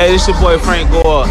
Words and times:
Hey, 0.00 0.12
this 0.12 0.26
your 0.26 0.40
boy 0.40 0.56
Frank 0.58 0.90
Gore. 0.90 1.26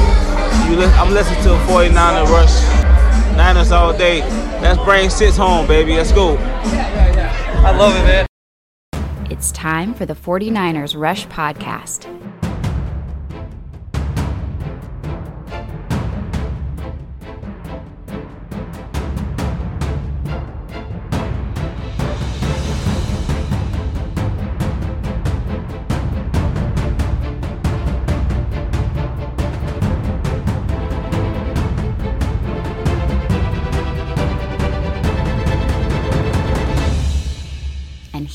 You 0.69 0.75
li- 0.75 0.93
I'm 0.93 1.11
listening 1.11 1.41
to 1.41 1.49
49er 1.65 2.27
Rush. 2.27 3.35
Niners 3.35 3.71
all 3.71 3.97
day. 3.97 4.21
Let's 4.61 4.79
bring 4.83 5.09
six 5.09 5.35
home, 5.35 5.65
baby. 5.65 5.93
Let's 5.93 6.11
go. 6.11 6.33
Yeah, 6.35 6.71
yeah, 6.71 7.15
yeah. 7.15 7.67
I 7.67 7.75
love 7.75 7.95
it, 7.95 8.03
man. 8.03 8.27
It's 9.31 9.51
time 9.51 9.95
for 9.95 10.05
the 10.05 10.13
49ers 10.13 10.95
Rush 10.95 11.25
Podcast. 11.29 12.05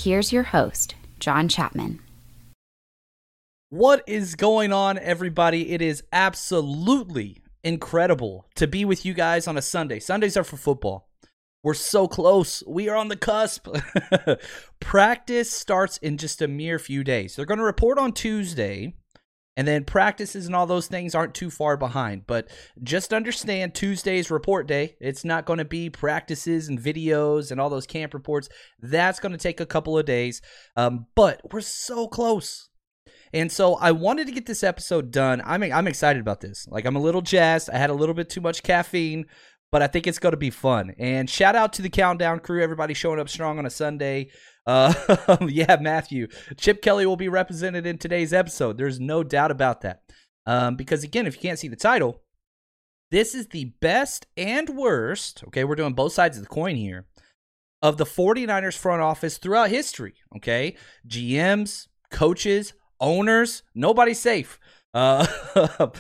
Here's 0.05 0.33
your 0.35 0.43
host, 0.43 0.95
John 1.19 1.49
Chapman. 1.49 1.99
What 3.71 4.05
is 4.07 4.35
going 4.35 4.71
on, 4.71 4.99
everybody? 4.99 5.73
It 5.73 5.81
is 5.81 6.05
absolutely 6.13 7.43
incredible 7.65 8.47
to 8.57 8.67
be 8.67 8.85
with 8.85 9.07
you 9.07 9.15
guys 9.15 9.49
on 9.49 9.57
a 9.57 9.63
Sunday. 9.63 9.99
Sundays 9.99 10.37
are 10.37 10.45
for 10.45 10.59
football. 10.59 11.09
We're 11.63 11.73
so 11.73 12.07
close. 12.07 12.63
We 12.67 12.91
are 12.91 12.97
on 12.97 13.09
the 13.09 13.17
cusp. 13.17 13.67
Practice 14.81 15.51
starts 15.51 15.97
in 15.97 16.19
just 16.19 16.43
a 16.43 16.49
mere 16.49 16.79
few 16.79 17.03
days. 17.03 17.35
They're 17.35 17.47
going 17.47 17.59
to 17.59 17.65
report 17.65 17.99
on 17.99 18.13
Tuesday, 18.13 18.95
and 19.57 19.69
then 19.69 19.85
practices 19.85 20.47
and 20.47 20.55
all 20.55 20.67
those 20.67 20.89
things 20.89 21.15
aren't 21.15 21.35
too 21.35 21.51
far 21.51 21.77
behind. 21.77 22.27
But 22.27 22.49
just 22.83 23.13
understand 23.13 23.75
Tuesday's 23.75 24.31
report 24.31 24.67
day. 24.67 24.97
It's 25.01 25.25
not 25.25 25.47
going 25.47 25.59
to 25.59 25.65
be 25.65 25.91
practices 25.91 26.69
and 26.69 26.79
videos 26.79 27.51
and 27.51 27.61
all 27.61 27.71
those 27.71 27.87
camp 27.87 28.15
reports. 28.15 28.49
That's 28.81 29.21
going 29.21 29.33
to 29.33 29.39
take 29.39 29.61
a 29.61 29.67
couple 29.67 29.99
of 29.99 30.07
days. 30.07 30.43
Um, 30.77 31.07
but 31.15 31.41
we're 31.53 31.61
so 31.61 32.09
close. 32.09 32.69
And 33.33 33.51
so 33.51 33.75
I 33.75 33.91
wanted 33.91 34.29
to 34.29 34.33
get 34.33 34.47
this 34.47 34.63
episode 34.63 35.11
done. 35.11 35.43
I'm 35.45 35.63
I'm 35.63 35.89
excited 35.89 36.21
about 36.21 36.41
this. 36.41 36.69
Like 36.69 36.85
I'm 36.85 36.97
a 36.97 37.01
little 37.01 37.21
jazzed. 37.21 37.69
I 37.69 37.79
had 37.79 37.91
a 37.91 37.95
little 37.95 38.15
bit 38.15 38.31
too 38.31 38.41
much 38.41 38.63
caffeine, 38.63 39.27
but 39.73 39.83
I 39.83 39.89
think 39.89 40.07
it's 40.07 40.21
going 40.21 40.35
to 40.35 40.37
be 40.37 40.51
fun. 40.51 40.95
And 40.99 41.29
shout 41.29 41.57
out 41.57 41.73
to 41.75 41.83
the 41.83 41.89
countdown 41.89 42.39
crew, 42.39 42.63
everybody 42.63 42.95
showing 42.95 43.19
up 43.19 43.29
strong 43.29 43.59
on 43.59 43.67
a 43.67 43.71
Sunday. 43.71 44.31
Uh, 44.67 45.37
yeah, 45.49 45.77
Matthew, 45.81 46.29
Chip 46.57 46.83
Kelly 46.83 47.07
will 47.07 47.17
be 47.17 47.29
represented 47.29 47.87
in 47.87 47.99
today's 47.99 48.33
episode. 48.33 48.79
There's 48.79 49.01
no 49.01 49.23
doubt 49.23 49.51
about 49.51 49.83
that. 49.83 50.03
Um, 50.47 50.77
because 50.77 51.05
again, 51.05 51.27
if 51.27 51.37
you 51.37 51.41
can't 51.41 51.59
see 51.59 51.69
the 51.69 51.77
title, 51.77 52.23
this 53.11 53.35
is 53.35 53.49
the 53.49 53.67
best 53.81 54.27
and 54.37 54.71
worst. 54.71 55.45
Okay, 55.49 55.65
we're 55.65 55.75
doing 55.75 55.95
both 55.95 56.13
sides 56.13 56.37
of 56.37 56.43
the 56.43 56.49
coin 56.49 56.77
here 56.77 57.07
of 57.83 57.99
the 57.99 58.07
49ers 58.07 58.77
front 58.77 59.03
office 59.03 59.39
throughout 59.39 59.71
history. 59.71 60.15
Okay, 60.37 60.77
GMs, 61.07 61.89
coaches, 62.11 62.73
owners, 63.01 63.63
nobody's 63.75 64.19
safe. 64.19 64.59
Uh, 64.95 65.27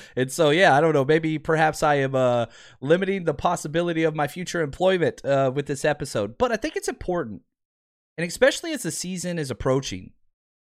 and 0.17 0.31
so, 0.31 0.51
yeah, 0.51 0.75
I 0.75 0.81
don't 0.81 0.95
know. 0.95 1.05
Maybe 1.05 1.39
perhaps 1.39 1.83
I 1.83 1.97
am 1.97 2.15
uh, 2.15 2.47
limiting 2.81 3.25
the 3.25 3.35
possibility 3.35 4.05
of 4.05 4.15
my 4.15 4.29
future 4.29 4.63
employment 4.63 5.25
uh, 5.25 5.51
with 5.55 5.67
this 5.67 5.85
episode, 5.85 6.39
but 6.39 6.53
I 6.53 6.57
think 6.57 6.77
it's 6.77 6.89
important. 6.89 7.43
And 8.17 8.27
especially 8.27 8.73
as 8.73 8.83
the 8.83 8.91
season 8.91 9.39
is 9.39 9.51
approaching, 9.51 10.13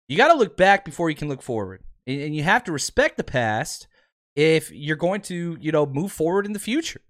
you 0.08 0.16
got 0.16 0.28
to 0.28 0.38
look 0.38 0.56
back 0.56 0.84
before 0.84 1.10
you 1.10 1.16
can 1.16 1.28
look 1.28 1.42
forward. 1.42 1.82
And 2.06 2.34
you 2.34 2.42
have 2.42 2.64
to 2.64 2.72
respect 2.72 3.16
the 3.16 3.24
past 3.24 3.88
if 4.34 4.70
you're 4.70 4.96
going 4.96 5.22
to, 5.22 5.56
you 5.60 5.72
know, 5.72 5.86
move 5.86 6.12
forward 6.12 6.46
in 6.46 6.52
the 6.52 6.58
future. 6.58 7.00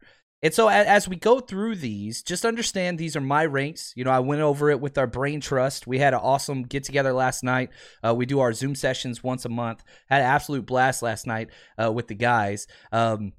And 0.43 0.53
so 0.53 0.69
as 0.69 1.09
we 1.09 1.17
go 1.17 1.41
through 1.41 1.77
these, 1.77 2.23
just 2.23 2.45
understand 2.45 2.99
these 2.99 3.17
are 3.17 3.23
my 3.23 3.45
ranks. 3.47 3.93
You 3.97 4.05
know, 4.05 4.11
I 4.11 4.21
went 4.21 4.43
over 4.43 4.71
it 4.71 4.81
with 4.81 4.99
our 4.99 5.07
brain 5.07 5.41
trust. 5.41 5.87
We 5.87 5.99
had 5.99 6.15
an 6.15 6.21
awesome 6.23 6.63
get 6.63 6.85
together 6.85 7.13
last 7.13 7.43
night. 7.43 7.71
Uh, 8.07 8.15
we 8.15 8.27
do 8.27 8.41
our 8.41 8.53
Zoom 8.53 8.75
sessions 8.75 9.25
once 9.25 9.45
a 9.45 9.49
month. 9.49 9.83
Had 10.09 10.21
an 10.21 10.29
absolute 10.29 10.67
blast 10.67 11.03
last 11.03 11.27
night 11.27 11.49
uh, 11.83 11.91
with 11.91 12.09
the 12.09 12.15
guys. 12.15 12.67
Um, 12.93 13.33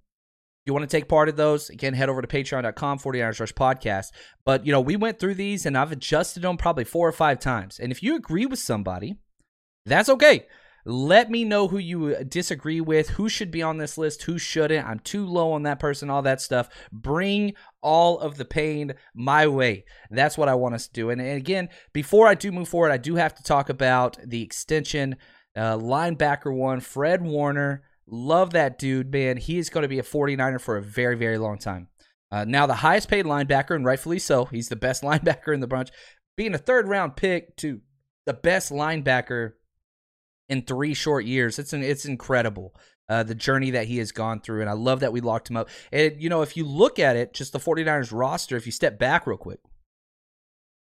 you 0.68 0.74
want 0.74 0.88
to 0.88 0.96
take 0.98 1.08
part 1.08 1.30
of 1.30 1.38
those, 1.38 1.70
again, 1.70 1.94
head 1.94 2.10
over 2.10 2.22
to 2.22 2.28
patreon.com, 2.28 3.00
49ers 3.00 3.40
Rush 3.40 3.54
Podcast. 3.54 4.12
But, 4.46 4.66
you 4.66 4.72
know, 4.72 4.82
we 4.82 4.96
went 4.96 5.20
through 5.20 5.36
these 5.36 5.66
and 5.66 5.78
I've 5.78 5.92
adjusted 5.92 6.42
them 6.42 6.58
probably 6.58 6.84
four 6.84 7.08
or 7.08 7.14
five 7.14 7.40
times. 7.40 7.80
And 7.80 7.92
if 7.92 8.04
you 8.04 8.16
agree 8.16 8.46
with 8.46 8.60
somebody, 8.60 9.16
that's 9.86 10.10
okay. 10.10 10.46
Let 10.86 11.30
me 11.30 11.44
know 11.44 11.68
who 11.68 11.80
you 11.80 12.24
disagree 12.24 12.80
with, 12.80 13.10
who 13.10 13.28
should 13.28 13.52
be 13.52 13.62
on 13.62 13.78
this 13.78 13.98
list, 13.98 14.24
who 14.24 14.38
shouldn't. 14.38 14.88
I'm 14.88 15.00
too 15.00 15.26
low 15.26 15.52
on 15.52 15.64
that 15.64 15.80
person, 15.80 16.10
all 16.10 16.22
that 16.22 16.40
stuff. 16.40 16.70
Bring 16.94 17.56
all 17.82 18.20
of 18.20 18.38
the 18.38 18.46
pain 18.46 18.94
my 19.14 19.48
way. 19.48 19.84
That's 20.10 20.38
what 20.38 20.48
I 20.48 20.56
want 20.56 20.76
us 20.76 20.88
to 20.88 20.94
do. 20.94 21.10
And, 21.10 21.20
and 21.20 21.38
again, 21.38 21.68
before 21.92 22.28
I 22.28 22.36
do 22.36 22.54
move 22.54 22.70
forward, 22.70 22.92
I 22.92 22.98
do 22.98 23.16
have 23.16 23.36
to 23.36 23.44
talk 23.44 23.70
about 23.70 24.18
the 24.24 24.42
extension 24.42 25.18
uh, 25.58 25.76
linebacker 25.78 26.56
one, 26.56 26.80
Fred 26.80 27.22
Warner. 27.22 27.84
Love 28.10 28.52
that 28.52 28.80
dude, 28.80 29.12
man. 29.12 29.38
He 29.38 29.58
is 29.58 29.70
going 29.70 29.82
to 29.82 29.90
be 29.90 30.00
a 30.00 30.04
49er 30.04 30.62
for 30.62 30.78
a 30.78 30.82
very, 30.82 31.16
very 31.16 31.38
long 31.38 31.58
time. 31.58 31.90
Uh, 32.32 32.46
now, 32.46 32.66
the 32.66 32.76
highest 32.76 33.10
paid 33.10 33.26
linebacker, 33.26 33.76
and 33.76 33.86
rightfully 33.86 34.20
so, 34.20 34.46
he's 34.46 34.70
the 34.70 34.76
best 34.76 35.04
linebacker 35.04 35.54
in 35.54 35.60
the 35.60 35.68
bunch. 35.68 35.90
Being 36.36 36.54
a 36.54 36.60
third 36.60 36.88
round 36.88 37.16
pick 37.16 37.56
to 37.58 37.82
the 38.26 38.34
best 38.34 38.72
linebacker 38.72 39.54
in 40.50 40.62
three 40.62 40.94
short 40.94 41.26
years. 41.26 41.60
It's 41.60 41.74
an, 41.74 41.84
it's 41.84 42.06
incredible. 42.06 42.74
Uh, 43.10 43.24
the 43.24 43.36
journey 43.36 43.72
that 43.72 43.88
he 43.88 43.98
has 44.00 44.12
gone 44.12 44.42
through, 44.42 44.62
and 44.62 44.70
I 44.70 44.74
love 44.74 45.00
that 45.00 45.14
we 45.14 45.22
locked 45.22 45.50
him 45.50 45.56
up. 45.56 45.70
And 45.94 46.22
you 46.22 46.30
know, 46.30 46.42
if 46.42 46.58
you 46.58 46.66
look 46.66 47.00
at 47.00 47.16
it, 47.16 47.34
just 47.34 47.54
the 47.54 47.60
49ers 47.60 48.12
roster, 48.12 48.58
if 48.58 48.66
you 48.66 48.72
step 48.74 49.00
back 49.00 49.26
real 49.26 49.38
quick, 49.38 49.60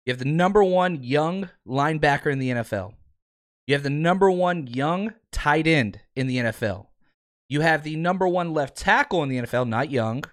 you 0.06 0.12
have 0.12 0.20
the 0.20 0.26
number 0.26 0.64
one 0.64 1.04
young 1.04 1.50
linebacker 1.68 2.32
in 2.32 2.40
the 2.40 2.52
NFL. 2.52 2.94
You 3.68 3.74
have 3.74 3.84
the 3.84 3.90
number 3.90 4.32
one 4.32 4.68
young 4.68 5.14
tight 5.32 5.68
end 5.68 6.00
in 6.16 6.28
the 6.28 6.38
NFL. 6.38 6.88
You 7.48 7.62
have 7.62 7.84
the 7.84 7.96
number 7.96 8.28
one 8.28 8.54
left 8.54 8.78
tackle 8.78 9.24
in 9.24 9.30
the 9.30 9.38
NFL, 9.38 9.68
not 9.68 9.92
young. 9.92 10.24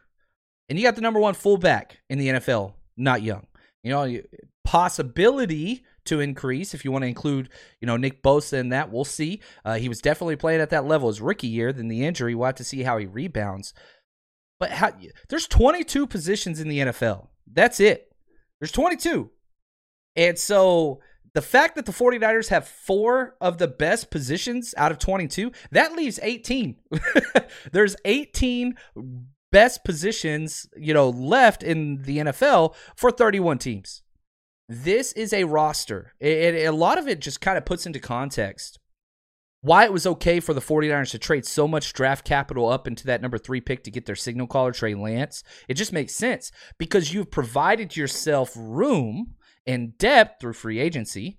And 0.68 0.78
you 0.78 0.84
got 0.84 0.94
the 0.94 1.02
number 1.02 1.20
one 1.20 1.34
fullback 1.34 1.98
in 2.08 2.18
the 2.18 2.28
NFL, 2.28 2.74
not 2.96 3.22
young. 3.22 3.46
You 3.82 3.90
know, 3.90 4.20
possibility 4.64 5.84
to 6.04 6.20
increase 6.20 6.74
if 6.74 6.84
you 6.84 6.90
want 6.90 7.02
to 7.02 7.08
include, 7.08 7.48
you 7.80 7.86
know, 7.86 7.96
Nick 7.96 8.22
Bosa 8.22 8.54
in 8.54 8.70
that. 8.70 8.90
We'll 8.90 9.04
see. 9.04 9.40
Uh, 9.64 9.74
he 9.74 9.88
was 9.88 10.00
definitely 10.00 10.36
playing 10.36 10.60
at 10.60 10.70
that 10.70 10.86
level 10.86 11.08
his 11.08 11.20
rookie 11.20 11.48
year. 11.48 11.72
Then 11.72 11.88
the 11.88 12.04
injury, 12.04 12.34
we'll 12.34 12.46
have 12.46 12.54
to 12.56 12.64
see 12.64 12.82
how 12.82 12.98
he 12.98 13.06
rebounds. 13.06 13.74
But 14.58 14.70
how, 14.70 14.92
there's 15.28 15.46
22 15.46 16.06
positions 16.06 16.60
in 16.60 16.68
the 16.68 16.78
NFL. 16.78 17.28
That's 17.52 17.80
it. 17.80 18.12
There's 18.60 18.72
22. 18.72 19.30
And 20.16 20.38
so 20.38 21.00
the 21.34 21.42
fact 21.42 21.76
that 21.76 21.86
the 21.86 21.92
49ers 21.92 22.48
have 22.48 22.66
four 22.68 23.36
of 23.40 23.58
the 23.58 23.68
best 23.68 24.10
positions 24.10 24.74
out 24.76 24.92
of 24.92 24.98
22, 24.98 25.50
that 25.70 25.92
leaves 25.94 26.20
18. 26.22 26.76
There's 27.72 27.96
18 28.04 28.74
best 29.50 29.84
positions, 29.84 30.66
you 30.76 30.92
know, 30.94 31.08
left 31.08 31.62
in 31.62 32.02
the 32.02 32.18
NFL 32.18 32.74
for 32.96 33.10
31 33.10 33.58
teams. 33.58 34.02
This 34.68 35.12
is 35.12 35.32
a 35.32 35.44
roster. 35.44 36.12
It, 36.20 36.54
it- 36.54 36.66
a 36.66 36.72
lot 36.72 36.98
of 36.98 37.08
it 37.08 37.20
just 37.20 37.40
kind 37.40 37.56
of 37.58 37.64
puts 37.64 37.86
into 37.86 37.98
context 38.00 38.78
why 39.64 39.84
it 39.84 39.92
was 39.92 40.08
okay 40.08 40.40
for 40.40 40.54
the 40.54 40.60
49ers 40.60 41.12
to 41.12 41.18
trade 41.20 41.46
so 41.46 41.68
much 41.68 41.92
draft 41.92 42.24
capital 42.24 42.68
up 42.68 42.88
into 42.88 43.06
that 43.06 43.22
number 43.22 43.38
three 43.38 43.60
pick 43.60 43.84
to 43.84 43.92
get 43.92 44.06
their 44.06 44.16
signal 44.16 44.48
caller, 44.48 44.72
Trey 44.72 44.94
Lance. 44.94 45.44
It 45.68 45.74
just 45.74 45.92
makes 45.92 46.16
sense 46.16 46.50
because 46.78 47.14
you've 47.14 47.30
provided 47.30 47.96
yourself 47.96 48.50
room 48.56 49.34
and 49.66 49.96
depth 49.98 50.40
through 50.40 50.54
free 50.54 50.78
agency 50.78 51.38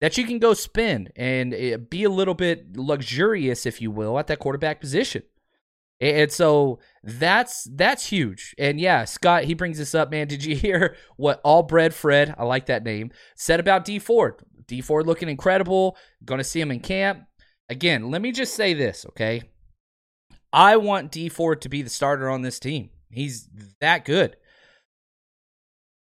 that 0.00 0.18
you 0.18 0.24
can 0.24 0.38
go 0.38 0.54
spend 0.54 1.10
and 1.16 1.54
eh, 1.54 1.76
be 1.76 2.04
a 2.04 2.10
little 2.10 2.34
bit 2.34 2.76
luxurious, 2.76 3.64
if 3.66 3.80
you 3.80 3.90
will, 3.90 4.18
at 4.18 4.26
that 4.26 4.38
quarterback 4.38 4.80
position. 4.80 5.22
And 6.00 6.30
so 6.30 6.80
that's 7.02 7.66
that's 7.72 8.06
huge. 8.06 8.54
And 8.58 8.80
yeah, 8.80 9.04
Scott, 9.04 9.44
he 9.44 9.54
brings 9.54 9.78
this 9.78 9.94
up, 9.94 10.10
man. 10.10 10.26
Did 10.26 10.44
you 10.44 10.56
hear 10.56 10.96
what 11.16 11.40
All 11.44 11.62
Bread 11.62 11.94
Fred, 11.94 12.34
I 12.36 12.44
like 12.44 12.66
that 12.66 12.84
name, 12.84 13.12
said 13.36 13.60
about 13.60 13.84
D 13.84 13.98
Ford? 13.98 14.34
D 14.66 14.80
Ford 14.80 15.06
looking 15.06 15.28
incredible. 15.28 15.96
To 16.26 16.44
see 16.44 16.60
him 16.60 16.70
in 16.70 16.80
camp. 16.80 17.24
Again, 17.68 18.10
let 18.10 18.20
me 18.20 18.32
just 18.32 18.54
say 18.54 18.74
this, 18.74 19.06
okay? 19.10 19.42
I 20.52 20.76
want 20.76 21.12
D 21.12 21.28
Ford 21.28 21.62
to 21.62 21.68
be 21.68 21.80
the 21.80 21.90
starter 21.90 22.28
on 22.28 22.42
this 22.42 22.58
team. 22.58 22.90
He's 23.10 23.48
that 23.80 24.04
good. 24.04 24.36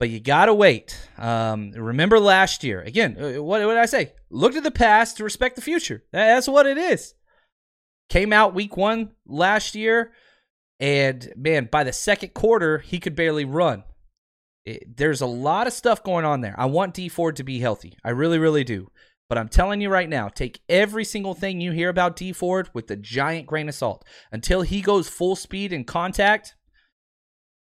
But 0.03 0.09
you 0.09 0.19
got 0.19 0.47
to 0.47 0.53
wait. 0.53 0.99
Um, 1.17 1.71
remember 1.71 2.19
last 2.19 2.61
year. 2.65 2.81
Again, 2.81 3.15
uh, 3.17 3.41
what, 3.41 3.61
what 3.61 3.75
did 3.75 3.77
I 3.77 3.85
say? 3.85 4.11
Look 4.29 4.51
to 4.51 4.59
the 4.59 4.69
past 4.69 5.15
to 5.15 5.23
respect 5.23 5.55
the 5.55 5.61
future. 5.61 6.03
That's 6.11 6.45
what 6.45 6.65
it 6.65 6.77
is. 6.77 7.13
Came 8.09 8.33
out 8.33 8.53
week 8.53 8.75
one 8.75 9.11
last 9.25 9.75
year, 9.75 10.11
and 10.77 11.31
man, 11.37 11.69
by 11.71 11.85
the 11.85 11.93
second 11.93 12.33
quarter, 12.33 12.79
he 12.79 12.99
could 12.99 13.15
barely 13.15 13.45
run. 13.45 13.85
It, 14.65 14.97
there's 14.97 15.21
a 15.21 15.25
lot 15.25 15.67
of 15.67 15.73
stuff 15.73 16.03
going 16.03 16.25
on 16.25 16.41
there. 16.41 16.55
I 16.57 16.65
want 16.65 16.95
D 16.95 17.07
Ford 17.07 17.37
to 17.37 17.45
be 17.45 17.59
healthy. 17.59 17.97
I 18.03 18.09
really, 18.09 18.39
really 18.39 18.65
do. 18.65 18.91
But 19.29 19.37
I'm 19.37 19.47
telling 19.47 19.79
you 19.79 19.89
right 19.89 20.09
now, 20.09 20.27
take 20.27 20.59
every 20.67 21.05
single 21.05 21.33
thing 21.33 21.61
you 21.61 21.71
hear 21.71 21.87
about 21.87 22.17
D 22.17 22.33
Ford 22.33 22.69
with 22.73 22.91
a 22.91 22.97
giant 22.97 23.47
grain 23.47 23.69
of 23.69 23.75
salt. 23.75 24.03
Until 24.33 24.63
he 24.63 24.81
goes 24.81 25.07
full 25.07 25.37
speed 25.37 25.71
in 25.71 25.85
contact, 25.85 26.55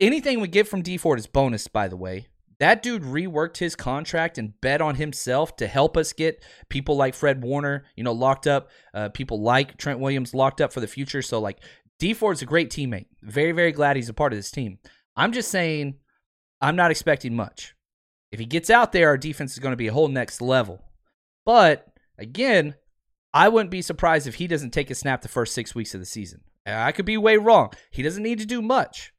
anything 0.01 0.41
we 0.41 0.49
get 0.49 0.69
from 0.69 0.83
D 0.83 0.97
Ford 0.97 1.19
is 1.19 1.27
bonus, 1.27 1.69
by 1.69 1.89
the 1.89 1.97
way. 1.97 2.29
That 2.61 2.83
dude 2.83 3.03
reworked 3.03 3.59
his 3.59 3.75
contract 3.75 4.39
and 4.39 4.59
bet 4.61 4.81
on 4.81 4.95
himself 4.95 5.57
to 5.57 5.67
help 5.67 5.97
us 5.97 6.13
get 6.13 6.45
people 6.69 6.97
like 6.97 7.15
Fred 7.15 7.43
Warner, 7.43 7.85
you 7.97 8.05
know, 8.05 8.13
locked 8.13 8.47
up, 8.47 8.71
uh, 8.95 9.09
people 9.09 9.43
like 9.43 9.77
Trent 9.77 9.99
Williams 9.99 10.35
locked 10.35 10.61
up 10.61 10.73
for 10.73 10.81
the 10.81 10.87
future. 10.87 11.21
So, 11.21 11.41
like, 11.41 11.59
D 11.99 12.15
Ford's 12.15 12.43
a 12.43 12.47
great 12.47 12.71
teammate. 12.71 13.07
Very, 13.23 13.53
very 13.53 13.73
glad 13.73 13.97
he's 13.97 14.09
a 14.09 14.15
part 14.15 14.33
of 14.33 14.39
this 14.39 14.51
team. 14.51 14.79
I'm 15.17 15.33
just 15.33 15.51
saying 15.51 15.97
I'm 16.61 16.77
not 16.77 16.91
expecting 16.91 17.35
much. 17.35 17.75
If 18.31 18.41
he 18.41 18.47
gets 18.47 18.71
out 18.71 18.93
there, 18.93 19.09
our 19.09 19.19
defense 19.19 19.53
is 19.53 19.59
going 19.59 19.73
to 19.73 19.77
be 19.77 19.87
a 19.89 19.93
whole 19.93 20.09
next 20.09 20.41
level. 20.41 20.83
But 21.45 21.87
again, 22.19 22.75
I 23.33 23.49
wouldn't 23.49 23.71
be 23.71 23.83
surprised 23.83 24.27
if 24.27 24.37
he 24.37 24.47
doesn't 24.47 24.71
take 24.71 24.91
a 24.91 24.95
snap 24.95 25.23
the 25.23 25.29
first 25.29 25.55
six 25.55 25.75
weeks 25.75 25.95
of 25.95 26.01
the 26.01 26.07
season. 26.07 26.41
I 26.67 26.93
could 26.93 27.05
be 27.05 27.17
way 27.17 27.37
wrong. 27.37 27.73
He 27.91 28.03
doesn't 28.03 28.23
need 28.23 28.39
to 28.39 28.47
do 28.47 28.63
much. 28.63 29.13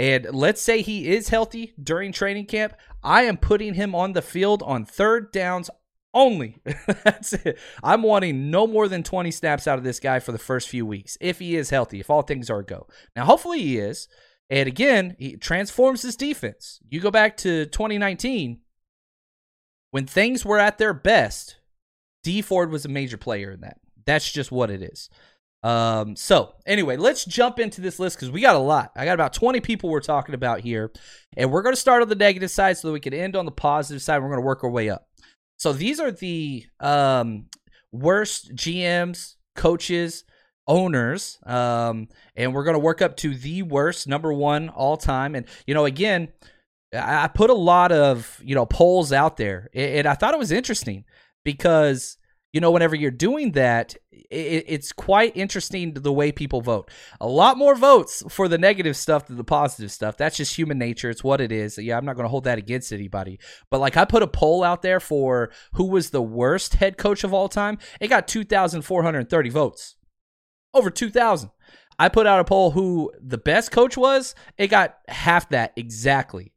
And 0.00 0.28
let's 0.32 0.62
say 0.62 0.80
he 0.80 1.10
is 1.10 1.28
healthy 1.28 1.74
during 1.78 2.10
training 2.10 2.46
camp. 2.46 2.72
I 3.04 3.24
am 3.24 3.36
putting 3.36 3.74
him 3.74 3.94
on 3.94 4.14
the 4.14 4.22
field 4.22 4.62
on 4.62 4.86
third 4.86 5.30
downs 5.30 5.68
only. 6.14 6.56
That's 7.04 7.34
it. 7.34 7.58
I'm 7.84 8.02
wanting 8.02 8.50
no 8.50 8.66
more 8.66 8.88
than 8.88 9.02
20 9.02 9.30
snaps 9.30 9.66
out 9.66 9.76
of 9.76 9.84
this 9.84 10.00
guy 10.00 10.18
for 10.18 10.32
the 10.32 10.38
first 10.38 10.70
few 10.70 10.86
weeks 10.86 11.18
if 11.20 11.38
he 11.38 11.54
is 11.54 11.68
healthy, 11.68 12.00
if 12.00 12.08
all 12.08 12.22
things 12.22 12.48
are 12.48 12.62
go. 12.62 12.86
Now, 13.14 13.26
hopefully 13.26 13.60
he 13.60 13.76
is. 13.76 14.08
And 14.48 14.66
again, 14.66 15.16
he 15.18 15.36
transforms 15.36 16.00
his 16.00 16.16
defense. 16.16 16.80
You 16.88 17.00
go 17.00 17.10
back 17.10 17.36
to 17.36 17.66
2019, 17.66 18.58
when 19.90 20.06
things 20.06 20.46
were 20.46 20.58
at 20.58 20.78
their 20.78 20.94
best, 20.94 21.56
D 22.24 22.40
Ford 22.40 22.70
was 22.70 22.86
a 22.86 22.88
major 22.88 23.18
player 23.18 23.50
in 23.50 23.60
that. 23.60 23.76
That's 24.06 24.32
just 24.32 24.50
what 24.50 24.70
it 24.70 24.82
is. 24.82 25.10
Um, 25.62 26.16
so 26.16 26.54
anyway, 26.66 26.96
let's 26.96 27.24
jump 27.24 27.58
into 27.58 27.80
this 27.80 27.98
list 27.98 28.16
because 28.16 28.30
we 28.30 28.40
got 28.40 28.56
a 28.56 28.60
lot. 28.60 28.92
I 28.96 29.04
got 29.04 29.14
about 29.14 29.34
20 29.34 29.60
people 29.60 29.90
we're 29.90 30.00
talking 30.00 30.34
about 30.34 30.60
here, 30.60 30.90
and 31.36 31.50
we're 31.50 31.62
going 31.62 31.74
to 31.74 31.80
start 31.80 32.02
on 32.02 32.08
the 32.08 32.14
negative 32.14 32.50
side 32.50 32.78
so 32.78 32.88
that 32.88 32.92
we 32.92 33.00
can 33.00 33.14
end 33.14 33.36
on 33.36 33.44
the 33.44 33.50
positive 33.50 34.02
side. 34.02 34.18
We're 34.18 34.28
going 34.28 34.40
to 34.40 34.46
work 34.46 34.64
our 34.64 34.70
way 34.70 34.88
up. 34.88 35.06
So 35.58 35.72
these 35.72 36.00
are 36.00 36.10
the 36.10 36.64
um, 36.80 37.46
worst 37.92 38.54
GMs, 38.54 39.34
coaches, 39.54 40.24
owners. 40.66 41.38
Um, 41.44 42.08
and 42.36 42.54
we're 42.54 42.64
going 42.64 42.74
to 42.74 42.80
work 42.80 43.02
up 43.02 43.16
to 43.18 43.34
the 43.34 43.62
worst, 43.62 44.08
number 44.08 44.32
one 44.32 44.68
all 44.70 44.96
time. 44.96 45.34
And, 45.34 45.46
you 45.66 45.74
know, 45.74 45.84
again, 45.84 46.28
I 46.94 47.28
put 47.28 47.50
a 47.50 47.54
lot 47.54 47.92
of, 47.92 48.40
you 48.42 48.54
know, 48.54 48.66
polls 48.66 49.12
out 49.12 49.36
there. 49.36 49.68
And 49.74 50.06
I 50.06 50.14
thought 50.14 50.34
it 50.34 50.38
was 50.38 50.52
interesting 50.52 51.04
because, 51.44 52.16
you 52.52 52.60
know, 52.60 52.70
whenever 52.70 52.96
you're 52.96 53.10
doing 53.10 53.52
that, 53.52 53.96
it's 54.12 54.92
quite 54.92 55.36
interesting 55.36 55.94
the 55.94 56.12
way 56.12 56.32
people 56.32 56.60
vote. 56.60 56.90
A 57.20 57.26
lot 57.26 57.56
more 57.56 57.76
votes 57.76 58.22
for 58.28 58.48
the 58.48 58.58
negative 58.58 58.96
stuff 58.96 59.26
than 59.26 59.36
the 59.36 59.44
positive 59.44 59.92
stuff. 59.92 60.16
That's 60.16 60.36
just 60.36 60.56
human 60.56 60.78
nature. 60.78 61.10
It's 61.10 61.24
what 61.24 61.40
it 61.40 61.52
is. 61.52 61.78
Yeah, 61.78 61.96
I'm 61.96 62.04
not 62.04 62.16
going 62.16 62.24
to 62.24 62.30
hold 62.30 62.44
that 62.44 62.58
against 62.58 62.92
anybody. 62.92 63.38
But 63.70 63.80
like 63.80 63.96
I 63.96 64.04
put 64.04 64.22
a 64.22 64.28
poll 64.28 64.64
out 64.64 64.82
there 64.82 65.00
for 65.00 65.50
who 65.74 65.86
was 65.86 66.10
the 66.10 66.22
worst 66.22 66.74
head 66.74 66.96
coach 66.96 67.24
of 67.24 67.32
all 67.32 67.48
time. 67.48 67.78
It 68.00 68.08
got 68.08 68.28
2,430 68.28 69.50
votes 69.50 69.96
over 70.74 70.90
2,000. 70.90 71.50
I 71.98 72.08
put 72.08 72.26
out 72.26 72.40
a 72.40 72.44
poll 72.44 72.70
who 72.70 73.12
the 73.20 73.38
best 73.38 73.70
coach 73.70 73.96
was. 73.96 74.34
It 74.56 74.68
got 74.68 74.96
half 75.08 75.50
that 75.50 75.72
exactly. 75.76 76.52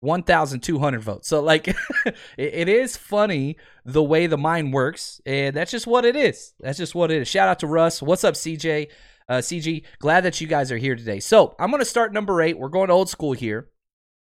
1,200 0.00 1.00
votes. 1.00 1.28
So, 1.28 1.40
like, 1.42 1.68
it 2.38 2.68
is 2.68 2.96
funny 2.96 3.56
the 3.84 4.02
way 4.02 4.26
the 4.26 4.38
mind 4.38 4.72
works. 4.72 5.20
And 5.26 5.56
that's 5.56 5.70
just 5.70 5.86
what 5.86 6.04
it 6.04 6.16
is. 6.16 6.54
That's 6.60 6.78
just 6.78 6.94
what 6.94 7.10
it 7.10 7.22
is. 7.22 7.28
Shout 7.28 7.48
out 7.48 7.58
to 7.60 7.66
Russ. 7.66 8.02
What's 8.02 8.24
up, 8.24 8.34
CJ? 8.34 8.88
Uh, 9.28 9.38
CG, 9.38 9.82
glad 9.98 10.22
that 10.22 10.40
you 10.40 10.46
guys 10.46 10.70
are 10.70 10.76
here 10.76 10.94
today. 10.94 11.20
So, 11.20 11.56
I'm 11.58 11.70
going 11.70 11.80
to 11.80 11.86
start 11.86 12.12
number 12.12 12.40
eight. 12.42 12.58
We're 12.58 12.68
going 12.68 12.90
old 12.90 13.08
school 13.08 13.32
here. 13.32 13.68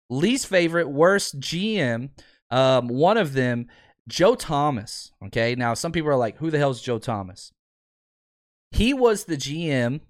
Least 0.09 0.47
favorite, 0.47 0.89
worst 0.89 1.39
GM. 1.39 2.09
Um, 2.49 2.87
one 2.87 3.17
of 3.17 3.33
them, 3.33 3.67
Joe 4.07 4.35
Thomas. 4.35 5.11
Okay. 5.25 5.55
Now, 5.55 5.73
some 5.73 5.91
people 5.91 6.09
are 6.09 6.15
like, 6.15 6.37
who 6.37 6.49
the 6.49 6.57
hell 6.57 6.71
is 6.71 6.81
Joe 6.81 6.99
Thomas? 6.99 7.51
He 8.71 8.93
was 8.93 9.25
the 9.25 9.37
GM 9.37 10.01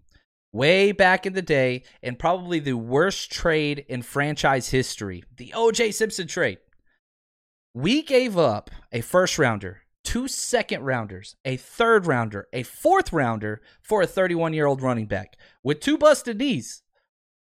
way 0.57 0.91
back 0.91 1.27
in 1.27 1.33
the 1.33 1.41
day 1.41 1.83
and 2.01 2.17
probably 2.17 2.59
the 2.59 2.73
worst 2.73 3.31
trade 3.31 3.85
in 3.87 4.01
franchise 4.01 4.69
history 4.69 5.23
the 5.37 5.53
OJ 5.55 5.93
Simpson 5.93 6.27
trade. 6.27 6.57
We 7.75 8.01
gave 8.01 8.39
up 8.39 8.71
a 8.91 9.01
first 9.01 9.37
rounder, 9.37 9.83
two 10.03 10.27
second 10.27 10.83
rounders, 10.83 11.35
a 11.45 11.57
third 11.57 12.07
rounder, 12.07 12.47
a 12.51 12.63
fourth 12.63 13.13
rounder 13.13 13.61
for 13.83 14.01
a 14.01 14.07
31 14.07 14.53
year 14.53 14.65
old 14.65 14.81
running 14.81 15.05
back 15.05 15.37
with 15.63 15.79
two 15.79 15.97
busted 15.97 16.39
knees. 16.39 16.81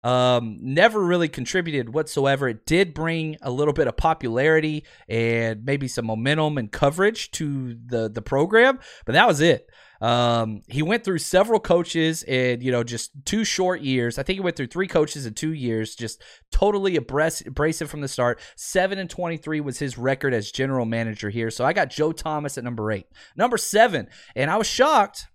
Um, 0.04 0.60
never 0.62 1.04
really 1.04 1.28
contributed 1.28 1.94
whatsoever. 1.94 2.48
It 2.48 2.66
did 2.66 2.94
bring 2.94 3.38
a 3.42 3.52
little 3.52 3.74
bit 3.74 3.88
of 3.88 3.98
popularity 3.98 4.86
and 5.10 5.66
maybe 5.66 5.88
some 5.88 6.06
momentum 6.06 6.58
and 6.58 6.72
coverage 6.72 7.32
to 7.32 7.76
the 7.86 8.08
the 8.08 8.22
program, 8.22 8.80
but 9.06 9.14
that 9.14 9.28
was 9.28 9.42
it. 9.42 9.68
Um, 10.02 10.62
he 10.68 10.82
went 10.82 11.04
through 11.04 11.20
several 11.20 11.60
coaches 11.60 12.24
in, 12.24 12.62
you 12.62 12.72
know, 12.72 12.84
just 12.84 13.12
two 13.26 13.44
short 13.44 13.82
years. 13.82 14.18
I 14.18 14.24
think 14.24 14.38
he 14.38 14.42
went 14.42 14.56
through 14.56 14.68
three 14.68 14.88
coaches 14.88 15.26
in 15.26 15.34
two 15.34 15.54
years, 15.54 15.96
just 15.96 16.22
totally 16.52 16.96
abrasive 16.96 17.90
from 17.90 18.02
the 18.02 18.08
start. 18.08 18.40
Seven 18.56 18.98
and 18.98 19.10
23 19.10 19.60
was 19.62 19.80
his 19.80 19.98
record 19.98 20.34
as 20.34 20.52
general 20.52 20.86
manager 20.86 21.30
here. 21.30 21.52
So 21.52 21.66
I 21.66 21.74
got 21.74 21.90
Joe 21.90 22.12
Thomas 22.12 22.58
at 22.58 22.64
number 22.64 22.92
eight. 22.92 23.08
Number 23.36 23.58
seven, 23.58 24.08
and 24.36 24.50
I 24.50 24.58
was 24.58 24.68
shocked. 24.68 25.28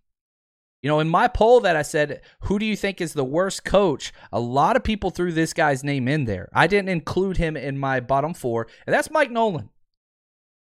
You 0.82 0.88
know, 0.88 1.00
in 1.00 1.08
my 1.08 1.28
poll 1.28 1.60
that 1.60 1.76
I 1.76 1.82
said, 1.82 2.20
who 2.40 2.58
do 2.58 2.66
you 2.66 2.76
think 2.76 3.00
is 3.00 3.14
the 3.14 3.24
worst 3.24 3.64
coach? 3.64 4.12
A 4.30 4.38
lot 4.38 4.76
of 4.76 4.84
people 4.84 5.08
threw 5.08 5.32
this 5.32 5.54
guy's 5.54 5.82
name 5.82 6.08
in 6.08 6.26
there. 6.26 6.50
I 6.52 6.66
didn't 6.66 6.90
include 6.90 7.38
him 7.38 7.56
in 7.56 7.78
my 7.78 8.00
bottom 8.00 8.34
four, 8.34 8.66
and 8.86 8.92
that's 8.92 9.10
Mike 9.10 9.30
Nolan. 9.30 9.70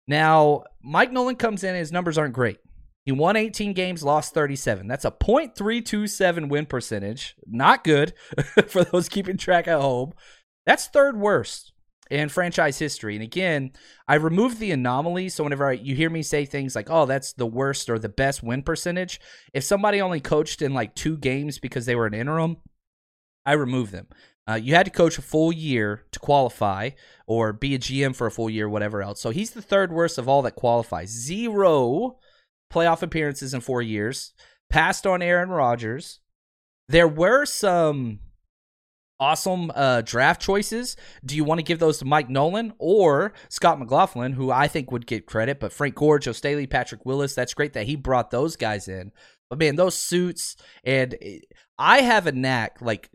Now, 0.08 0.64
Mike 0.82 1.12
Nolan 1.12 1.36
comes 1.36 1.66
in, 1.66 1.76
his 1.76 1.92
numbers 1.92 2.18
aren't 2.18 2.34
great. 2.34 2.60
He 3.06 3.12
won 3.12 3.36
18 3.36 3.74
games, 3.74 4.04
lost 4.04 4.34
37. 4.34 4.88
That's 4.88 5.06
a 5.06 5.12
.327 5.12 6.50
win 6.50 6.66
percentage. 6.66 7.36
Not 7.46 7.84
good 7.84 8.14
for 8.68 8.84
those 8.84 9.10
keeping 9.10 9.38
track 9.38 9.68
at 9.68 9.80
home. 9.80 10.14
That's 10.66 10.88
third 10.88 11.16
worst 11.16 11.72
in 12.10 12.30
franchise 12.30 12.80
history. 12.80 13.16
And 13.16 13.24
again, 13.24 13.72
I 14.08 14.16
removed 14.16 14.60
the 14.60 14.72
anomalies. 14.72 15.36
So 15.36 15.44
whenever 15.44 15.70
I, 15.70 15.74
you 15.74 15.96
hear 15.96 16.10
me 16.10 16.24
say 16.24 16.46
things 16.46 16.76
like, 16.76 16.90
"Oh, 16.90 17.06
that's 17.06 17.34
the 17.34 17.46
worst 17.46 17.90
or 17.90 18.00
the 18.00 18.10
best 18.10 18.42
win 18.42 18.64
percentage," 18.64 19.20
if 19.54 19.64
somebody 19.64 20.02
only 20.02 20.20
coached 20.20 20.64
in 20.64 20.74
like 20.74 20.96
two 20.96 21.18
games 21.18 21.60
because 21.60 21.86
they 21.86 21.96
were 21.96 22.08
an 22.08 22.16
interim, 22.16 22.58
I 23.46 23.54
remove 23.54 23.92
them. 23.92 24.08
Uh, 24.48 24.56
you 24.56 24.76
had 24.76 24.86
to 24.86 24.92
coach 24.92 25.18
a 25.18 25.24
full 25.24 25.52
year 25.52 26.04
to 26.12 26.20
qualify 26.20 26.92
or 27.26 27.52
be 27.54 27.74
a 27.74 27.80
GM 27.80 28.16
for 28.16 28.28
a 28.28 28.32
full 28.32 28.50
year, 28.50 28.70
whatever 28.70 29.02
else. 29.02 29.20
So 29.20 29.32
he's 29.32 29.52
the 29.52 29.62
third 29.62 29.92
worst 29.92 30.20
of 30.20 30.30
all 30.30 30.44
that 30.44 30.56
qualifies. 30.56 31.10
Zero 31.10 32.18
playoff 32.72 33.02
appearances 33.02 33.54
in 33.54 33.62
four 33.62 33.82
years, 33.82 34.34
passed 34.70 35.06
on 35.06 35.22
Aaron 35.22 35.50
Rodgers. 35.50 36.20
There 36.88 37.08
were 37.08 37.46
some 37.46 38.20
awesome 39.20 39.72
uh, 39.74 40.02
draft 40.02 40.42
choices. 40.42 40.96
Do 41.24 41.36
you 41.36 41.44
want 41.44 41.60
to 41.60 41.64
give 41.64 41.80
those 41.80 42.00
to 42.00 42.06
Mike 42.06 42.30
Nolan 42.30 42.74
or 42.78 43.34
Scot 43.50 43.80
McCloughan, 43.80 44.34
who 44.34 44.52
I 44.52 44.68
think 44.68 44.92
would 44.92 45.08
get 45.08 45.26
credit, 45.26 45.60
but 45.60 45.72
Frank 45.72 45.96
Gore, 45.96 46.20
Joe 46.20 46.32
Staley, 46.32 46.68
Patrick 46.68 47.06
Willis, 47.06 47.34
that's 47.34 47.54
great 47.54 47.74
that 47.74 47.88
he 47.88 47.96
brought 47.96 48.32
those 48.32 48.56
guys 48.56 48.88
in. 48.88 49.12
But 49.50 49.60
man, 49.60 49.76
those 49.76 49.96
suits, 49.96 50.56
and 50.84 51.16
I 51.78 52.02
have 52.02 52.28
a 52.28 52.32
knack, 52.32 52.82
like 52.82 53.10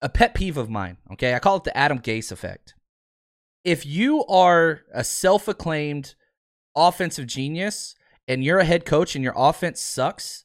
a 0.00 0.08
pet 0.08 0.34
peeve 0.34 0.56
of 0.56 0.68
mine, 0.68 0.98
okay? 1.12 1.34
I 1.34 1.38
call 1.38 1.56
it 1.56 1.64
the 1.64 1.76
Adam 1.76 2.00
Gase 2.00 2.32
effect. 2.32 2.74
If 3.64 3.86
you 3.86 4.24
are 4.26 4.80
a 4.92 5.04
self 5.04 5.46
acclaimed 5.46 6.14
offensive 6.74 7.26
genius, 7.26 7.94
and 8.28 8.44
you're 8.44 8.58
a 8.58 8.64
head 8.64 8.84
coach 8.84 9.14
and 9.14 9.24
your 9.24 9.34
offense 9.36 9.80
sucks, 9.80 10.44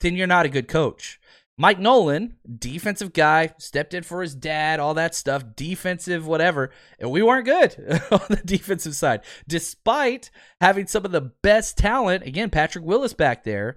then 0.00 0.16
you're 0.16 0.26
not 0.26 0.46
a 0.46 0.50
good 0.50 0.68
coach. 0.68 1.18
Mike 1.60 1.80
Nolan, 1.80 2.36
defensive 2.56 3.12
guy, 3.12 3.52
stepped 3.58 3.92
in 3.92 4.04
for 4.04 4.22
his 4.22 4.36
dad, 4.36 4.78
all 4.78 4.94
that 4.94 5.12
stuff, 5.12 5.42
defensive, 5.56 6.24
whatever. 6.24 6.70
And 7.00 7.10
we 7.10 7.20
weren't 7.20 7.46
good 7.46 7.74
on 8.12 8.20
the 8.28 8.42
defensive 8.44 8.94
side, 8.94 9.22
despite 9.48 10.30
having 10.60 10.86
some 10.86 11.04
of 11.04 11.10
the 11.10 11.32
best 11.42 11.76
talent. 11.76 12.24
Again, 12.24 12.48
Patrick 12.48 12.84
Willis 12.84 13.12
back 13.12 13.42
there. 13.42 13.76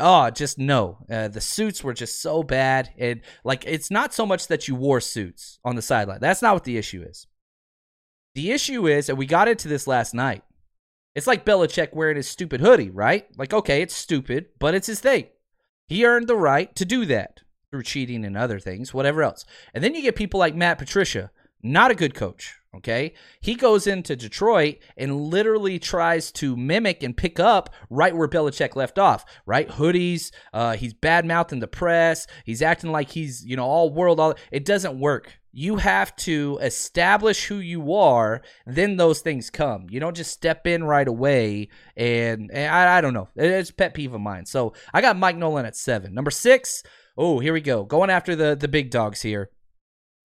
Oh, 0.00 0.30
just 0.30 0.58
no. 0.58 0.98
Uh, 1.08 1.28
the 1.28 1.40
suits 1.40 1.84
were 1.84 1.94
just 1.94 2.20
so 2.20 2.42
bad. 2.42 2.90
And 2.98 3.20
like, 3.44 3.64
it's 3.68 3.90
not 3.90 4.12
so 4.12 4.26
much 4.26 4.48
that 4.48 4.66
you 4.66 4.74
wore 4.74 5.00
suits 5.00 5.60
on 5.64 5.76
the 5.76 5.82
sideline. 5.82 6.18
That's 6.20 6.42
not 6.42 6.54
what 6.54 6.64
the 6.64 6.76
issue 6.76 7.04
is. 7.08 7.28
The 8.34 8.50
issue 8.50 8.88
is, 8.88 9.08
and 9.08 9.16
we 9.16 9.26
got 9.26 9.46
into 9.46 9.68
this 9.68 9.86
last 9.86 10.12
night. 10.12 10.42
It's 11.14 11.26
like 11.26 11.44
Belichick 11.44 11.92
wearing 11.92 12.16
his 12.16 12.28
stupid 12.28 12.60
hoodie, 12.60 12.90
right? 12.90 13.26
Like, 13.36 13.52
okay, 13.52 13.82
it's 13.82 13.94
stupid, 13.94 14.46
but 14.58 14.74
it's 14.74 14.86
his 14.86 15.00
thing. 15.00 15.26
He 15.86 16.06
earned 16.06 16.26
the 16.26 16.36
right 16.36 16.74
to 16.76 16.84
do 16.84 17.04
that 17.06 17.40
through 17.70 17.82
cheating 17.82 18.24
and 18.24 18.36
other 18.36 18.58
things, 18.58 18.94
whatever 18.94 19.22
else. 19.22 19.44
And 19.74 19.84
then 19.84 19.94
you 19.94 20.02
get 20.02 20.16
people 20.16 20.40
like 20.40 20.54
Matt 20.54 20.78
Patricia, 20.78 21.30
not 21.62 21.90
a 21.90 21.94
good 21.96 22.14
coach. 22.14 22.56
Okay. 22.74 23.12
He 23.42 23.54
goes 23.54 23.86
into 23.86 24.16
Detroit 24.16 24.76
and 24.96 25.20
literally 25.20 25.78
tries 25.78 26.32
to 26.32 26.56
mimic 26.56 27.02
and 27.02 27.14
pick 27.14 27.38
up 27.38 27.68
right 27.90 28.16
where 28.16 28.28
Belichick 28.28 28.74
left 28.74 28.98
off, 28.98 29.26
right? 29.44 29.68
Hoodies. 29.68 30.32
Uh, 30.54 30.76
he's 30.76 30.94
bad 30.94 31.26
mouthing 31.26 31.60
the 31.60 31.68
press. 31.68 32.26
He's 32.46 32.62
acting 32.62 32.90
like 32.90 33.10
he's, 33.10 33.44
you 33.44 33.56
know, 33.56 33.66
all 33.66 33.92
world. 33.92 34.18
All 34.18 34.34
It 34.50 34.64
doesn't 34.64 34.98
work. 34.98 35.38
You 35.52 35.76
have 35.76 36.16
to 36.16 36.58
establish 36.62 37.44
who 37.44 37.56
you 37.56 37.92
are, 37.92 38.40
then 38.66 38.96
those 38.96 39.20
things 39.20 39.50
come. 39.50 39.86
You 39.90 40.00
don't 40.00 40.16
just 40.16 40.32
step 40.32 40.66
in 40.66 40.82
right 40.82 41.06
away. 41.06 41.68
And, 41.96 42.50
and 42.52 42.74
I, 42.74 42.98
I 42.98 43.00
don't 43.02 43.14
know. 43.14 43.28
It's 43.36 43.70
pet 43.70 43.92
peeve 43.92 44.14
of 44.14 44.20
mine. 44.20 44.46
So 44.46 44.72
I 44.94 45.02
got 45.02 45.18
Mike 45.18 45.36
Nolan 45.36 45.66
at 45.66 45.76
seven. 45.76 46.14
Number 46.14 46.30
six. 46.30 46.82
Oh, 47.18 47.38
here 47.38 47.52
we 47.52 47.60
go. 47.60 47.84
Going 47.84 48.08
after 48.08 48.34
the 48.34 48.56
the 48.56 48.68
big 48.68 48.90
dogs 48.90 49.20
here. 49.20 49.50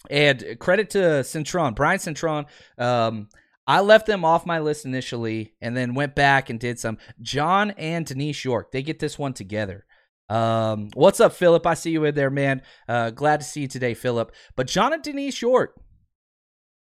And 0.10 0.58
credit 0.60 0.92
to 0.92 1.00
Cintron, 1.00 1.76
Brian 1.76 2.00
Cintron. 2.00 2.46
Um, 2.78 3.28
I 3.68 3.82
left 3.82 4.06
them 4.08 4.24
off 4.24 4.46
my 4.46 4.60
list 4.60 4.86
initially 4.86 5.54
and 5.62 5.76
then 5.76 5.94
went 5.94 6.16
back 6.16 6.50
and 6.50 6.58
did 6.58 6.80
some. 6.80 6.98
John 7.22 7.72
and 7.72 8.06
Denise 8.06 8.46
York, 8.46 8.72
they 8.72 8.82
get 8.82 9.00
this 9.00 9.20
one 9.20 9.34
together. 9.34 9.86
Um, 10.30 10.90
what's 10.94 11.20
up, 11.20 11.34
Philip? 11.34 11.66
I 11.66 11.74
see 11.74 11.92
you 11.92 12.04
in 12.06 12.16
there, 12.16 12.30
man. 12.30 12.62
Uh, 12.88 13.12
glad 13.12 13.40
to 13.40 13.46
see 13.46 13.62
you 13.62 13.68
today, 13.68 13.94
Philip. 13.94 14.32
But 14.56 14.68
John 14.68 14.94
and 14.94 15.02
Denise 15.02 15.42
York, 15.42 15.80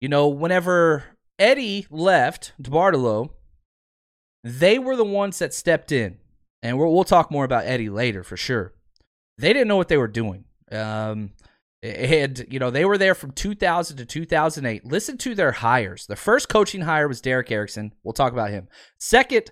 you 0.02 0.10
know, 0.10 0.28
whenever 0.28 1.04
Eddie 1.38 1.88
left 1.90 2.54
DeBartolo, 2.62 3.30
they 4.44 4.80
were 4.80 4.96
the 4.96 5.06
ones 5.06 5.40
that 5.40 5.54
stepped 5.54 5.92
in. 5.92 6.18
And 6.62 6.78
we'll, 6.78 6.90
we 6.90 6.96
will 6.96 7.04
talk 7.06 7.32
more 7.32 7.46
about 7.46 7.66
Eddie 7.66 7.90
later 7.90 8.24
for 8.24 8.38
sure. 8.38 8.74
They 9.38 9.54
didn't 9.54 9.70
know 9.70 9.78
what 9.78 9.88
they 9.88 9.98
were 9.98 10.10
doing. 10.10 10.44
Um, 10.72 11.32
and, 11.82 12.46
you 12.50 12.60
know, 12.60 12.72
they 12.72 12.84
were 12.84 12.98
there 12.98 13.16
from 13.16 13.32
2000 13.32 13.98
to 13.98 14.06
2008. 14.06 14.86
Listen 14.86 15.18
to 15.20 15.34
their 15.34 15.54
hires. 15.54 16.06
The 16.08 16.18
first 16.18 16.50
coaching 16.50 16.82
hire 16.82 17.08
was 17.08 17.22
Derek 17.22 17.50
Erickson. 17.50 17.94
We'll 18.04 18.14
talk 18.14 18.34
about 18.34 18.50
him. 18.50 18.68
Second 19.00 19.50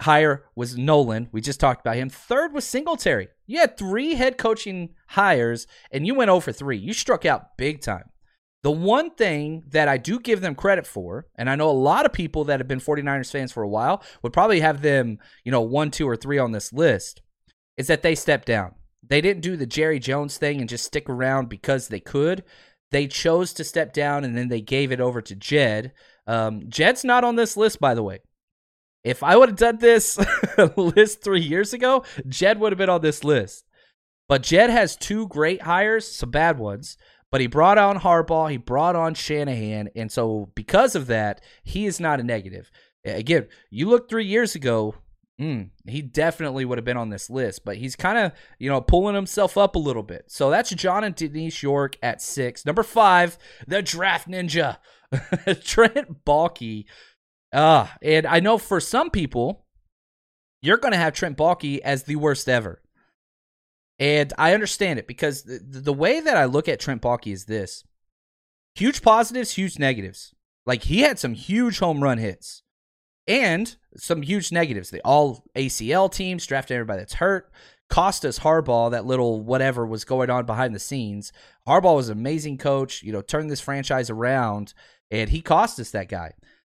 hire 0.00 0.44
was 0.54 0.76
Nolan. 0.76 1.28
We 1.32 1.40
just 1.40 1.60
talked 1.60 1.80
about 1.80 1.96
him. 1.96 2.08
Third 2.08 2.52
was 2.52 2.64
Singletary. 2.64 3.28
You 3.46 3.58
had 3.58 3.76
three 3.76 4.14
head 4.14 4.38
coaching 4.38 4.94
hires, 5.08 5.66
and 5.90 6.06
you 6.06 6.14
went 6.14 6.30
over 6.30 6.52
3. 6.52 6.76
You 6.76 6.92
struck 6.92 7.24
out 7.24 7.56
big 7.56 7.80
time. 7.80 8.04
The 8.62 8.70
one 8.70 9.10
thing 9.10 9.64
that 9.68 9.88
I 9.88 9.96
do 9.96 10.20
give 10.20 10.42
them 10.42 10.54
credit 10.54 10.86
for, 10.86 11.26
and 11.34 11.48
I 11.48 11.56
know 11.56 11.70
a 11.70 11.72
lot 11.72 12.04
of 12.04 12.12
people 12.12 12.44
that 12.44 12.60
have 12.60 12.68
been 12.68 12.80
49ers 12.80 13.30
fans 13.30 13.52
for 13.52 13.62
a 13.62 13.68
while 13.68 14.02
would 14.22 14.34
probably 14.34 14.60
have 14.60 14.82
them, 14.82 15.18
you 15.44 15.52
know, 15.52 15.62
one, 15.62 15.90
two, 15.90 16.06
or 16.06 16.16
three 16.16 16.38
on 16.38 16.52
this 16.52 16.72
list, 16.72 17.22
is 17.78 17.86
that 17.86 18.02
they 18.02 18.14
stepped 18.14 18.46
down. 18.46 18.74
They 19.06 19.22
didn't 19.22 19.42
do 19.42 19.56
the 19.56 19.66
Jerry 19.66 19.98
Jones 19.98 20.36
thing 20.36 20.60
and 20.60 20.68
just 20.68 20.84
stick 20.84 21.08
around 21.08 21.48
because 21.48 21.88
they 21.88 22.00
could. 22.00 22.44
They 22.90 23.06
chose 23.06 23.52
to 23.54 23.64
step 23.64 23.94
down 23.94 24.24
and 24.24 24.36
then 24.36 24.48
they 24.48 24.60
gave 24.60 24.92
it 24.92 25.00
over 25.00 25.22
to 25.22 25.34
Jed. 25.34 25.92
Um, 26.26 26.64
Jed's 26.68 27.04
not 27.04 27.24
on 27.24 27.36
this 27.36 27.56
list, 27.56 27.80
by 27.80 27.94
the 27.94 28.02
way. 28.02 28.20
If 29.02 29.22
I 29.22 29.36
would 29.36 29.48
have 29.48 29.58
done 29.58 29.78
this 29.78 30.18
list 30.76 31.22
three 31.22 31.40
years 31.40 31.72
ago, 31.72 32.04
Jed 32.28 32.60
would 32.60 32.72
have 32.72 32.78
been 32.78 32.90
on 32.90 33.00
this 33.00 33.24
list. 33.24 33.64
But 34.28 34.42
Jed 34.42 34.70
has 34.70 34.96
two 34.96 35.26
great 35.28 35.62
hires, 35.62 36.06
some 36.06 36.30
bad 36.30 36.58
ones. 36.58 36.96
But 37.32 37.40
he 37.40 37.46
brought 37.46 37.78
on 37.78 38.00
Harbaugh, 38.00 38.50
he 38.50 38.56
brought 38.56 38.96
on 38.96 39.14
Shanahan, 39.14 39.90
and 39.94 40.10
so 40.10 40.50
because 40.56 40.96
of 40.96 41.06
that, 41.06 41.40
he 41.62 41.86
is 41.86 42.00
not 42.00 42.18
a 42.18 42.24
negative. 42.24 42.72
Again, 43.04 43.46
you 43.70 43.88
look 43.88 44.08
three 44.08 44.26
years 44.26 44.56
ago, 44.56 44.96
Mm, 45.40 45.70
he 45.86 46.02
definitely 46.02 46.66
would 46.66 46.76
have 46.76 46.84
been 46.84 46.98
on 46.98 47.08
this 47.08 47.30
list, 47.30 47.64
but 47.64 47.78
he's 47.78 47.96
kind 47.96 48.18
of, 48.18 48.32
you 48.58 48.68
know, 48.68 48.82
pulling 48.82 49.14
himself 49.14 49.56
up 49.56 49.74
a 49.74 49.78
little 49.78 50.02
bit. 50.02 50.24
So 50.28 50.50
that's 50.50 50.68
John 50.70 51.02
and 51.02 51.14
Denise 51.14 51.62
York 51.62 51.96
at 52.02 52.20
six. 52.20 52.66
Number 52.66 52.82
five, 52.82 53.38
the 53.66 53.80
draft 53.80 54.28
ninja, 54.28 54.76
Trent 55.64 56.26
Baalke. 56.26 56.84
Uh, 57.52 57.86
and 58.02 58.26
I 58.26 58.40
know 58.40 58.58
for 58.58 58.80
some 58.80 59.10
people, 59.10 59.66
you're 60.62 60.76
going 60.76 60.92
to 60.92 60.98
have 60.98 61.14
Trent 61.14 61.36
Baalke 61.36 61.78
as 61.80 62.04
the 62.04 62.16
worst 62.16 62.48
ever. 62.48 62.82
And 63.98 64.32
I 64.38 64.54
understand 64.54 64.98
it 64.98 65.06
because 65.06 65.42
the, 65.42 65.58
the 65.58 65.92
way 65.92 66.20
that 66.20 66.36
I 66.36 66.46
look 66.46 66.68
at 66.68 66.80
Trent 66.80 67.02
Baalke 67.02 67.32
is 67.32 67.44
this 67.44 67.84
huge 68.74 69.02
positives, 69.02 69.52
huge 69.52 69.78
negatives. 69.78 70.34
Like 70.66 70.84
he 70.84 71.00
had 71.00 71.18
some 71.18 71.34
huge 71.34 71.78
home 71.78 72.02
run 72.02 72.18
hits 72.18 72.62
and 73.26 73.76
some 73.96 74.22
huge 74.22 74.52
negatives. 74.52 74.90
The 74.90 75.00
all 75.04 75.44
ACL 75.56 76.10
teams 76.10 76.46
drafting 76.46 76.76
everybody 76.76 77.00
that's 77.00 77.14
hurt. 77.14 77.50
Cost 77.88 78.24
us 78.24 78.38
Harbaugh 78.38 78.90
that 78.92 79.04
little 79.04 79.40
whatever 79.40 79.84
was 79.84 80.04
going 80.04 80.30
on 80.30 80.46
behind 80.46 80.74
the 80.74 80.78
scenes. 80.78 81.32
Harbaugh 81.66 81.96
was 81.96 82.08
an 82.08 82.16
amazing 82.16 82.56
coach, 82.56 83.02
you 83.02 83.12
know, 83.12 83.20
turned 83.20 83.50
this 83.50 83.60
franchise 83.60 84.08
around, 84.10 84.74
and 85.10 85.30
he 85.30 85.40
cost 85.40 85.80
us 85.80 85.90
that 85.90 86.08
guy. 86.08 86.32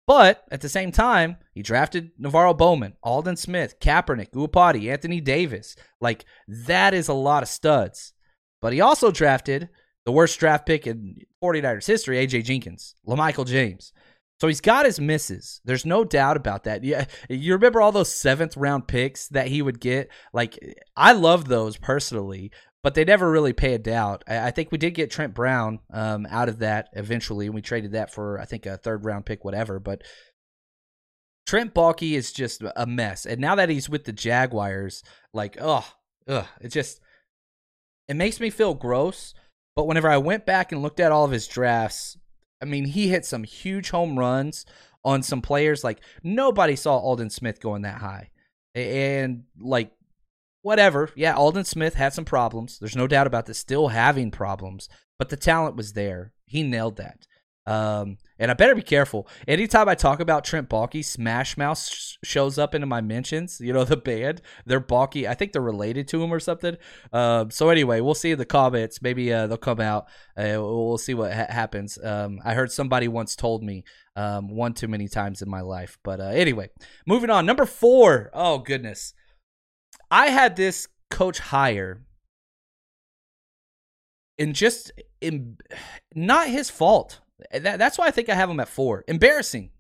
But 0.06 0.44
at 0.50 0.61
the 0.61 0.68
same 0.68 0.90
time, 0.90 1.37
he 1.54 1.62
drafted 1.62 2.11
NaVorro 2.21 2.56
Bowman, 2.56 2.94
Aldon 3.02 3.37
Smith, 3.37 3.78
Kaepernick, 3.80 4.32
Iupati, 4.32 4.90
Anthony 4.90 5.21
Davis. 5.21 5.76
Like, 6.00 6.25
that 6.49 6.92
is 6.92 7.09
a 7.09 7.14
lot 7.14 7.42
of 7.42 7.49
studs. 7.49 8.12
But 8.61 8.73
he 8.73 8.80
also 8.80 9.11
drafted 9.11 9.68
the 10.04 10.12
worst 10.12 10.38
draft 10.40 10.66
pick 10.66 10.87
in 10.87 11.18
49ers 11.42 11.87
history, 11.87 12.16
AJ 12.16 12.44
Jenkins, 12.44 12.94
LaMichael 13.06 13.47
James. 13.47 13.92
So 14.40 14.49
he's 14.49 14.61
got 14.61 14.87
his 14.87 14.99
misses. 14.99 15.61
There's 15.64 15.87
no 15.87 16.02
doubt 16.02 16.37
about 16.37 16.64
that. 16.64 16.82
Yeah, 16.82 17.04
you 17.28 17.52
remember 17.52 17.80
all 17.80 17.92
those 17.92 18.12
seventh 18.12 18.56
round 18.56 18.88
picks 18.88 19.28
that 19.28 19.47
he 19.47 19.62
would 19.62 19.78
get? 19.78 20.09
Like 20.32 20.59
I 20.97 21.12
love 21.12 21.47
those 21.47 21.76
personally, 21.76 22.50
but 22.83 22.95
they 22.95 23.05
never 23.05 23.31
really 23.31 23.53
paid 23.53 23.87
out. 23.89 24.25
I, 24.27 24.51
think 24.51 24.73
we 24.73 24.79
did 24.79 24.95
get 24.95 25.11
Trent 25.11 25.35
Brown 25.35 25.79
um, 25.91 26.27
out 26.29 26.49
of 26.49 26.59
that 26.59 26.89
eventually, 26.95 27.47
and 27.47 27.55
we 27.55 27.62
traded 27.62 27.93
that 27.93 28.12
for 28.12 28.41
I 28.41 28.45
think 28.45 28.67
a 28.67 28.77
third 28.77 29.05
round 29.05 29.25
pick, 29.25 29.45
whatever. 29.45 29.79
But 29.79 30.03
Trent 31.47 31.75
Baalke 31.75 32.12
is 32.12 32.33
just 32.33 32.62
a 32.75 32.87
mess, 32.87 33.25
and 33.25 33.41
now 33.41 33.55
that 33.55 33.69
he's 33.69 33.89
with 33.89 34.05
the 34.05 34.12
Jaguars, 34.12 35.05
like 35.33 35.57
oh, 35.61 35.87
ugh, 36.27 36.47
it 36.61 36.69
just 36.69 37.01
it 38.09 38.15
makes 38.15 38.41
me 38.41 38.51
feel 38.51 38.75
gross. 38.75 39.35
But 39.75 39.87
whenever 39.87 40.11
I 40.11 40.19
went 40.19 40.45
back 40.45 40.73
and 40.73 40.83
looked 40.83 41.01
at 41.01 41.12
all 41.12 41.25
of 41.25 41.31
his 41.31 41.47
drafts, 41.47 42.19
I 42.61 42.67
mean, 42.67 42.85
he 42.85 43.09
hit 43.09 43.25
some 43.25 43.45
huge 43.45 43.91
home 43.91 44.19
runs 44.19 44.67
on 45.05 45.23
some 45.23 45.41
players. 45.41 45.85
Like 45.85 46.01
nobody 46.23 46.75
saw 46.75 46.99
Aldon 46.99 47.31
Smith 47.31 47.61
going 47.61 47.83
that 47.83 48.01
high, 48.01 48.31
and 48.75 49.45
like 49.61 49.93
whatever. 50.62 51.11
Yeah, 51.14 51.35
Aldon 51.35 51.64
Smith 51.64 51.95
had 51.95 52.14
some 52.14 52.25
problems. 52.25 52.78
There's 52.78 52.97
no 52.97 53.07
doubt 53.07 53.26
about 53.26 53.47
this. 53.47 53.59
Still 53.59 53.88
having 53.88 54.31
problems, 54.31 54.88
but 55.19 55.28
the 55.28 55.37
talent 55.37 55.76
was 55.76 55.92
there. 55.92 56.33
He 56.47 56.62
nailed 56.62 56.97
that. 56.97 57.26
Um, 57.64 58.19
and 58.38 58.50
I 58.50 58.54
better 58.54 58.75
be 58.75 58.83
careful. 58.83 59.28
Anytime 59.47 59.88
I 59.88 59.95
talk 59.95 60.19
about 60.19 60.45
Trent 60.45 60.69
Baalke, 60.69 61.04
Smash 61.04 61.57
Mouth 61.57 61.78
sh- 61.78 62.16
shows 62.25 62.59
up 62.59 62.75
into 62.75 62.88
my 62.88 63.00
mentions. 63.00 63.61
You 63.61 63.73
know 63.73 63.85
the 63.92 63.97
band, 63.97 64.42
they're 64.66 64.81
Baalke. 64.81 65.28
I 65.28 65.35
think 65.35 65.52
they're 65.52 65.62
related 65.62 66.09
to 66.09 66.23
him 66.23 66.33
or 66.35 66.40
something. 66.40 66.76
Um, 67.12 67.50
so 67.52 67.69
anyway, 67.69 68.00
we'll 68.00 68.14
see 68.14 68.33
in 68.33 68.38
the 68.38 68.45
comments. 68.45 69.00
Maybe 69.00 69.33
uh, 69.33 69.47
they'll 69.47 69.59
come 69.59 69.81
out. 69.81 70.07
Uh, 70.37 70.59
we'll 70.59 70.99
see 70.99 71.14
what 71.14 71.33
ha- 71.33 71.47
happens. 71.49 72.02
Um, 72.02 72.40
I 72.45 72.54
heard 72.54 72.73
somebody 72.73 73.07
once 73.07 73.37
told 73.37 73.62
me 73.62 73.85
um, 74.16 74.49
one 74.49 74.75
too 74.75 74.88
many 74.88 75.07
times 75.07 75.40
in 75.40 75.49
my 75.49 75.61
life. 75.61 75.99
But 76.02 76.21
uh, 76.21 76.25
anyway, 76.25 76.71
moving 77.07 77.31
on. 77.31 77.47
Number 77.47 77.64
four. 77.64 78.31
Oh 78.35 78.59
goodness, 78.59 79.14
I 80.12 80.28
had 80.28 80.54
this 80.54 80.87
coach 81.11 81.40
hire 81.40 82.02
and 84.38 84.54
just 84.54 84.92
in, 85.21 85.57
not 86.14 86.49
his 86.49 86.71
fault 86.71 87.21
that, 87.50 87.78
that's 87.78 87.99
why 87.99 88.07
I 88.07 88.11
think 88.11 88.28
I 88.28 88.35
have 88.35 88.50
him 88.50 88.61
at 88.61 88.69
four. 88.69 89.04
Embarrassing. 89.09 89.71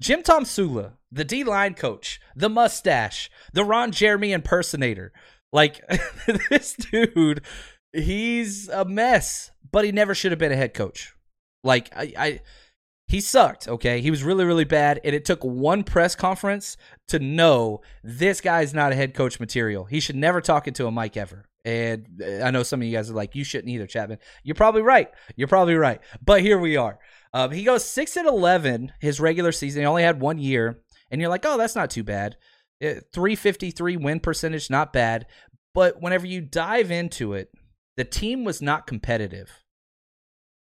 Jim 0.00 0.22
Tomsula, 0.22 0.94
the 1.10 1.24
D 1.24 1.44
line 1.44 1.74
coach, 1.74 2.20
the 2.34 2.50
mustache, 2.50 3.30
the 3.52 3.64
Ron 3.64 3.92
Jeremy 3.92 4.32
impersonator. 4.32 5.12
Like, 5.52 5.80
this 6.50 6.74
dude, 6.74 7.42
he's 7.92 8.68
a 8.68 8.84
mess, 8.84 9.52
but 9.70 9.84
he 9.84 9.92
never 9.92 10.14
should 10.14 10.32
have 10.32 10.38
been 10.38 10.52
a 10.52 10.56
head 10.56 10.74
coach. 10.74 11.14
Like, 11.62 11.90
I, 11.96 12.12
I 12.18 12.40
he 13.06 13.20
sucked, 13.20 13.68
okay? 13.68 14.00
He 14.00 14.10
was 14.10 14.24
really, 14.24 14.44
really 14.44 14.64
bad. 14.64 15.00
And 15.04 15.14
it 15.14 15.24
took 15.24 15.44
one 15.44 15.84
press 15.84 16.14
conference 16.14 16.76
to 17.08 17.18
know 17.18 17.82
this 18.02 18.40
guy's 18.40 18.72
not 18.72 18.92
a 18.92 18.94
head 18.94 19.14
coach 19.14 19.38
material. 19.38 19.84
He 19.84 20.00
should 20.00 20.16
never 20.16 20.40
talk 20.40 20.66
into 20.66 20.86
a 20.86 20.92
mic 20.92 21.16
ever. 21.16 21.44
And 21.64 22.06
uh, 22.22 22.44
I 22.44 22.50
know 22.50 22.62
some 22.62 22.80
of 22.80 22.86
you 22.86 22.96
guys 22.96 23.10
are 23.10 23.14
like, 23.14 23.34
you 23.34 23.44
shouldn't 23.44 23.70
either, 23.70 23.86
Chapman. 23.86 24.18
You're 24.42 24.54
probably 24.54 24.82
right. 24.82 25.08
You're 25.36 25.48
probably 25.48 25.74
right. 25.74 26.00
But 26.22 26.40
here 26.40 26.58
we 26.58 26.76
are. 26.76 26.98
Um, 27.32 27.50
he 27.50 27.64
goes 27.64 27.84
six 27.84 28.16
and 28.16 28.28
eleven 28.28 28.92
his 29.00 29.20
regular 29.20 29.52
season. 29.52 29.82
He 29.82 29.86
only 29.86 30.02
had 30.02 30.20
one 30.20 30.38
year, 30.38 30.78
and 31.10 31.20
you're 31.20 31.30
like, 31.30 31.44
oh, 31.44 31.58
that's 31.58 31.74
not 31.74 31.90
too 31.90 32.04
bad. 32.04 32.36
Uh, 32.82 33.00
353 33.12 33.96
win 33.96 34.20
percentage, 34.20 34.70
not 34.70 34.92
bad. 34.92 35.26
But 35.74 36.00
whenever 36.00 36.26
you 36.26 36.40
dive 36.40 36.90
into 36.90 37.32
it, 37.32 37.50
the 37.96 38.04
team 38.04 38.44
was 38.44 38.62
not 38.62 38.86
competitive. 38.86 39.50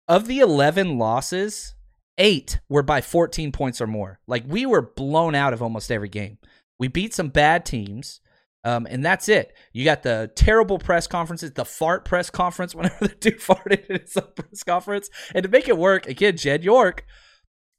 Of 0.09 0.27
the 0.27 0.39
11 0.39 0.99
losses, 0.99 1.75
eight 2.19 2.61
were 2.69 2.83
by 2.83 3.01
14 3.01 3.53
points 3.53 3.81
or 3.81 3.87
more. 3.87 4.21
Like 4.27 4.45
we 4.47 4.67
were 4.67 4.83
blown 4.83 5.35
out 5.35 5.53
of 5.53 5.63
almost 5.63 5.91
every 5.91 6.09
game. 6.09 6.39
We 6.79 6.89
beat 6.89 7.15
some 7.15 7.29
bad 7.29 7.65
teams. 7.65 8.21
Um, 8.65 8.87
and 8.89 9.05
that's 9.05 9.29
it. 9.29 9.57
You 9.73 9.85
got 9.85 10.05
the 10.05 10.31
terrible 10.37 10.79
press 10.79 11.09
conferences, 11.09 11.51
the 11.53 11.65
fart 11.65 12.05
press 12.05 12.31
conference 12.31 12.75
whenever 12.77 13.09
the 13.09 13.15
dude 13.15 13.41
farted 13.41 13.87
in 13.87 14.01
his 14.01 14.17
press 14.37 14.63
conference. 14.63 15.11
And 15.35 15.43
to 15.43 15.49
make 15.49 15.69
it 15.69 15.77
work, 15.77 16.07
again, 16.07 16.37
Jed 16.37 16.63
York, 16.63 17.05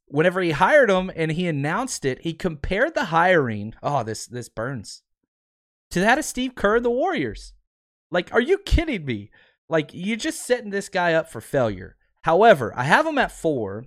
whenever 0.08 0.42
he 0.42 0.52
hired 0.52 0.90
him 0.90 1.10
and 1.16 1.32
he 1.32 1.48
announced 1.48 2.04
it, 2.04 2.20
he 2.22 2.34
compared 2.34 2.96
the 2.96 3.06
hiring. 3.06 3.74
Oh, 3.82 4.04
this 4.04 4.28
this 4.28 4.50
burns 4.50 5.04
to 5.94 6.00
that 6.00 6.18
of 6.18 6.26
Steve 6.26 6.56
Kerr 6.56 6.80
the 6.80 6.90
Warriors. 6.90 7.54
Like, 8.10 8.34
are 8.34 8.42
you 8.42 8.58
kidding 8.58 9.06
me? 9.06 9.30
Like, 9.70 9.92
you're 9.94 10.18
just 10.18 10.46
setting 10.46 10.72
this 10.72 10.90
guy 10.90 11.14
up 11.14 11.30
for 11.30 11.40
failure. 11.40 11.98
However, 12.24 12.74
I 12.76 12.84
have 12.86 13.06
him 13.06 13.20
at 13.20 13.32
four 13.32 13.86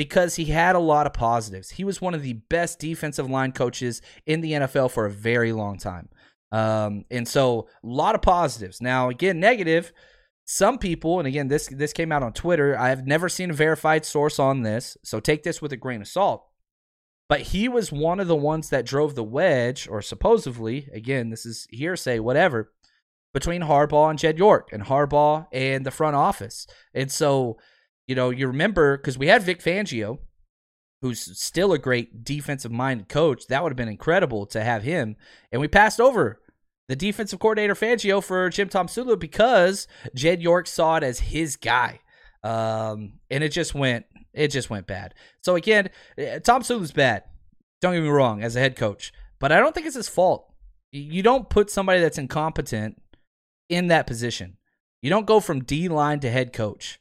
because 0.00 0.36
he 0.36 0.46
had 0.46 0.76
a 0.76 0.78
lot 0.78 1.06
of 1.06 1.12
positives. 1.12 1.68
He 1.68 1.84
was 1.84 2.00
one 2.00 2.14
of 2.14 2.22
the 2.22 2.32
best 2.32 2.78
defensive 2.78 3.28
line 3.28 3.52
coaches 3.52 4.00
in 4.24 4.40
the 4.40 4.52
NFL 4.52 4.92
for 4.92 5.04
a 5.04 5.10
very 5.10 5.52
long 5.52 5.76
time. 5.76 6.08
Um, 6.50 7.04
and 7.10 7.28
so 7.28 7.68
a 7.84 7.86
lot 7.86 8.14
of 8.14 8.22
positives. 8.22 8.80
Now, 8.80 9.10
again, 9.10 9.38
negative. 9.40 9.92
Some 10.46 10.78
people, 10.78 11.18
and 11.18 11.28
again, 11.28 11.48
this 11.48 11.66
this 11.66 11.92
came 11.92 12.12
out 12.12 12.22
on 12.22 12.32
Twitter. 12.32 12.78
I 12.78 12.88
have 12.88 13.06
never 13.06 13.28
seen 13.28 13.50
a 13.50 13.52
verified 13.52 14.06
source 14.06 14.38
on 14.38 14.62
this, 14.62 14.96
so 15.04 15.20
take 15.20 15.42
this 15.42 15.60
with 15.60 15.70
a 15.70 15.76
grain 15.76 16.00
of 16.00 16.08
salt. 16.08 16.46
But 17.28 17.42
he 17.42 17.68
was 17.68 17.92
one 17.92 18.20
of 18.20 18.26
the 18.26 18.34
ones 18.34 18.70
that 18.70 18.86
drove 18.86 19.16
the 19.16 19.22
wedge, 19.22 19.86
or 19.86 20.00
supposedly, 20.00 20.88
again, 20.94 21.28
this 21.28 21.44
is 21.44 21.66
hearsay, 21.68 22.20
whatever, 22.20 22.72
between 23.34 23.60
Harbaugh 23.60 24.08
and 24.08 24.18
Jed 24.18 24.38
York, 24.38 24.70
and 24.72 24.84
Harbaugh 24.84 25.46
and 25.52 25.84
the 25.84 25.90
front 25.90 26.16
office. 26.16 26.66
And 26.94 27.12
so, 27.12 27.58
you 28.10 28.16
know, 28.16 28.30
you 28.30 28.48
remember 28.48 28.96
because 28.96 29.16
we 29.16 29.28
had 29.28 29.44
Vic 29.44 29.62
Fangio, 29.62 30.18
who's 31.00 31.38
still 31.40 31.72
a 31.72 31.78
great 31.78 32.24
defensive 32.24 32.72
minded 32.72 33.08
coach. 33.08 33.46
That 33.46 33.62
would 33.62 33.70
have 33.70 33.76
been 33.76 33.86
incredible 33.86 34.46
to 34.46 34.64
have 34.64 34.82
him. 34.82 35.14
And 35.52 35.60
we 35.60 35.68
passed 35.68 36.00
over 36.00 36.40
the 36.88 36.96
defensive 36.96 37.38
coordinator 37.38 37.76
Fangio 37.76 38.20
for 38.20 38.50
Jim 38.50 38.68
Tomsula 38.68 39.16
because 39.16 39.86
Jed 40.12 40.42
York 40.42 40.66
saw 40.66 40.96
it 40.96 41.04
as 41.04 41.20
his 41.20 41.54
guy. 41.54 42.00
Um, 42.42 43.20
and 43.30 43.44
it 43.44 43.50
just 43.50 43.76
went 43.76 44.06
it 44.34 44.48
just 44.48 44.70
went 44.70 44.88
bad. 44.88 45.14
So 45.40 45.54
again, 45.54 45.90
eh, 46.18 46.40
Tomsula's 46.40 46.90
bad. 46.90 47.22
Don't 47.80 47.94
get 47.94 48.02
me 48.02 48.08
wrong, 48.08 48.42
as 48.42 48.56
a 48.56 48.60
head 48.60 48.74
coach, 48.74 49.12
but 49.38 49.52
I 49.52 49.60
don't 49.60 49.72
think 49.72 49.86
it's 49.86 49.94
his 49.94 50.08
fault. 50.08 50.52
You 50.90 51.22
don't 51.22 51.48
put 51.48 51.70
somebody 51.70 52.00
that's 52.00 52.18
incompetent 52.18 53.00
in 53.68 53.86
that 53.86 54.08
position. 54.08 54.56
You 55.00 55.10
don't 55.10 55.26
go 55.26 55.38
from 55.38 55.62
D 55.62 55.86
line 55.88 56.18
to 56.20 56.30
head 56.30 56.52
coach, 56.52 56.98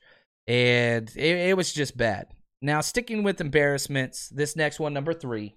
and 0.50 1.12
it, 1.16 1.50
it 1.50 1.56
was 1.56 1.72
just 1.72 1.96
bad. 1.96 2.28
Now, 2.62 2.82
sticking 2.82 3.22
with 3.24 3.40
embarrassments, 3.40 4.28
this 4.30 4.56
next 4.56 4.80
one, 4.80 4.94
number 4.94 5.14
three, 5.14 5.56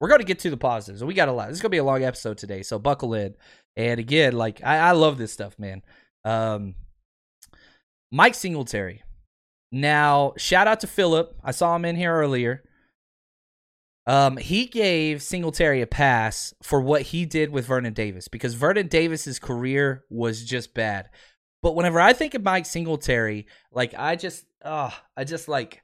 we're 0.00 0.08
going 0.08 0.20
to 0.20 0.26
get 0.26 0.40
to 0.40 0.50
the 0.50 0.56
positives. 0.56 1.04
We 1.04 1.14
got 1.14 1.28
a 1.28 1.32
lot. 1.32 1.48
This 1.48 1.58
is 1.58 1.62
going 1.62 1.70
to 1.70 1.74
be 1.74 1.78
a 1.78 1.84
long 1.84 2.02
episode 2.02 2.36
today, 2.36 2.62
so 2.62 2.78
buckle 2.78 3.14
in. 3.14 3.36
And 3.76 4.00
again, 4.00 4.32
like 4.34 4.62
I, 4.62 4.78
I 4.78 4.90
love 4.90 5.18
this 5.18 5.32
stuff, 5.32 5.56
man. 5.58 5.82
Um, 6.24 6.74
Mike 8.10 8.34
Singletary. 8.34 9.02
Now, 9.70 10.34
shout 10.36 10.66
out 10.66 10.80
to 10.80 10.88
Philip. 10.88 11.36
I 11.42 11.52
saw 11.52 11.74
him 11.74 11.84
in 11.84 11.96
here 11.96 12.14
earlier. 12.14 12.64
Um, 14.06 14.36
he 14.36 14.66
gave 14.66 15.22
Singletary 15.22 15.80
a 15.80 15.86
pass 15.86 16.52
for 16.62 16.80
what 16.80 17.02
he 17.02 17.24
did 17.24 17.50
with 17.50 17.66
Vernon 17.66 17.94
Davis 17.94 18.28
because 18.28 18.54
Vernon 18.54 18.88
Davis's 18.88 19.38
career 19.38 20.04
was 20.10 20.44
just 20.44 20.74
bad. 20.74 21.08
But 21.64 21.76
whenever 21.76 21.98
I 21.98 22.12
think 22.12 22.34
of 22.34 22.42
Mike 22.42 22.66
Singletary, 22.66 23.46
like 23.72 23.94
I 23.96 24.16
just, 24.16 24.44
oh, 24.66 24.94
I 25.16 25.24
just 25.24 25.48
like 25.48 25.80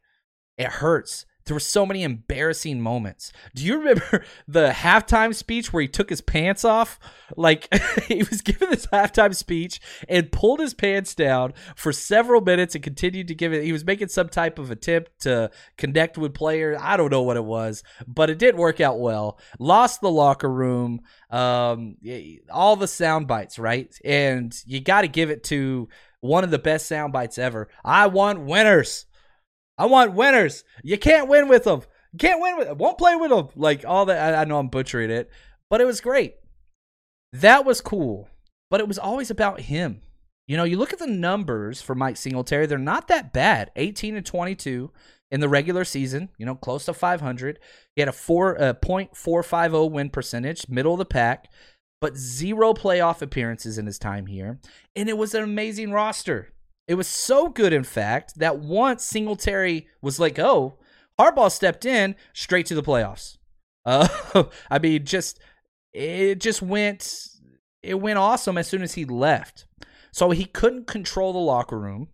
it 0.58 0.66
hurts. 0.66 1.24
There 1.50 1.56
were 1.56 1.58
so 1.58 1.84
many 1.84 2.04
embarrassing 2.04 2.80
moments. 2.80 3.32
Do 3.56 3.64
you 3.64 3.78
remember 3.78 4.24
the 4.46 4.68
halftime 4.68 5.34
speech 5.34 5.72
where 5.72 5.80
he 5.80 5.88
took 5.88 6.08
his 6.08 6.20
pants 6.20 6.64
off? 6.64 7.00
Like 7.36 7.66
he 8.06 8.22
was 8.22 8.40
giving 8.40 8.70
this 8.70 8.86
halftime 8.86 9.34
speech 9.34 9.80
and 10.08 10.30
pulled 10.30 10.60
his 10.60 10.74
pants 10.74 11.12
down 11.12 11.54
for 11.74 11.92
several 11.92 12.40
minutes 12.40 12.76
and 12.76 12.84
continued 12.84 13.26
to 13.26 13.34
give 13.34 13.52
it. 13.52 13.64
He 13.64 13.72
was 13.72 13.84
making 13.84 14.06
some 14.06 14.28
type 14.28 14.60
of 14.60 14.70
attempt 14.70 15.22
to 15.22 15.50
connect 15.76 16.16
with 16.16 16.34
players. 16.34 16.78
I 16.80 16.96
don't 16.96 17.10
know 17.10 17.22
what 17.22 17.36
it 17.36 17.44
was, 17.44 17.82
but 18.06 18.30
it 18.30 18.38
didn't 18.38 18.60
work 18.60 18.80
out 18.80 19.00
well. 19.00 19.36
Lost 19.58 20.00
the 20.02 20.08
locker 20.08 20.48
room. 20.48 21.00
Um, 21.30 21.96
all 22.48 22.76
the 22.76 22.86
sound 22.86 23.26
bites, 23.26 23.58
right? 23.58 23.92
And 24.04 24.56
you 24.66 24.80
got 24.80 25.00
to 25.00 25.08
give 25.08 25.30
it 25.30 25.42
to 25.44 25.88
one 26.20 26.44
of 26.44 26.52
the 26.52 26.60
best 26.60 26.86
sound 26.86 27.12
bites 27.12 27.38
ever. 27.38 27.66
I 27.84 28.06
want 28.06 28.38
winners. 28.38 29.06
I 29.80 29.86
want 29.86 30.12
winners. 30.12 30.62
You 30.82 30.98
can't 30.98 31.26
win 31.26 31.48
with 31.48 31.64
them. 31.64 31.80
You 32.12 32.18
can't 32.18 32.40
win 32.40 32.58
with. 32.58 32.68
Them. 32.68 32.76
Won't 32.76 32.98
play 32.98 33.16
with 33.16 33.30
them. 33.30 33.48
Like 33.56 33.84
all 33.86 34.04
that. 34.04 34.34
I, 34.34 34.42
I 34.42 34.44
know 34.44 34.58
I'm 34.58 34.68
butchering 34.68 35.10
it, 35.10 35.30
but 35.70 35.80
it 35.80 35.86
was 35.86 36.02
great. 36.02 36.34
That 37.32 37.64
was 37.64 37.80
cool. 37.80 38.28
But 38.70 38.80
it 38.80 38.86
was 38.86 38.98
always 38.98 39.30
about 39.30 39.62
him. 39.62 40.02
You 40.46 40.58
know, 40.58 40.64
you 40.64 40.76
look 40.76 40.92
at 40.92 40.98
the 40.98 41.06
numbers 41.06 41.80
for 41.80 41.94
Mike 41.94 42.18
Singletary; 42.18 42.66
they're 42.66 42.76
not 42.76 43.08
that 43.08 43.32
bad. 43.32 43.70
18 43.76 44.16
and 44.16 44.26
22 44.26 44.90
in 45.30 45.40
the 45.40 45.48
regular 45.48 45.86
season. 45.86 46.28
You 46.36 46.44
know, 46.44 46.56
close 46.56 46.84
to 46.84 46.92
500. 46.92 47.58
He 47.96 48.02
had 48.02 48.08
a 48.08 48.12
four 48.12 48.60
uh, 48.60 48.74
.450 48.74 49.90
win 49.90 50.10
percentage, 50.10 50.68
middle 50.68 50.92
of 50.92 50.98
the 50.98 51.06
pack 51.06 51.48
but 52.00 52.16
zero 52.16 52.72
playoff 52.72 53.20
appearances 53.20 53.78
in 53.78 53.86
his 53.86 53.98
time 53.98 54.26
here. 54.26 54.58
And 54.96 55.08
it 55.08 55.18
was 55.18 55.34
an 55.34 55.42
amazing 55.42 55.92
roster. 55.92 56.52
It 56.88 56.94
was 56.94 57.06
so 57.06 57.48
good, 57.48 57.72
in 57.72 57.84
fact, 57.84 58.38
that 58.38 58.58
once 58.58 59.04
Singletary 59.04 59.86
was 60.02 60.18
let 60.18 60.34
go, 60.34 60.78
Harbaugh 61.18 61.50
stepped 61.50 61.84
in 61.84 62.16
straight 62.32 62.66
to 62.66 62.74
the 62.74 62.82
playoffs. 62.82 63.36
Uh, 63.84 64.08
I 64.70 64.78
mean, 64.78 65.04
just 65.04 65.38
it 65.92 66.40
just 66.40 66.62
went 66.62 67.28
it 67.82 68.00
went 68.00 68.18
awesome 68.18 68.58
as 68.58 68.68
soon 68.68 68.82
as 68.82 68.94
he 68.94 69.04
left. 69.04 69.66
So 70.12 70.30
he 70.30 70.44
couldn't 70.44 70.86
control 70.86 71.32
the 71.32 71.38
locker 71.38 71.78
room, 71.78 72.08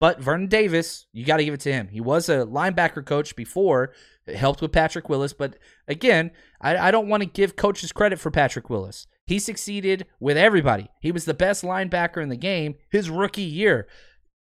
but 0.00 0.20
Vernon 0.20 0.48
Davis, 0.48 1.06
you 1.12 1.24
got 1.24 1.36
to 1.36 1.44
give 1.44 1.54
it 1.54 1.60
to 1.60 1.72
him. 1.72 1.88
He 1.88 2.00
was 2.00 2.28
a 2.28 2.46
linebacker 2.46 3.04
coach 3.04 3.36
before, 3.36 3.92
it 4.26 4.36
helped 4.36 4.62
with 4.62 4.72
Patrick 4.72 5.08
Willis. 5.08 5.32
But 5.32 5.58
again, 5.86 6.30
I, 6.60 6.76
I 6.76 6.90
don't 6.90 7.08
want 7.08 7.22
to 7.22 7.28
give 7.28 7.56
coaches 7.56 7.92
credit 7.92 8.18
for 8.18 8.30
Patrick 8.30 8.70
Willis. 8.70 9.06
He 9.26 9.38
succeeded 9.38 10.06
with 10.20 10.36
everybody. 10.36 10.88
He 11.00 11.12
was 11.12 11.24
the 11.24 11.34
best 11.34 11.62
linebacker 11.62 12.22
in 12.22 12.28
the 12.28 12.36
game 12.36 12.74
his 12.90 13.08
rookie 13.08 13.42
year. 13.42 13.88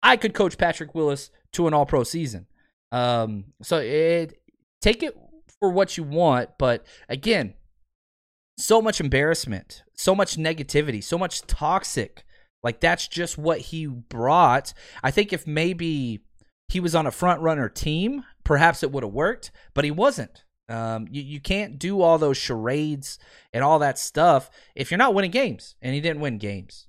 I 0.02 0.16
could 0.16 0.34
coach 0.34 0.56
Patrick 0.56 0.94
Willis 0.94 1.30
to 1.52 1.66
an 1.66 1.74
all 1.74 1.86
pro 1.86 2.04
season. 2.04 2.46
Um, 2.92 3.52
so 3.62 3.78
it 3.78 4.40
take 4.80 5.02
it 5.02 5.16
for 5.58 5.70
what 5.70 5.96
you 5.96 6.02
want, 6.02 6.50
but 6.58 6.86
again, 7.08 7.54
so 8.56 8.80
much 8.80 9.00
embarrassment, 9.00 9.82
so 9.94 10.14
much 10.14 10.36
negativity, 10.36 11.02
so 11.02 11.18
much 11.18 11.42
toxic. 11.42 12.24
Like 12.62 12.80
that's 12.80 13.06
just 13.08 13.38
what 13.38 13.58
he 13.58 13.86
brought. 13.86 14.72
I 15.02 15.10
think 15.10 15.32
if 15.32 15.46
maybe 15.46 16.20
he 16.68 16.80
was 16.80 16.94
on 16.94 17.06
a 17.06 17.10
front 17.10 17.40
runner 17.42 17.68
team, 17.68 18.24
perhaps 18.44 18.82
it 18.82 18.92
would 18.92 19.02
have 19.02 19.12
worked, 19.12 19.50
but 19.74 19.84
he 19.84 19.90
wasn't. 19.90 20.44
Um, 20.70 21.06
you, 21.10 21.22
you 21.22 21.40
can't 21.40 21.78
do 21.78 22.00
all 22.00 22.18
those 22.18 22.36
charades 22.36 23.18
and 23.52 23.64
all 23.64 23.80
that 23.80 23.98
stuff 23.98 24.50
if 24.74 24.90
you're 24.90 24.98
not 24.98 25.14
winning 25.14 25.30
games, 25.30 25.74
and 25.82 25.94
he 25.94 26.00
didn't 26.00 26.20
win 26.20 26.38
games. 26.38 26.86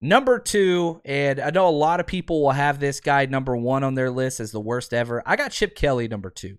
Number 0.00 0.38
two, 0.38 1.00
and 1.04 1.40
I 1.40 1.50
know 1.50 1.66
a 1.66 1.70
lot 1.70 2.00
of 2.00 2.06
people 2.06 2.42
will 2.42 2.50
have 2.52 2.78
this 2.78 3.00
guy 3.00 3.24
number 3.26 3.56
one 3.56 3.82
on 3.82 3.94
their 3.94 4.10
list 4.10 4.40
as 4.40 4.52
the 4.52 4.60
worst 4.60 4.92
ever. 4.92 5.22
I 5.24 5.36
got 5.36 5.52
Chip 5.52 5.74
Kelly 5.74 6.06
number 6.06 6.28
two. 6.28 6.58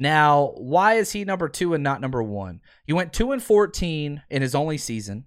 Now, 0.00 0.52
why 0.56 0.94
is 0.94 1.12
he 1.12 1.24
number 1.24 1.48
two 1.48 1.74
and 1.74 1.84
not 1.84 2.00
number 2.00 2.22
one? 2.22 2.60
He 2.84 2.92
went 2.92 3.12
two 3.12 3.32
and 3.32 3.42
fourteen 3.42 4.22
in 4.28 4.42
his 4.42 4.54
only 4.54 4.78
season. 4.78 5.24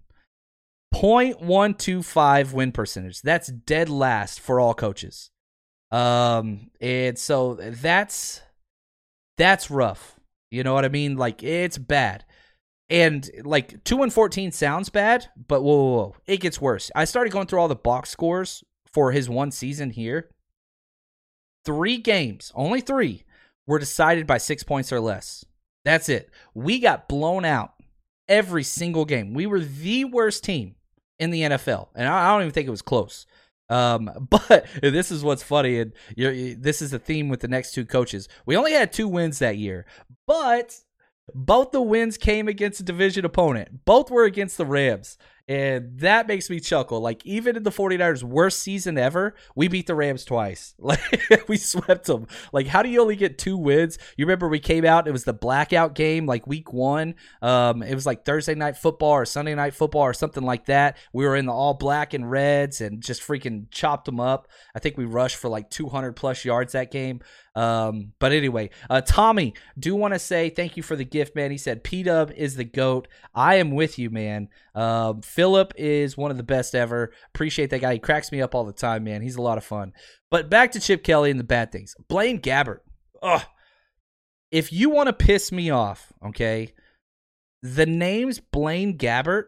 0.125 0.94 2.54
win 2.54 2.72
percentage. 2.72 3.22
That's 3.22 3.48
dead 3.48 3.90
last 3.90 4.42
for 4.42 4.60
all 4.60 4.74
coaches. 4.74 5.30
Um, 5.90 6.70
and 6.80 7.18
so 7.18 7.56
that's 7.56 8.42
that's 9.38 9.72
rough. 9.72 10.20
You 10.50 10.64
know 10.64 10.74
what 10.74 10.86
I 10.86 10.90
mean? 10.90 11.16
Like 11.18 11.44
it's 11.44 11.78
bad. 11.78 12.26
And 12.90 13.30
like 13.44 13.84
two 13.86 14.04
and 14.04 14.12
fourteen 14.12 14.52
sounds 14.52 14.90
bad, 14.90 15.28
but 15.48 15.62
whoa, 15.62 15.76
whoa, 15.76 15.96
whoa, 15.96 16.16
it 16.28 16.42
gets 16.42 16.60
worse. 16.60 16.92
I 16.94 17.06
started 17.06 17.32
going 17.32 17.48
through 17.48 17.60
all 17.60 17.70
the 17.70 17.76
box 17.76 18.10
scores 18.10 18.64
for 18.92 19.12
his 19.12 19.30
one 19.30 19.52
season 19.52 19.92
here. 19.92 20.30
Three 21.64 21.98
games, 21.98 22.52
only 22.54 22.82
three, 22.82 23.24
were 23.66 23.80
decided 23.80 24.28
by 24.28 24.40
six 24.40 24.64
points 24.64 24.92
or 24.92 25.00
less. 25.00 25.46
That's 25.86 26.10
it. 26.10 26.30
We 26.54 26.80
got 26.80 27.08
blown 27.08 27.46
out 27.46 27.74
every 28.28 28.64
single 28.64 29.06
game. 29.06 29.34
We 29.34 29.46
were 29.46 29.60
the 29.62 30.06
worst 30.06 30.44
team 30.44 30.76
in 31.18 31.32
the 31.32 31.42
NFL, 31.42 31.90
and 31.96 32.08
I 32.08 32.26
I 32.26 32.32
don't 32.32 32.42
even 32.42 32.52
think 32.52 32.68
it 32.68 32.72
was 32.72 32.82
close. 32.82 33.26
Um, 33.72 34.28
but 34.30 34.68
this 34.82 35.12
is 35.12 35.24
what's 35.24 35.42
funny, 35.42 35.80
and 35.80 35.94
you're, 36.16 36.56
this 36.56 36.82
is 36.82 36.92
the 36.92 37.00
theme 37.00 37.30
with 37.30 37.40
the 37.40 37.48
next 37.48 37.74
two 37.74 37.86
coaches. 37.86 38.28
We 38.46 38.58
only 38.58 38.74
had 38.74 38.94
two 38.94 39.08
wins 39.08 39.40
that 39.40 39.58
year, 39.58 39.86
but 40.28 40.78
both 41.34 41.72
the 41.72 41.82
wins 41.82 42.18
came 42.18 42.48
against 42.48 42.82
a 42.82 42.84
division 42.84 43.26
opponent. 43.26 43.86
Both 43.86 44.12
were 44.12 44.26
against 44.26 44.58
the 44.58 44.66
Rams. 44.66 45.18
And 45.52 46.00
that 46.00 46.28
makes 46.28 46.50
me 46.50 46.62
chuckle. 46.62 47.02
Like, 47.02 47.26
even 47.26 47.58
in 47.58 47.64
the 47.64 47.72
49ers' 47.72 48.24
worst 48.24 48.62
season 48.62 48.98
ever, 48.98 49.36
we 49.54 49.68
beat 49.68 49.86
the 49.86 49.96
Rams 49.96 50.24
twice. 50.24 50.74
Like, 50.82 51.48
we 51.48 51.58
swept 51.58 52.06
them. 52.06 52.28
Like, 52.54 52.68
how 52.68 52.84
do 52.84 52.90
you 52.90 53.02
only 53.02 53.16
get 53.16 53.38
two 53.38 53.58
wins? 53.58 53.98
You 54.18 54.26
remember 54.26 54.48
we 54.48 54.60
came 54.60 54.86
out, 54.86 55.08
it 55.08 55.12
was 55.12 55.24
the 55.24 55.34
blackout 55.34 55.96
game, 55.96 56.26
like 56.26 56.48
week 56.48 56.72
one. 56.72 57.16
Um, 57.42 57.82
it 57.84 57.96
was 57.96 58.06
like 58.06 58.26
Thursday 58.26 58.56
night 58.56 58.78
football 58.78 59.12
or 59.12 59.26
Sunday 59.26 59.56
night 59.56 59.74
football 59.74 60.04
or 60.04 60.14
something 60.14 60.44
like 60.44 60.66
that. 60.66 60.98
We 61.14 61.26
were 61.26 61.36
in 61.36 61.46
the 61.46 61.54
all 61.54 61.74
black 61.74 62.14
and 62.14 62.30
reds 62.30 62.82
and 62.82 63.02
just 63.02 63.22
freaking 63.22 63.66
chopped 63.72 64.06
them 64.06 64.20
up. 64.20 64.48
I 64.76 64.80
think 64.80 64.98
we 64.98 65.06
rushed 65.06 65.38
for 65.38 65.50
like 65.50 65.70
200 65.70 66.14
plus 66.16 66.46
yards 66.46 66.74
that 66.74 66.92
game. 66.92 67.22
Um, 67.56 68.14
but 68.20 68.32
anyway, 68.32 68.70
uh, 68.90 69.02
Tommy, 69.02 69.54
do 69.78 69.96
want 69.96 70.14
to 70.14 70.20
say 70.20 70.50
thank 70.50 70.78
you 70.78 70.84
for 70.84 70.96
the 70.96 71.04
gift, 71.04 71.36
man. 71.36 71.52
He 71.52 71.58
said 71.58 71.84
P 71.84 72.04
Dub 72.04 72.32
is 72.32 72.56
the 72.56 72.64
goat. 72.64 73.08
I 73.36 73.56
am 73.56 73.72
with 73.72 74.00
you, 74.00 74.10
man. 74.10 74.50
Um, 74.74 75.22
Philip 75.42 75.74
is 75.76 76.16
one 76.16 76.30
of 76.30 76.38
the 76.38 76.44
best 76.44 76.76
ever. 76.76 77.12
Appreciate 77.34 77.72
that 77.72 77.82
guy. 77.82 77.94
He 77.94 78.00
cracks 78.00 78.32
me 78.32 78.44
up 78.44 78.54
all 78.54 78.64
the 78.64 78.72
time, 78.72 79.06
man. 79.06 79.24
He's 79.24 79.38
a 79.38 79.42
lot 79.42 79.58
of 79.58 79.66
fun. 79.66 79.92
But 80.30 80.52
back 80.52 80.72
to 80.74 80.80
Chip 80.80 81.04
Kelly 81.04 81.32
and 81.32 81.40
the 81.40 81.44
bad 81.44 81.72
things. 81.72 81.96
Blaine 82.08 82.40
Gabbert. 82.40 82.82
Ugh. 83.24 83.42
If 84.52 84.72
you 84.72 84.92
want 84.92 85.08
to 85.08 85.14
piss 85.14 85.52
me 85.52 85.72
off, 85.72 86.14
okay, 86.24 86.76
the 87.64 87.88
names 87.88 88.40
Blaine 88.40 89.00
Gabbert 89.00 89.46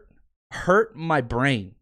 hurt 0.50 0.96
my 0.96 1.20
brain. 1.20 1.76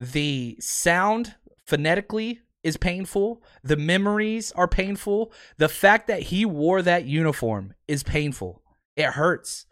The 0.00 0.56
sound 0.58 1.34
phonetically 1.66 2.40
is 2.62 2.78
painful. 2.78 3.42
The 3.62 3.76
memories 3.76 4.52
are 4.52 4.68
painful. 4.68 5.34
The 5.58 5.68
fact 5.68 6.06
that 6.06 6.22
he 6.22 6.46
wore 6.46 6.80
that 6.80 7.04
uniform 7.04 7.74
is 7.86 8.02
painful. 8.04 8.62
It 8.96 9.04
hurts. 9.04 9.66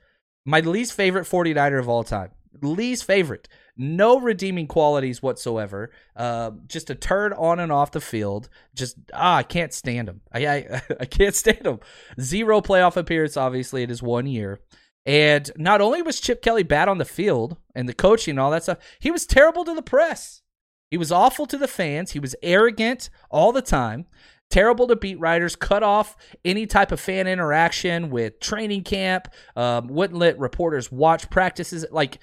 My 0.44 0.60
least 0.60 0.92
favorite 0.92 1.24
49er 1.24 1.78
of 1.78 1.88
all 1.88 2.04
time. 2.04 2.32
Least 2.60 3.04
favorite. 3.04 3.48
No 3.78 4.18
redeeming 4.18 4.66
qualities 4.66 5.22
whatsoever. 5.22 5.92
Uh, 6.16 6.50
just 6.66 6.90
a 6.90 6.96
turd 6.96 7.32
on 7.34 7.60
and 7.60 7.70
off 7.70 7.92
the 7.92 8.00
field. 8.00 8.48
Just 8.74 8.96
ah, 9.14 9.36
I 9.36 9.42
can't 9.44 9.72
stand 9.72 10.08
him. 10.08 10.20
I 10.32 10.46
I, 10.46 10.82
I 11.00 11.04
can't 11.04 11.34
stand 11.34 11.64
him. 11.64 11.78
Zero 12.20 12.60
playoff 12.60 12.96
appearance. 12.96 13.36
Obviously, 13.36 13.84
it 13.84 13.90
is 13.90 14.02
one 14.02 14.26
year. 14.26 14.60
And 15.06 15.50
not 15.56 15.80
only 15.80 16.02
was 16.02 16.20
Chip 16.20 16.42
Kelly 16.42 16.64
bad 16.64 16.88
on 16.88 16.98
the 16.98 17.04
field 17.04 17.56
and 17.74 17.88
the 17.88 17.94
coaching 17.94 18.32
and 18.32 18.40
all 18.40 18.50
that 18.50 18.64
stuff, 18.64 18.78
he 18.98 19.10
was 19.10 19.24
terrible 19.24 19.64
to 19.64 19.74
the 19.74 19.80
press. 19.80 20.42
He 20.90 20.98
was 20.98 21.12
awful 21.12 21.46
to 21.46 21.56
the 21.56 21.68
fans. 21.68 22.10
He 22.12 22.18
was 22.18 22.36
arrogant 22.42 23.08
all 23.30 23.52
the 23.52 23.62
time. 23.62 24.06
Terrible 24.50 24.86
to 24.86 24.96
beat 24.96 25.20
writers, 25.20 25.56
cut 25.56 25.82
off 25.82 26.16
any 26.44 26.66
type 26.66 26.90
of 26.90 27.00
fan 27.00 27.26
interaction 27.26 28.08
with 28.08 28.40
training 28.40 28.82
camp, 28.82 29.28
um, 29.56 29.88
wouldn't 29.88 30.18
let 30.18 30.38
reporters 30.38 30.90
watch 30.90 31.28
practices. 31.28 31.84
Like, 31.90 32.18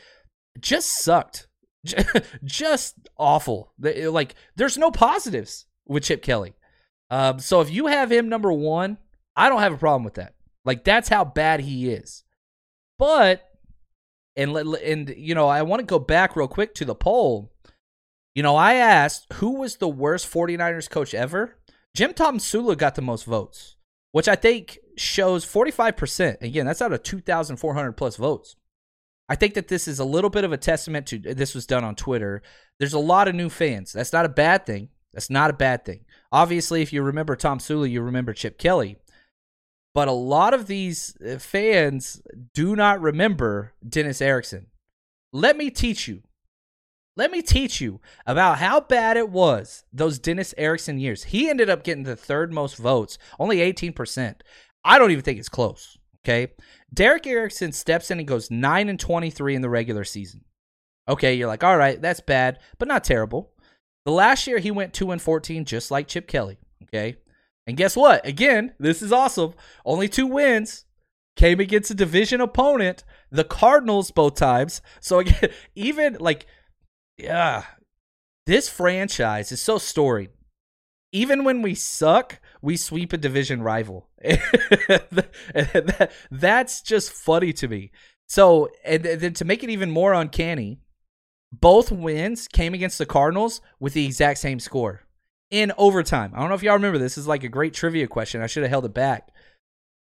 just 0.59 0.89
sucked. 0.89 1.47
just 2.43 2.95
awful. 3.17 3.73
Like, 3.79 4.35
there's 4.55 4.77
no 4.77 4.91
positives 4.91 5.65
with 5.85 6.03
Chip 6.03 6.21
Kelly. 6.21 6.53
Um, 7.09 7.39
so 7.39 7.61
if 7.61 7.69
you 7.69 7.87
have 7.87 8.11
him 8.11 8.29
number 8.29 8.51
one, 8.51 8.97
I 9.35 9.49
don't 9.49 9.61
have 9.61 9.73
a 9.73 9.77
problem 9.77 10.03
with 10.03 10.15
that. 10.15 10.33
Like, 10.63 10.83
that's 10.83 11.09
how 11.09 11.23
bad 11.23 11.59
he 11.59 11.89
is. 11.89 12.23
But, 12.97 13.47
and, 14.35 14.55
and 14.55 15.13
you 15.15 15.35
know, 15.35 15.47
I 15.47 15.61
want 15.61 15.81
to 15.81 15.85
go 15.85 15.99
back 15.99 16.35
real 16.35 16.47
quick 16.47 16.73
to 16.75 16.85
the 16.85 16.95
poll 16.95 17.51
you 18.35 18.43
know, 18.43 18.57
I 18.57 18.73
asked 18.73 19.31
who 19.33 19.51
was 19.51 19.77
the 19.77 19.87
worst 19.87 20.31
49ers 20.31 20.89
coach 20.89 21.13
ever. 21.13 21.55
Jim 21.95 22.11
Tomsula 22.11 22.77
got 22.77 22.95
the 22.95 23.01
most 23.01 23.23
votes, 23.23 23.77
which 24.11 24.27
I 24.27 24.35
think 24.35 24.77
shows 24.97 25.45
45%. 25.45 26.41
Again, 26.41 26.65
that's 26.65 26.81
out 26.81 26.91
of 26.91 27.01
2,400 27.01 27.93
plus 27.93 28.17
votes. 28.17 28.57
I 29.27 29.35
think 29.35 29.55
that 29.55 29.67
this 29.67 29.87
is 29.87 29.99
a 29.99 30.05
little 30.05 30.29
bit 30.29 30.43
of 30.43 30.51
a 30.51 30.57
testament 30.57 31.07
to 31.07 31.19
this 31.19 31.55
was 31.55 31.65
done 31.65 31.83
on 31.83 31.95
Twitter. 31.95 32.41
There's 32.79 32.93
a 32.93 32.99
lot 32.99 33.27
of 33.27 33.35
new 33.35 33.49
fans. 33.49 33.93
That's 33.93 34.13
not 34.13 34.25
a 34.25 34.29
bad 34.29 34.65
thing. 34.65 34.89
That's 35.13 35.29
not 35.29 35.49
a 35.49 35.53
bad 35.53 35.85
thing. 35.85 36.05
Obviously, 36.31 36.81
if 36.81 36.91
you 36.91 37.01
remember 37.01 37.35
Tomsula, 37.35 37.89
you 37.89 38.01
remember 38.01 38.33
Chip 38.33 38.57
Kelly. 38.57 38.97
But 39.93 40.09
a 40.09 40.13
lot 40.13 40.53
of 40.53 40.67
these 40.67 41.15
uh, 41.25 41.39
fans 41.39 42.21
do 42.53 42.75
not 42.75 43.01
remember 43.01 43.73
Dennis 43.87 44.21
Erickson. 44.21 44.67
Let 45.31 45.57
me 45.57 45.69
teach 45.69 46.07
you 46.07 46.23
let 47.17 47.31
me 47.31 47.41
teach 47.41 47.79
you 47.79 48.01
about 48.25 48.57
how 48.57 48.81
bad 48.81 49.15
it 49.15 49.29
was 49.29 49.85
those 49.93 50.19
Dennis 50.19 50.53
Erickson 50.57 50.99
years. 50.99 51.23
He 51.25 51.49
ended 51.49 51.69
up 51.69 51.83
getting 51.83 52.03
the 52.03 52.15
third 52.15 52.51
most 52.51 52.75
votes, 52.77 53.17
only 53.39 53.57
18%. 53.57 54.41
I 54.83 54.99
don't 54.99 55.11
even 55.11 55.23
think 55.23 55.39
it's 55.39 55.49
close. 55.49 55.97
Okay. 56.25 56.53
Derek 56.91 57.27
Erickson 57.27 57.71
steps 57.71 58.09
in 58.09 58.17
and 58.17 58.27
goes 58.27 58.49
9 58.49 58.89
and 58.89 58.99
23 58.99 59.55
in 59.55 59.61
the 59.61 59.69
regular 59.69 60.03
season. 60.03 60.41
Okay, 61.07 61.35
you're 61.35 61.47
like, 61.47 61.63
all 61.63 61.77
right, 61.77 62.01
that's 62.01 62.19
bad, 62.19 62.59
but 62.79 62.87
not 62.87 63.03
terrible. 63.03 63.51
The 64.05 64.11
last 64.11 64.47
year 64.47 64.57
he 64.57 64.71
went 64.71 64.93
2 64.93 65.11
and 65.11 65.21
14, 65.21 65.65
just 65.65 65.91
like 65.91 66.07
Chip 66.07 66.27
Kelly. 66.27 66.57
Okay. 66.83 67.17
And 67.67 67.77
guess 67.77 67.95
what? 67.95 68.25
Again, 68.25 68.73
this 68.79 69.01
is 69.01 69.11
awesome. 69.11 69.53
Only 69.85 70.07
two 70.07 70.27
wins 70.27 70.85
came 71.35 71.59
against 71.59 71.91
a 71.91 71.95
division 71.95 72.41
opponent, 72.41 73.03
the 73.31 73.43
Cardinals, 73.43 74.11
both 74.11 74.35
times. 74.35 74.81
So 74.99 75.19
again, 75.19 75.49
even 75.75 76.17
like 76.19 76.47
yeah, 77.17 77.63
this 78.45 78.69
franchise 78.69 79.51
is 79.51 79.61
so 79.61 79.77
storied. 79.77 80.29
Even 81.15 81.45
when 81.45 81.61
we 81.61 81.75
suck, 81.75 82.41
we 82.61 82.75
sweep 82.75 83.13
a 83.13 83.17
division 83.17 83.63
rival. 83.63 84.09
That's 86.29 86.81
just 86.81 87.09
funny 87.09 87.53
to 87.53 87.69
me. 87.69 87.91
So, 88.27 88.67
and 88.83 89.01
then 89.01 89.33
to 89.35 89.45
make 89.45 89.63
it 89.63 89.69
even 89.69 89.91
more 89.91 90.11
uncanny, 90.11 90.81
both 91.53 91.89
wins 91.89 92.49
came 92.49 92.73
against 92.73 92.97
the 92.97 93.05
Cardinals 93.05 93.61
with 93.79 93.93
the 93.93 94.05
exact 94.05 94.39
same 94.39 94.59
score 94.59 95.03
in 95.49 95.71
overtime. 95.77 96.33
I 96.35 96.41
don't 96.41 96.49
know 96.49 96.55
if 96.55 96.63
y'all 96.63 96.73
remember 96.73 96.97
this. 96.97 97.15
this 97.15 97.19
is 97.19 97.29
like 97.29 97.45
a 97.45 97.49
great 97.49 97.73
trivia 97.73 98.07
question. 98.07 98.41
I 98.41 98.47
should 98.47 98.63
have 98.63 98.69
held 98.69 98.83
it 98.83 98.93
back. 98.93 99.29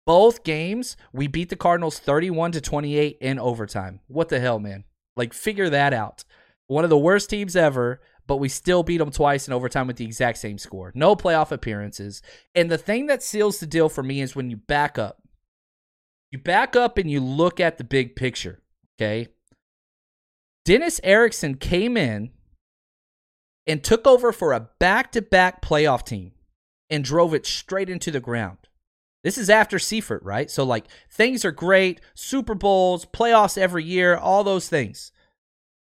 Both 0.06 0.44
games, 0.44 0.96
we 1.12 1.26
beat 1.26 1.48
the 1.48 1.56
Cardinals 1.56 1.98
31 1.98 2.52
to 2.52 2.60
28 2.60 3.18
in 3.20 3.40
overtime. 3.40 3.98
What 4.06 4.28
the 4.28 4.38
hell, 4.38 4.60
man? 4.60 4.84
Like 5.16 5.34
figure 5.34 5.70
that 5.70 5.92
out. 5.92 6.22
One 6.68 6.84
of 6.84 6.90
the 6.90 6.96
worst 6.96 7.30
teams 7.30 7.56
ever, 7.56 8.00
but 8.30 8.36
we 8.36 8.48
still 8.48 8.84
beat 8.84 8.98
them 8.98 9.10
twice 9.10 9.48
in 9.48 9.52
overtime 9.52 9.88
with 9.88 9.96
the 9.96 10.04
exact 10.04 10.38
same 10.38 10.56
score. 10.56 10.92
No 10.94 11.16
playoff 11.16 11.50
appearances. 11.50 12.22
And 12.54 12.70
the 12.70 12.78
thing 12.78 13.06
that 13.06 13.24
seals 13.24 13.58
the 13.58 13.66
deal 13.66 13.88
for 13.88 14.04
me 14.04 14.20
is 14.20 14.36
when 14.36 14.50
you 14.50 14.56
back 14.56 15.00
up. 15.00 15.20
You 16.30 16.38
back 16.38 16.76
up 16.76 16.96
and 16.96 17.10
you 17.10 17.18
look 17.18 17.58
at 17.58 17.76
the 17.76 17.82
big 17.82 18.14
picture, 18.14 18.62
okay? 18.94 19.26
Dennis 20.64 21.00
Erickson 21.02 21.56
came 21.56 21.96
in 21.96 22.30
and 23.66 23.82
took 23.82 24.06
over 24.06 24.30
for 24.30 24.52
a 24.52 24.68
back 24.78 25.10
to 25.10 25.22
back 25.22 25.60
playoff 25.60 26.06
team 26.06 26.30
and 26.88 27.02
drove 27.02 27.34
it 27.34 27.46
straight 27.46 27.90
into 27.90 28.12
the 28.12 28.20
ground. 28.20 28.58
This 29.24 29.38
is 29.38 29.50
after 29.50 29.80
Seifert, 29.80 30.22
right? 30.22 30.48
So, 30.48 30.62
like, 30.62 30.84
things 31.10 31.44
are 31.44 31.50
great 31.50 32.00
Super 32.14 32.54
Bowls, 32.54 33.06
playoffs 33.06 33.58
every 33.58 33.82
year, 33.82 34.16
all 34.16 34.44
those 34.44 34.68
things 34.68 35.10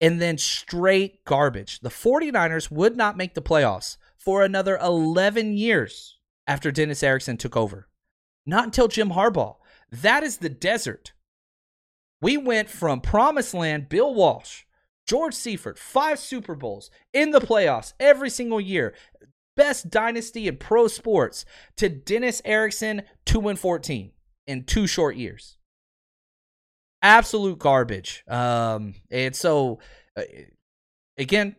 and 0.06 0.22
then 0.22 0.38
straight 0.38 1.26
garbage. 1.26 1.80
The 1.80 1.90
49ers 1.90 2.70
would 2.70 2.96
not 2.96 3.18
make 3.18 3.34
the 3.34 3.42
playoffs 3.42 3.98
for 4.16 4.44
another 4.44 4.78
11 4.78 5.58
years 5.58 6.20
after 6.46 6.72
Dennis 6.72 7.02
Erickson 7.02 7.38
took 7.38 7.58
over. 7.58 7.88
Not 8.46 8.66
until 8.66 8.88
Jim 8.88 9.10
Harbaugh. 9.10 9.56
That 9.92 10.22
is 10.22 10.38
the 10.38 10.50
desert. 10.50 11.14
We 12.22 12.38
went 12.38 12.70
from 12.70 13.02
promised 13.02 13.56
land, 13.56 13.90
Bill 13.90 14.14
Walsh, 14.14 14.66
George 15.08 15.34
Seifert, 15.34 15.80
five 15.80 16.20
Super 16.20 16.54
Bowls 16.54 16.92
in 17.12 17.32
the 17.32 17.42
playoffs 17.42 17.94
every 18.00 18.30
single 18.30 18.62
year. 18.62 18.94
Best 19.56 19.90
dynasty 19.90 20.48
in 20.48 20.58
pro 20.58 20.88
sports 20.88 21.46
to 21.78 21.90
Dennis 21.90 22.44
Erickson, 22.46 23.02
2 23.26 23.48
and 23.48 23.58
14 23.58 24.12
in 24.46 24.66
two 24.66 24.86
short 24.86 25.16
years 25.16 25.55
absolute 27.06 27.60
garbage. 27.60 28.24
Um, 28.28 28.96
and 29.12 29.36
so, 29.36 29.80
uh, 30.18 30.24
again, 31.18 31.56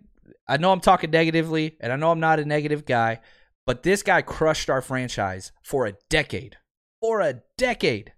I 0.48 0.56
know 0.56 0.72
I'm 0.72 0.80
talking 0.80 1.10
negatively, 1.10 1.76
and 1.80 1.92
I 1.92 1.96
know 1.96 2.10
I'm 2.10 2.20
not 2.20 2.40
a 2.40 2.44
negative 2.44 2.84
guy, 2.84 3.20
but 3.64 3.82
this 3.82 4.02
guy 4.02 4.22
crushed 4.22 4.68
our 4.68 4.82
franchise 4.82 5.52
for 5.62 5.86
a 5.86 5.94
decade. 6.10 6.56
For 7.00 7.20
a 7.20 7.42
decade. 7.56 8.12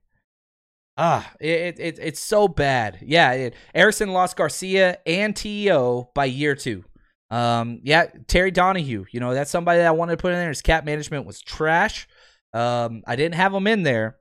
Ah, 0.97 1.31
it, 1.39 1.79
it 1.79 1.99
it's 2.01 2.19
so 2.19 2.49
bad. 2.49 2.99
Yeah, 3.03 3.33
it, 3.33 3.55
lost 4.01 4.37
Garcia 4.37 4.99
and 5.07 5.37
T.O. 5.37 6.11
by 6.15 6.25
year 6.25 6.57
two. 6.57 6.85
Um, 7.31 7.81
yeah, 7.85 8.07
Terry 8.27 8.51
Donahue. 8.51 9.05
You 9.13 9.21
know 9.21 9.33
that's 9.33 9.51
somebody 9.51 9.79
that 9.79 9.87
I 9.87 9.93
wanted 9.93 10.17
to 10.17 10.23
put 10.23 10.33
in 10.33 10.39
there. 10.39 10.49
His 10.49 10.63
cap 10.63 10.85
management 10.85 11.25
was 11.25 11.41
trash. 11.41 12.09
Um, 12.53 13.03
I 13.07 13.15
didn't 13.15 13.37
have 13.37 13.55
him 13.55 13.67
in 13.67 13.85
there, 13.85 14.17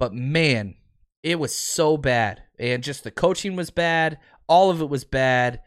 but 0.00 0.12
man, 0.12 0.74
it 1.22 1.38
was 1.38 1.54
so 1.54 1.96
bad. 1.96 2.42
And 2.58 2.82
just 2.82 3.04
the 3.04 3.10
coaching 3.10 3.56
was 3.56 3.70
bad. 3.70 4.18
All 4.48 4.70
of 4.70 4.80
it 4.80 4.88
was 4.88 5.04
bad. 5.04 5.60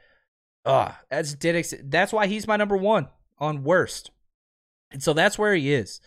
Ah, 0.65 0.99
that's 1.09 1.35
Diddix. 1.35 1.73
That's 1.83 2.13
why 2.13 2.27
he's 2.27 2.47
my 2.47 2.57
number 2.57 2.77
one 2.77 3.07
on 3.39 3.63
worst. 3.63 4.11
And 4.91 5.01
so 5.01 5.13
that's 5.13 5.37
where 5.37 5.55
he 5.55 5.73
is. 5.73 5.99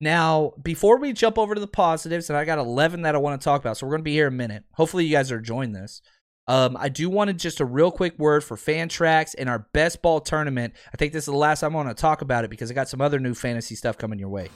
Now, 0.00 0.52
before 0.62 0.98
we 0.98 1.12
jump 1.12 1.38
over 1.38 1.54
to 1.54 1.60
the 1.60 1.66
positives, 1.66 2.28
and 2.28 2.36
I 2.36 2.44
got 2.44 2.58
11 2.58 3.02
that 3.02 3.14
I 3.14 3.18
want 3.18 3.40
to 3.40 3.44
talk 3.44 3.60
about, 3.60 3.76
so 3.76 3.86
we're 3.86 3.92
going 3.92 4.02
to 4.02 4.04
be 4.04 4.12
here 4.12 4.26
a 4.26 4.32
minute. 4.32 4.64
Hopefully, 4.72 5.04
you 5.04 5.12
guys 5.12 5.32
are 5.32 5.38
enjoying 5.38 5.72
this. 5.72 6.02
Um, 6.46 6.76
I 6.78 6.90
do 6.90 7.08
want 7.08 7.28
to 7.28 7.34
just 7.34 7.60
a 7.60 7.64
real 7.64 7.90
quick 7.90 8.18
word 8.18 8.44
for 8.44 8.56
Fantrax 8.56 9.34
and 9.38 9.48
our 9.48 9.66
best 9.72 10.02
ball 10.02 10.20
tournament. 10.20 10.74
I 10.92 10.96
think 10.98 11.12
this 11.12 11.22
is 11.22 11.32
the 11.32 11.38
last 11.38 11.60
time 11.60 11.72
I 11.72 11.76
want 11.76 11.96
to 11.96 12.00
talk 12.00 12.20
about 12.20 12.44
it 12.44 12.50
because 12.50 12.70
I 12.70 12.74
got 12.74 12.88
some 12.88 13.00
other 13.00 13.18
new 13.18 13.34
fantasy 13.34 13.74
stuff 13.74 13.96
coming 13.96 14.18
your 14.18 14.28
way. 14.28 14.50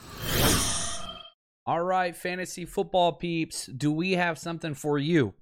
All 1.69 1.83
right, 1.83 2.15
fantasy 2.15 2.65
football 2.65 3.11
peeps, 3.11 3.67
do 3.67 3.91
we 3.91 4.13
have 4.13 4.39
something 4.39 4.73
for 4.73 4.97
you? 4.97 5.35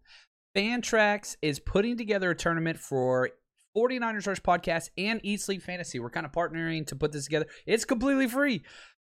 Fantrax 0.54 1.38
is 1.42 1.58
putting 1.58 1.96
together 1.96 2.32
a 2.32 2.36
tournament 2.36 2.78
for 2.78 3.30
49ers 3.78 4.28
Rush 4.28 4.42
Podcast 4.42 4.90
and 4.98 5.22
Eat 5.24 5.40
Sleep 5.40 5.62
Fantasy. 5.62 6.00
We're 6.00 6.10
kind 6.10 6.26
of 6.26 6.34
partnering 6.34 6.86
to 6.88 6.98
put 6.98 7.14
this 7.14 7.24
together. 7.24 7.46
It's 7.66 7.86
completely 7.86 8.28
free. 8.28 8.62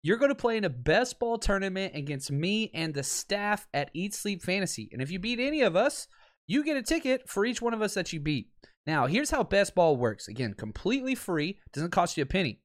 You're 0.03 0.17
going 0.17 0.27
to 0.27 0.35
play 0.35 0.57
in 0.57 0.65
a 0.65 0.69
best 0.69 1.17
ball 1.17 1.37
tournament 1.37 1.95
against 1.95 2.33
me 2.33 2.69
and 2.73 2.93
the 2.93 3.01
staff 3.01 3.65
at 3.73 3.91
Eat 3.93 4.13
Sleep 4.13 4.43
Fantasy. 4.43 4.89
And 4.91 5.01
if 5.01 5.09
you 5.09 5.17
beat 5.17 5.39
any 5.39 5.61
of 5.61 5.77
us, 5.77 6.09
you 6.47 6.65
get 6.65 6.75
a 6.75 6.83
ticket 6.83 7.29
for 7.29 7.45
each 7.45 7.61
one 7.61 7.73
of 7.73 7.81
us 7.81 7.93
that 7.93 8.11
you 8.11 8.19
beat. 8.19 8.49
Now, 8.85 9.07
here's 9.07 9.31
how 9.31 9.43
best 9.43 9.73
ball 9.73 9.95
works. 9.95 10.27
Again, 10.27 10.53
completely 10.53 11.15
free, 11.15 11.59
doesn't 11.71 11.91
cost 11.91 12.17
you 12.17 12.23
a 12.23 12.25
penny. 12.25 12.59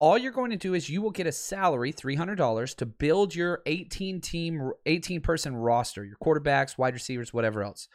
All 0.00 0.16
you're 0.16 0.32
going 0.32 0.50
to 0.50 0.56
do 0.56 0.72
is 0.72 0.88
you 0.88 1.02
will 1.02 1.10
get 1.10 1.26
a 1.26 1.32
salary, 1.32 1.92
$300, 1.92 2.74
to 2.76 2.86
build 2.86 3.34
your 3.34 3.60
18 3.66 4.22
team 4.22 4.72
18 4.86 5.20
person 5.20 5.54
roster, 5.54 6.04
your 6.06 6.16
quarterbacks, 6.16 6.78
wide 6.78 6.94
receivers, 6.94 7.34
whatever 7.34 7.62
else. 7.62 7.86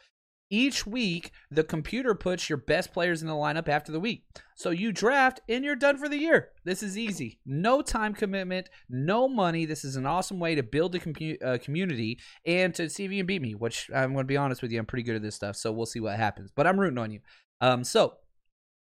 Each 0.48 0.86
week, 0.86 1.32
the 1.50 1.64
computer 1.64 2.14
puts 2.14 2.48
your 2.48 2.58
best 2.58 2.92
players 2.92 3.20
in 3.20 3.26
the 3.26 3.34
lineup 3.34 3.68
after 3.68 3.90
the 3.90 3.98
week. 3.98 4.22
So 4.54 4.70
you 4.70 4.92
draft 4.92 5.40
and 5.48 5.64
you're 5.64 5.74
done 5.74 5.96
for 5.96 6.08
the 6.08 6.18
year. 6.18 6.50
This 6.64 6.84
is 6.84 6.96
easy. 6.96 7.40
No 7.44 7.82
time 7.82 8.14
commitment, 8.14 8.70
no 8.88 9.26
money. 9.26 9.66
This 9.66 9.84
is 9.84 9.96
an 9.96 10.06
awesome 10.06 10.38
way 10.38 10.54
to 10.54 10.62
build 10.62 10.94
a 10.94 11.00
compu- 11.00 11.44
uh, 11.44 11.58
community 11.58 12.20
and 12.46 12.72
to 12.76 12.88
see 12.88 13.04
if 13.04 13.10
you 13.10 13.18
can 13.18 13.26
beat 13.26 13.42
me, 13.42 13.56
which 13.56 13.90
I'm 13.92 14.12
going 14.12 14.22
to 14.22 14.28
be 14.28 14.36
honest 14.36 14.62
with 14.62 14.70
you, 14.70 14.78
I'm 14.78 14.86
pretty 14.86 15.02
good 15.02 15.16
at 15.16 15.22
this 15.22 15.34
stuff. 15.34 15.56
So 15.56 15.72
we'll 15.72 15.86
see 15.86 15.98
what 15.98 16.16
happens. 16.16 16.52
But 16.54 16.68
I'm 16.68 16.78
rooting 16.78 16.98
on 16.98 17.10
you. 17.10 17.20
Um, 17.60 17.82
so 17.82 18.14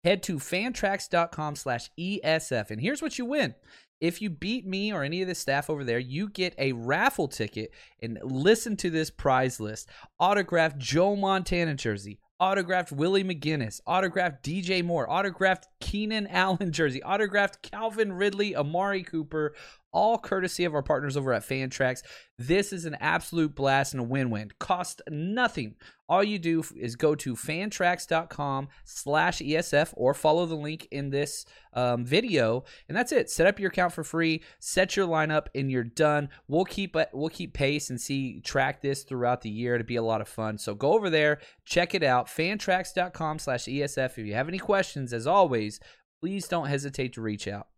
head 0.07 0.23
to 0.23 0.37
fantrax.com 0.37 1.57
slash 1.57 1.91
ESF. 1.99 2.71
And 2.71 2.81
here's 2.81 3.03
what 3.03 3.19
you 3.19 3.25
win. 3.25 3.57
If 4.01 4.23
you 4.23 4.31
beat 4.31 4.65
me 4.65 4.93
or 4.93 5.03
any 5.03 5.21
of 5.23 5.27
the 5.27 5.35
staff 5.35 5.69
over 5.69 5.83
there, 5.83 5.99
you 5.99 6.29
get 6.29 6.55
a 6.59 6.73
raffle 6.73 7.27
ticket 7.27 7.73
and 8.01 8.19
listen 8.23 8.77
to 8.77 8.91
this 8.91 9.11
prize 9.11 9.59
list. 9.59 9.89
Autographed 10.21 10.79
Joe 10.79 11.17
Montana 11.17 11.75
jersey, 11.75 12.21
autographed 12.39 12.93
Willie 12.93 13.25
McGinest, 13.25 13.81
autographed 13.85 14.45
DJ 14.45 14.85
Moore, 14.85 15.11
autographed 15.11 15.67
Keenan 15.81 16.29
Allen 16.29 16.71
jersey, 16.73 17.03
autographed 17.03 17.63
Calvin 17.63 18.13
Ridley, 18.13 18.55
Amari 18.55 19.03
Cooper, 19.03 19.55
all 19.97 20.19
courtesy 20.19 20.67
of 20.67 20.75
our 20.75 20.83
partners 20.83 21.17
over 21.17 21.33
at 21.33 21.43
Fantrax. 21.43 22.03
This 22.39 22.71
is 22.71 22.85
an 22.85 22.99
absolute 23.01 23.55
blast 23.55 23.95
and 23.95 24.01
a 24.03 24.05
win-win. 24.05 24.53
Cost 24.59 25.01
nothing. 25.09 25.75
All 26.07 26.23
you 26.23 26.39
do 26.39 26.63
is 26.77 26.97
go 26.97 27.15
to 27.15 27.35
fantrax.com 27.35 28.69
slash 28.85 29.39
ESF 29.39 29.95
or 29.97 30.13
follow 30.13 30.45
the 30.45 30.55
link 30.55 30.87
in 30.91 31.09
this 31.09 31.47
um, 31.73 32.05
video, 32.05 32.65
and 32.89 32.97
that's 32.97 33.11
it. 33.11 33.31
Set 33.31 33.47
up 33.47 33.59
your 33.59 33.71
account 33.71 33.95
for 33.95 34.05
free, 34.05 34.43
set 34.59 34.97
your 34.97 35.09
lineup, 35.09 35.47
and 35.55 35.71
you're 35.71 35.83
done. 35.83 36.29
We'll 36.47 36.67
keep 36.67 36.95
we'll 37.15 37.31
keep 37.31 37.55
pace 37.55 37.89
and 37.89 37.99
see 37.99 38.41
track 38.41 38.83
this 38.83 39.03
throughout 39.03 39.41
the 39.41 39.51
year 39.51 39.79
to 39.79 39.85
be 39.85 39.97
a 39.97 40.03
lot 40.03 40.21
of 40.21 40.29
fun. 40.29 40.59
So 40.59 40.75
go 40.75 40.93
over 40.93 41.09
there, 41.09 41.39
check 41.65 41.95
it 41.95 42.03
out, 42.03 42.27
fantrax.com 42.27 43.39
slash 43.39 43.65
ESF. 43.65 44.11
If 44.11 44.19
you 44.19 44.35
have 44.35 44.49
any 44.49 44.59
questions, 44.59 45.15
as 45.15 45.27
always, 45.27 45.81
please 46.21 46.47
don't 46.49 46.69
hesitate 46.69 47.15
to 47.15 47.23
reach 47.23 47.49
out. 47.49 47.69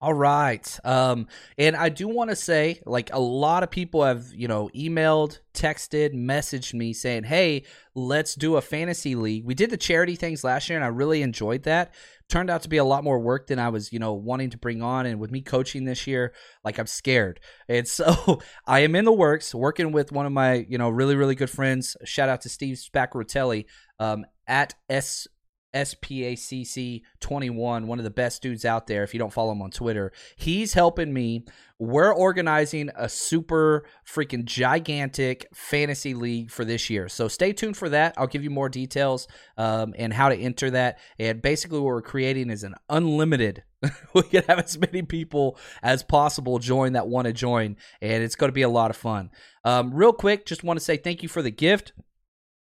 All 0.00 0.14
right. 0.14 0.78
Um, 0.84 1.26
and 1.56 1.74
I 1.74 1.88
do 1.88 2.06
want 2.06 2.30
to 2.30 2.36
say, 2.36 2.80
like, 2.86 3.12
a 3.12 3.18
lot 3.18 3.64
of 3.64 3.70
people 3.72 4.04
have, 4.04 4.32
you 4.32 4.46
know, 4.46 4.70
emailed, 4.72 5.40
texted, 5.54 6.14
messaged 6.14 6.72
me 6.72 6.92
saying, 6.92 7.24
hey, 7.24 7.64
let's 7.96 8.36
do 8.36 8.54
a 8.54 8.60
fantasy 8.60 9.16
league. 9.16 9.44
We 9.44 9.54
did 9.54 9.70
the 9.70 9.76
charity 9.76 10.14
things 10.14 10.44
last 10.44 10.68
year, 10.68 10.78
and 10.78 10.84
I 10.84 10.88
really 10.88 11.22
enjoyed 11.22 11.64
that. 11.64 11.94
Turned 12.28 12.48
out 12.48 12.62
to 12.62 12.68
be 12.68 12.76
a 12.76 12.84
lot 12.84 13.02
more 13.02 13.18
work 13.18 13.48
than 13.48 13.58
I 13.58 13.70
was, 13.70 13.92
you 13.92 13.98
know, 13.98 14.12
wanting 14.12 14.50
to 14.50 14.58
bring 14.58 14.82
on. 14.82 15.04
And 15.04 15.18
with 15.18 15.32
me 15.32 15.40
coaching 15.40 15.84
this 15.84 16.06
year, 16.06 16.32
like, 16.64 16.78
I'm 16.78 16.86
scared. 16.86 17.40
And 17.68 17.88
so 17.88 18.38
I 18.68 18.80
am 18.80 18.94
in 18.94 19.04
the 19.04 19.12
works, 19.12 19.52
working 19.52 19.90
with 19.90 20.12
one 20.12 20.26
of 20.26 20.32
my, 20.32 20.64
you 20.68 20.78
know, 20.78 20.90
really, 20.90 21.16
really 21.16 21.34
good 21.34 21.50
friends. 21.50 21.96
Shout 22.04 22.28
out 22.28 22.42
to 22.42 22.48
Steve 22.48 22.76
Spacrotelli 22.76 23.64
um, 23.98 24.26
at 24.46 24.74
S 24.88 25.26
SPACC21, 25.74 27.84
one 27.84 27.98
of 27.98 28.04
the 28.04 28.10
best 28.10 28.42
dudes 28.42 28.64
out 28.64 28.86
there. 28.86 29.02
If 29.02 29.14
you 29.14 29.18
don't 29.18 29.32
follow 29.32 29.52
him 29.52 29.62
on 29.62 29.70
Twitter, 29.70 30.12
he's 30.36 30.74
helping 30.74 31.12
me. 31.12 31.44
We're 31.78 32.12
organizing 32.12 32.90
a 32.96 33.08
super 33.08 33.84
freaking 34.06 34.44
gigantic 34.44 35.46
fantasy 35.54 36.12
league 36.12 36.50
for 36.50 36.64
this 36.64 36.90
year. 36.90 37.08
So 37.08 37.28
stay 37.28 37.52
tuned 37.52 37.76
for 37.76 37.88
that. 37.90 38.14
I'll 38.16 38.26
give 38.26 38.42
you 38.42 38.50
more 38.50 38.68
details 38.68 39.28
um, 39.56 39.94
and 39.96 40.12
how 40.12 40.28
to 40.28 40.36
enter 40.36 40.72
that. 40.72 40.98
And 41.20 41.40
basically, 41.40 41.78
what 41.78 41.86
we're 41.86 42.02
creating 42.02 42.50
is 42.50 42.64
an 42.64 42.74
unlimited. 42.88 43.62
we 44.14 44.22
can 44.22 44.42
have 44.48 44.58
as 44.58 44.76
many 44.76 45.02
people 45.02 45.56
as 45.82 46.02
possible 46.02 46.58
join 46.58 46.94
that 46.94 47.06
want 47.06 47.26
to 47.26 47.32
join, 47.32 47.76
and 48.00 48.24
it's 48.24 48.34
going 48.34 48.48
to 48.48 48.54
be 48.54 48.62
a 48.62 48.68
lot 48.68 48.90
of 48.90 48.96
fun. 48.96 49.30
Um, 49.64 49.94
real 49.94 50.12
quick, 50.12 50.46
just 50.46 50.64
want 50.64 50.80
to 50.80 50.84
say 50.84 50.96
thank 50.96 51.22
you 51.22 51.28
for 51.28 51.42
the 51.42 51.50
gift. 51.50 51.92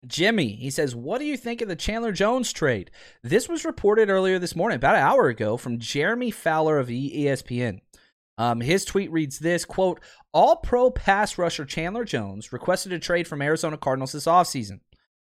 Jimmy, 0.05 0.55
he 0.55 0.69
says, 0.69 0.95
What 0.95 1.19
do 1.19 1.25
you 1.25 1.37
think 1.37 1.61
of 1.61 1.67
the 1.67 1.75
Chandler 1.75 2.11
Jones 2.11 2.51
trade? 2.51 2.91
This 3.21 3.47
was 3.47 3.65
reported 3.65 4.09
earlier 4.09 4.39
this 4.39 4.55
morning, 4.55 4.75
about 4.75 4.95
an 4.95 5.01
hour 5.01 5.27
ago, 5.27 5.57
from 5.57 5.79
Jeremy 5.79 6.31
Fowler 6.31 6.77
of 6.79 6.87
ESPN. 6.87 7.79
Um, 8.37 8.61
his 8.61 8.83
tweet 8.83 9.11
reads 9.11 9.39
this 9.39 9.63
quote, 9.63 9.99
All 10.33 10.57
pro 10.57 10.89
pass 10.91 11.37
rusher 11.37 11.65
Chandler 11.65 12.03
Jones 12.03 12.51
requested 12.51 12.91
a 12.91 12.99
trade 12.99 13.27
from 13.27 13.41
Arizona 13.41 13.77
Cardinals 13.77 14.11
this 14.11 14.25
offseason. 14.25 14.79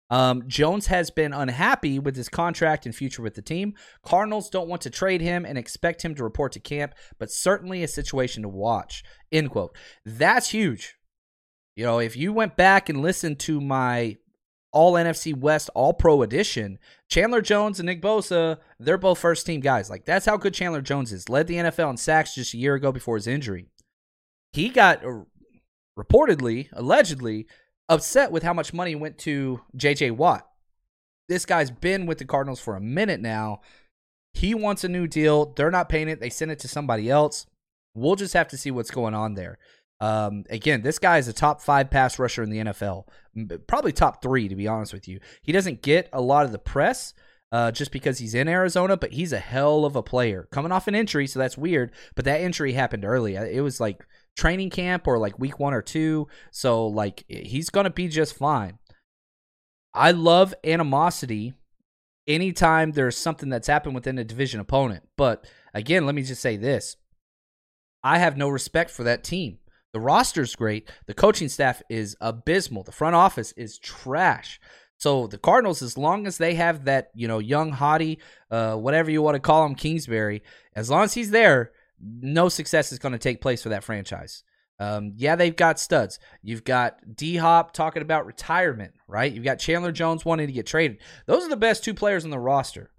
Um, 0.09 0.43
Jones 0.47 0.87
has 0.87 1.09
been 1.09 1.33
unhappy 1.33 1.97
with 1.97 2.15
his 2.15 2.29
contract 2.29 2.85
and 2.85 2.95
future 2.95 3.23
with 3.23 3.33
the 3.33 3.41
team. 3.41 3.73
Cardinals 4.03 4.49
don't 4.49 4.69
want 4.69 4.83
to 4.83 4.89
trade 4.89 5.21
him 5.21 5.45
and 5.45 5.57
expect 5.57 6.03
him 6.03 6.13
to 6.15 6.23
report 6.23 6.51
to 6.53 6.59
camp, 6.59 6.93
but 7.17 7.31
certainly 7.31 7.81
a 7.81 7.87
situation 7.87 8.43
to 8.43 8.49
watch. 8.49 9.03
End 9.31 9.49
quote. 9.49 9.75
That's 10.05 10.51
huge. 10.51 10.95
You 11.75 11.85
know, 11.85 11.99
if 11.99 12.15
you 12.15 12.31
went 12.31 12.55
back 12.55 12.87
and 12.87 13.01
listened 13.01 13.39
to 13.39 13.59
my 13.59 14.17
all 14.75 14.93
NFC 14.93 15.33
West 15.33 15.69
All 15.73 15.93
Pro 15.93 16.21
edition, 16.21 16.77
Chandler 17.09 17.41
Jones 17.41 17.79
and 17.79 17.87
Nick 17.87 18.01
Bosa, 18.01 18.57
they're 18.77 18.97
both 18.97 19.17
first 19.17 19.45
team 19.45 19.61
guys. 19.61 19.89
Like 19.89 20.03
that's 20.03 20.25
how 20.25 20.35
good 20.35 20.53
Chandler 20.53 20.81
Jones 20.81 21.13
is. 21.13 21.29
Led 21.29 21.47
the 21.47 21.55
NFL 21.55 21.91
in 21.91 21.97
sacks 21.97 22.35
just 22.35 22.53
a 22.53 22.57
year 22.57 22.75
ago 22.75 22.91
before 22.91 23.15
his 23.15 23.25
injury. 23.25 23.67
He 24.51 24.67
got 24.67 25.03
uh, 25.03 25.21
reportedly, 25.97 26.67
allegedly 26.73 27.47
upset 27.87 28.33
with 28.33 28.43
how 28.43 28.53
much 28.53 28.73
money 28.73 28.95
went 28.95 29.17
to 29.19 29.61
JJ 29.77 30.11
Watt. 30.11 30.45
This 31.29 31.45
guy's 31.45 31.71
been 31.71 32.05
with 32.05 32.17
the 32.17 32.25
Cardinals 32.25 32.59
for 32.59 32.75
a 32.75 32.81
minute 32.81 33.21
now. 33.21 33.61
He 34.33 34.53
wants 34.53 34.83
a 34.83 34.89
new 34.89 35.07
deal. 35.07 35.53
They're 35.55 35.71
not 35.71 35.87
paying 35.87 36.09
it. 36.09 36.19
They 36.19 36.29
sent 36.29 36.51
it 36.51 36.59
to 36.59 36.67
somebody 36.67 37.09
else. 37.09 37.45
We'll 37.93 38.17
just 38.17 38.33
have 38.33 38.49
to 38.49 38.57
see 38.57 38.71
what's 38.71 38.91
going 38.91 39.13
on 39.13 39.35
there. 39.35 39.57
Um, 40.01 40.43
again, 40.49 40.81
this 40.81 40.99
guy 40.99 41.17
is 41.17 41.27
a 41.27 41.33
top 41.33 41.61
five 41.61 41.89
pass 41.89 42.19
rusher 42.19 42.43
in 42.43 42.49
the 42.49 42.57
NFL, 42.57 43.05
probably 43.67 43.93
top 43.93 44.21
three 44.21 44.47
to 44.47 44.55
be 44.55 44.67
honest 44.67 44.93
with 44.93 45.07
you. 45.07 45.19
He 45.41 45.51
doesn't 45.51 45.81
get 45.81 46.09
a 46.11 46.21
lot 46.21 46.45
of 46.45 46.51
the 46.51 46.59
press 46.59 47.13
uh, 47.51 47.71
just 47.71 47.91
because 47.91 48.17
he's 48.17 48.35
in 48.35 48.47
Arizona, 48.47 48.97
but 48.97 49.13
he's 49.13 49.31
a 49.31 49.39
hell 49.39 49.85
of 49.85 49.95
a 49.95 50.03
player. 50.03 50.47
Coming 50.51 50.71
off 50.71 50.87
an 50.87 50.95
injury, 50.95 51.27
so 51.27 51.39
that's 51.39 51.57
weird. 51.57 51.91
But 52.15 52.25
that 52.25 52.41
injury 52.41 52.73
happened 52.73 53.05
early. 53.05 53.35
It 53.35 53.63
was 53.63 53.79
like 53.79 54.05
training 54.35 54.71
camp 54.71 55.07
or 55.07 55.17
like 55.17 55.39
week 55.39 55.59
one 55.59 55.73
or 55.73 55.81
two. 55.81 56.27
So 56.51 56.87
like 56.87 57.23
he's 57.29 57.69
gonna 57.69 57.89
be 57.89 58.07
just 58.07 58.35
fine. 58.35 58.79
I 59.93 60.11
love 60.11 60.53
animosity 60.65 61.53
anytime 62.27 62.91
there's 62.91 63.17
something 63.17 63.49
that's 63.49 63.67
happened 63.67 63.95
within 63.95 64.17
a 64.17 64.25
division 64.25 64.59
opponent. 64.59 65.07
But 65.15 65.47
again, 65.73 66.05
let 66.05 66.15
me 66.15 66.23
just 66.23 66.41
say 66.41 66.57
this. 66.57 66.97
I 68.03 68.19
have 68.19 68.37
no 68.37 68.49
respect 68.49 68.91
for 68.91 69.03
that 69.03 69.23
team. 69.23 69.59
The 69.95 70.01
roster's 70.01 70.57
great. 70.57 70.91
The 71.05 71.13
coaching 71.13 71.47
staff 71.47 71.81
is 71.89 72.17
abysmal. 72.19 72.83
The 72.83 72.91
front 72.91 73.15
office 73.15 73.53
is 73.53 73.79
trash. 73.79 74.59
So 74.97 75.25
the 75.25 75.37
Cardinals, 75.37 75.81
as 75.81 75.97
long 75.97 76.27
as 76.27 76.37
they 76.37 76.55
have 76.55 76.83
that, 76.83 77.11
you 77.15 77.29
know, 77.29 77.39
young 77.39 77.71
hottie, 77.71 78.17
uh, 78.51 78.75
whatever 78.75 79.09
you 79.09 79.21
want 79.21 79.35
to 79.35 79.39
call 79.39 79.65
him, 79.65 79.73
Kingsbury, 79.73 80.43
as 80.75 80.89
long 80.89 81.03
as 81.03 81.13
he's 81.13 81.31
there, 81.31 81.71
no 81.97 82.49
success 82.49 82.91
is 82.91 82.99
going 82.99 83.13
to 83.13 83.17
take 83.17 83.39
place 83.39 83.63
for 83.63 83.69
that 83.69 83.85
franchise. 83.85 84.43
Um, 84.79 85.13
yeah, 85.15 85.37
they've 85.37 85.55
got 85.55 85.79
studs. 85.79 86.19
You've 86.43 86.65
got 86.65 87.15
D 87.15 87.37
Hop 87.37 87.71
talking 87.71 88.01
about 88.01 88.25
retirement, 88.25 88.95
right? 89.07 89.31
You've 89.31 89.45
got 89.45 89.59
Chandler 89.59 89.93
Jones 89.93 90.25
wanting 90.25 90.47
to 90.47 90.53
get 90.53 90.65
traded. 90.65 90.97
Those 91.25 91.45
are 91.45 91.49
the 91.49 91.55
best 91.55 91.85
two 91.85 91.93
players 91.93 92.25
on 92.25 92.31
the 92.31 92.37
roster. 92.37 92.91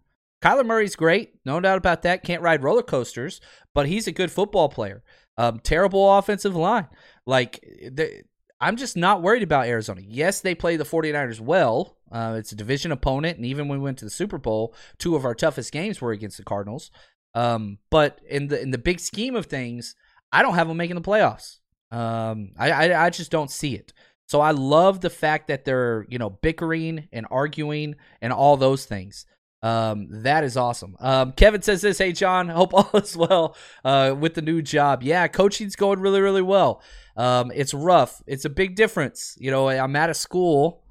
Kyler 0.43 0.65
Murray's 0.65 0.97
great, 0.97 1.35
no 1.45 1.61
doubt 1.61 1.77
about 1.77 2.01
that. 2.03 2.25
Can't 2.25 2.41
ride 2.41 2.63
roller 2.63 2.83
coasters, 2.83 3.43
but 3.75 3.87
he's 3.87 4.07
a 4.07 4.13
good 4.13 4.31
football 4.31 4.71
player. 4.71 5.03
Um, 5.39 5.61
terrible 5.61 6.19
offensive 6.19 6.57
line. 6.57 6.89
Like 7.27 7.61
the, 7.61 8.23
I'm 8.61 8.77
just 8.77 8.97
not 8.97 9.23
worried 9.23 9.43
about 9.43 9.67
Arizona. 9.67 10.01
Yes, 10.05 10.41
they 10.41 10.55
play 10.55 10.77
the 10.77 10.85
49ers 10.85 11.41
well. 11.41 11.97
Uh, 12.11 12.37
it's 12.39 12.53
a 12.53 12.57
division 12.57 12.93
opponent, 12.93 13.37
and 13.37 13.45
even 13.45 13.69
when 13.69 13.79
we 13.79 13.85
went 13.85 13.99
to 13.99 14.05
the 14.05 14.11
Super 14.11 14.39
Bowl, 14.39 14.75
two 14.99 15.17
of 15.17 15.25
our 15.25 15.35
toughest 15.35 15.73
games 15.73 16.01
were 16.01 16.13
against 16.13 16.39
the 16.39 16.45
Cardinals. 16.45 16.91
Um, 17.35 17.79
but 17.91 18.21
in 18.29 18.49
the 18.49 18.61
in 18.61 18.71
the 18.71 18.79
big 18.79 18.99
scheme 18.99 19.37
of 19.37 19.47
things, 19.47 19.95
I 20.33 20.43
don't 20.43 20.55
have 20.55 20.69
them 20.69 20.79
making 20.79 20.97
the 20.97 21.03
playoffs. 21.03 21.59
Um, 21.91 22.53
I, 22.59 22.71
I 22.71 23.07
I 23.07 23.11
just 23.11 23.31
don't 23.31 23.51
see 23.51 23.75
it. 23.75 23.93
So 24.29 24.41
I 24.41 24.53
love 24.53 25.01
the 25.01 25.11
fact 25.11 25.49
that 25.49 25.65
they're 25.65 26.07
you 26.09 26.19
know 26.19 26.31
bickering 26.31 27.09
and 27.13 27.27
arguing 27.31 27.97
and 28.23 28.33
all 28.33 28.57
those 28.57 28.87
things. 28.87 29.27
Um, 29.67 30.07
that 30.23 30.45
is 30.45 30.57
awesome. 30.57 30.97
Um, 31.01 31.33
Kevin 31.33 31.61
says 31.61 31.83
this. 31.83 31.99
Hey 31.99 32.13
John, 32.13 32.49
hope 32.49 32.73
all 32.73 32.91
is 32.95 33.17
well 33.17 33.57
uh, 33.85 34.15
with 34.19 34.35
the 34.35 34.43
new 34.43 34.63
job. 34.63 35.03
Yeah, 35.03 35.27
coaching's 35.27 35.75
going 35.75 35.99
really 35.99 36.21
really 36.21 36.43
well. 36.43 36.83
Um, 37.17 37.51
it's 37.53 37.75
rough. 37.75 38.23
It's 38.29 38.45
a 38.45 38.51
big 38.51 38.77
difference. 38.77 39.37
You 39.41 39.51
know, 39.51 39.69
I'm 39.69 39.97
at 39.97 40.09
a 40.09 40.15
school 40.15 40.85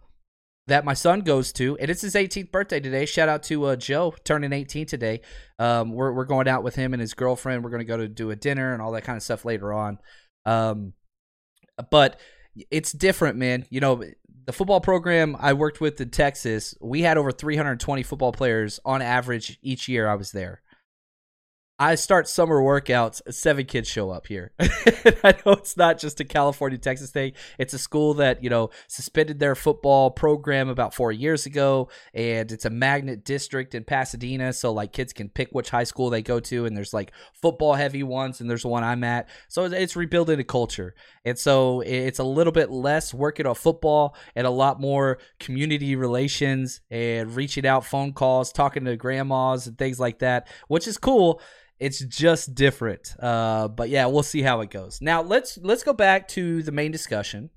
that 0.68 0.84
my 0.84 0.94
son 0.94 1.22
goes 1.22 1.54
to, 1.54 1.78
and 1.78 1.90
it's 1.90 2.02
his 2.02 2.16
18th 2.16 2.52
birthday 2.52 2.82
today. 2.82 3.06
Shout 3.06 3.30
out 3.30 3.44
to 3.44 3.64
uh, 3.66 3.76
Joe 3.78 4.14
turning 4.26 4.52
18 4.52 4.88
today. 4.88 5.22
Um, 5.58 5.94
we're 5.94 6.12
we're 6.12 6.26
going 6.26 6.50
out 6.50 6.64
with 6.64 6.76
him 6.76 6.94
and 6.94 7.00
his 7.00 7.14
girlfriend. 7.14 7.64
We're 7.64 7.70
going 7.70 7.80
to 7.80 7.86
go 7.86 7.98
to 7.98 8.10
do 8.10 8.32
a 8.32 8.36
dinner 8.36 8.74
and 8.74 8.82
all 8.82 8.92
that 8.92 9.06
kind 9.06 9.16
of 9.16 9.24
stuff 9.24 9.46
later 9.46 9.72
on. 9.72 10.00
Um, 10.46 10.94
but 11.92 12.20
it's 12.72 12.91
different, 12.91 13.38
man. 13.38 13.65
You 13.70 13.80
know, 13.80 14.04
the 14.46 14.54
football 14.54 14.82
program 14.82 15.36
I 15.39 15.54
worked 15.54 15.82
with 15.82 16.00
in 16.00 16.10
Texas, 16.10 16.76
we 16.80 17.02
had 17.02 17.18
over 17.18 17.32
320 17.32 18.04
football 18.04 18.32
players 18.32 18.80
on 18.86 19.02
average 19.02 19.58
each 19.62 19.88
year 19.88 20.08
I 20.08 20.15
was 20.15 20.32
there. 20.32 20.62
I 21.78 21.96
start 21.96 22.30
summer 22.30 22.62
workouts, 22.62 23.22
seven 23.34 23.66
kids 23.66 23.90
show 23.90 24.10
up 24.10 24.28
here. 24.28 24.54
I 24.60 25.36
know 25.46 25.54
it's 25.54 25.76
not 25.76 26.00
just 26.00 26.22
a 26.22 26.24
California, 26.24 26.78
Texas 26.78 27.12
thing. 27.12 27.34
It's 27.60 27.74
a 27.74 27.78
school 27.78 28.14
that, 28.14 28.42
you 28.42 28.50
know, 28.50 28.70
suspended 28.88 29.40
their 29.40 29.56
football 29.56 30.10
program 30.10 30.70
about 30.70 30.94
four 30.94 31.12
years 31.12 31.46
ago, 31.46 31.90
and 32.14 32.50
it's 32.50 32.64
a 32.64 32.70
magnet 32.70 33.26
district 33.26 33.76
in 33.76 33.84
Pasadena. 33.84 34.54
So, 34.54 34.72
like, 34.72 34.94
kids 34.94 35.12
can 35.12 35.28
pick 35.28 35.50
which 35.52 35.70
high 35.70 35.84
school 35.84 36.10
they 36.10 36.22
go 36.22 36.40
to, 36.40 36.66
and 36.66 36.78
there's 36.78 36.94
like 36.94 37.12
football 37.34 37.74
heavy 37.74 38.04
ones, 38.04 38.40
and 38.40 38.50
there's 38.50 38.62
the 38.62 38.70
one 38.70 38.86
I'm 38.86 39.04
at. 39.04 39.28
So, 39.50 39.66
it's 39.66 39.98
rebuilding 39.98 40.40
a 40.40 40.46
culture. 40.46 40.96
And 41.26 41.38
so, 41.38 41.82
it's 41.82 42.20
a 42.20 42.24
little 42.24 42.54
bit 42.54 42.72
less 42.72 43.14
working 43.14 43.48
on 43.48 43.56
football 43.56 44.16
and 44.34 44.48
a 44.48 44.52
lot 44.52 44.80
more 44.80 45.18
community 45.42 45.98
relations 45.98 46.80
and 46.90 47.36
reaching 47.36 47.68
out 47.68 47.86
phone 47.86 48.14
calls, 48.14 48.54
talking 48.54 48.86
to 48.86 48.96
grandmas 48.96 49.68
and 49.68 49.78
things 49.78 50.00
like 50.00 50.20
that, 50.20 50.48
which 50.70 50.88
is 50.88 50.98
cool 50.98 51.42
it's 51.80 52.00
just 52.00 52.56
different. 52.56 53.16
Uh, 53.20 53.68
but 53.68 53.90
yeah, 53.90 54.06
we'll 54.06 54.24
see 54.24 54.42
how 54.42 54.62
it 54.62 54.70
goes. 54.70 55.02
Now 55.02 55.22
let's 55.22 55.58
let's 55.58 55.84
go 55.84 55.94
back 55.94 56.28
to 56.30 56.64
the 56.64 56.72
main 56.72 56.92
discussion. 56.92 57.50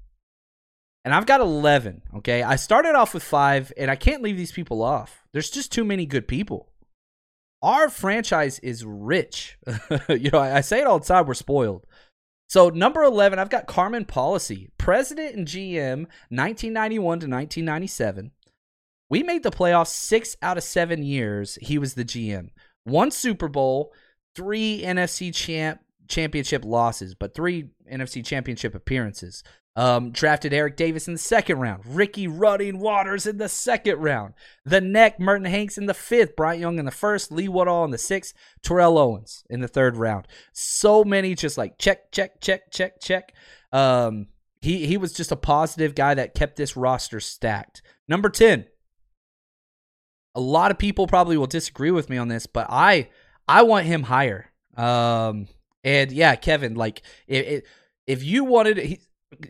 And 1.05 1.15
I've 1.15 1.27
got 1.27 1.41
eleven. 1.41 2.03
Okay, 2.17 2.43
I 2.43 2.57
started 2.57 2.95
off 2.95 3.15
with 3.15 3.23
five, 3.23 3.73
and 3.77 3.91
I 3.91 3.97
can't 3.97 4.23
leave 4.23 4.37
these 4.37 4.53
people 4.53 4.83
off. 4.83 5.25
There's 5.33 5.51
just 5.51 5.73
too 5.73 5.85
many 5.85 6.07
good 6.07 6.29
people. 6.29 6.73
Our 7.63 7.89
franchise 7.89 8.59
is 8.61 8.85
rich. 8.85 9.59
you 10.09 10.31
know, 10.31 10.39
I, 10.39 10.59
I 10.59 10.61
say 10.61 10.81
it 10.81 10.87
all 10.87 10.99
the 10.99 11.07
time. 11.07 11.27
We're 11.27 11.35
spoiled. 11.35 11.87
So 12.49 12.71
number 12.71 13.03
eleven, 13.03 13.39
I've 13.39 13.51
got 13.51 13.67
Carmen 13.67 14.05
Policy, 14.05 14.71
president 14.79 15.37
and 15.37 15.47
GM, 15.47 16.07
1991 16.31 17.01
to 17.01 17.27
1997. 17.27 18.33
We 19.11 19.23
made 19.23 19.43
the 19.43 19.51
playoffs 19.51 19.89
six 19.89 20.37
out 20.43 20.59
of 20.59 20.65
seven 20.65 21.03
years. 21.03 21.57
He 21.63 21.79
was 21.79 21.95
the 21.95 22.05
GM. 22.05 22.51
One 22.85 23.11
Super 23.11 23.49
Bowl, 23.49 23.93
three 24.35 24.83
NFC 24.83 25.35
champ 25.35 25.81
championship 26.09 26.65
losses, 26.65 27.15
but 27.15 27.35
three 27.35 27.71
NFC 27.91 28.25
championship 28.25 28.75
appearances. 28.75 29.43
Um, 29.77 30.11
drafted 30.11 30.53
Eric 30.53 30.77
Davis 30.77 31.07
in 31.07 31.15
the 31.15 31.21
second 31.21 31.61
round, 31.61 31.85
Ricky 31.87 32.27
Running 32.27 32.81
Watters 32.81 33.27
in 33.27 33.39
the 33.39 33.49
second 33.49 33.99
round, 33.99 34.35
the 34.65 34.81
neck 34.81 35.21
Merton 35.21 35.45
Hanks 35.45 35.79
in 35.79 35.87
the 35.87 35.95
fifth, 35.95 36.35
Bryant 36.35 36.61
Young 36.61 36.81
in 36.81 36.85
the 36.85 36.91
first, 36.91 37.31
Lee 37.31 37.47
Woodall 37.47 37.85
in 37.85 37.93
the 37.93 37.99
sixth, 37.99 38.35
Terrell 38.61 38.99
Owens 38.99 39.45
in 39.49 39.61
the 39.61 39.69
third 39.69 39.97
round. 39.97 40.27
So 40.53 41.05
many 41.05 41.37
just 41.37 41.57
like 41.57 41.79
check, 41.79 42.11
check, 42.11 42.41
check, 42.41 42.73
check, 42.73 43.01
check. 43.01 43.33
Um, 43.71 44.27
he 44.61 44.87
he 44.87 44.97
was 44.97 45.13
just 45.13 45.31
a 45.31 45.37
positive 45.37 45.95
guy 45.95 46.15
that 46.15 46.35
kept 46.35 46.57
this 46.57 46.77
roster 46.77 47.21
stacked. 47.21 47.81
Number 48.09 48.31
ten. 48.31 48.67
A 50.35 50.41
lot 50.41 50.73
of 50.73 50.79
people 50.79 51.07
probably 51.07 51.37
will 51.37 51.47
disagree 51.47 51.91
with 51.91 52.11
me 52.11 52.17
on 52.17 52.29
this, 52.29 52.47
but 52.47 52.67
I 52.69 53.11
I 53.49 53.63
want 53.63 53.87
him 53.87 54.03
higher. 54.03 54.47
Um, 54.77 55.49
and 55.83 56.13
yeah, 56.13 56.37
Kevin, 56.37 56.75
like 56.75 57.03
if 57.27 57.65
if 58.07 58.23
you 58.23 58.45
wanted, 58.45 58.79
he, 58.79 59.01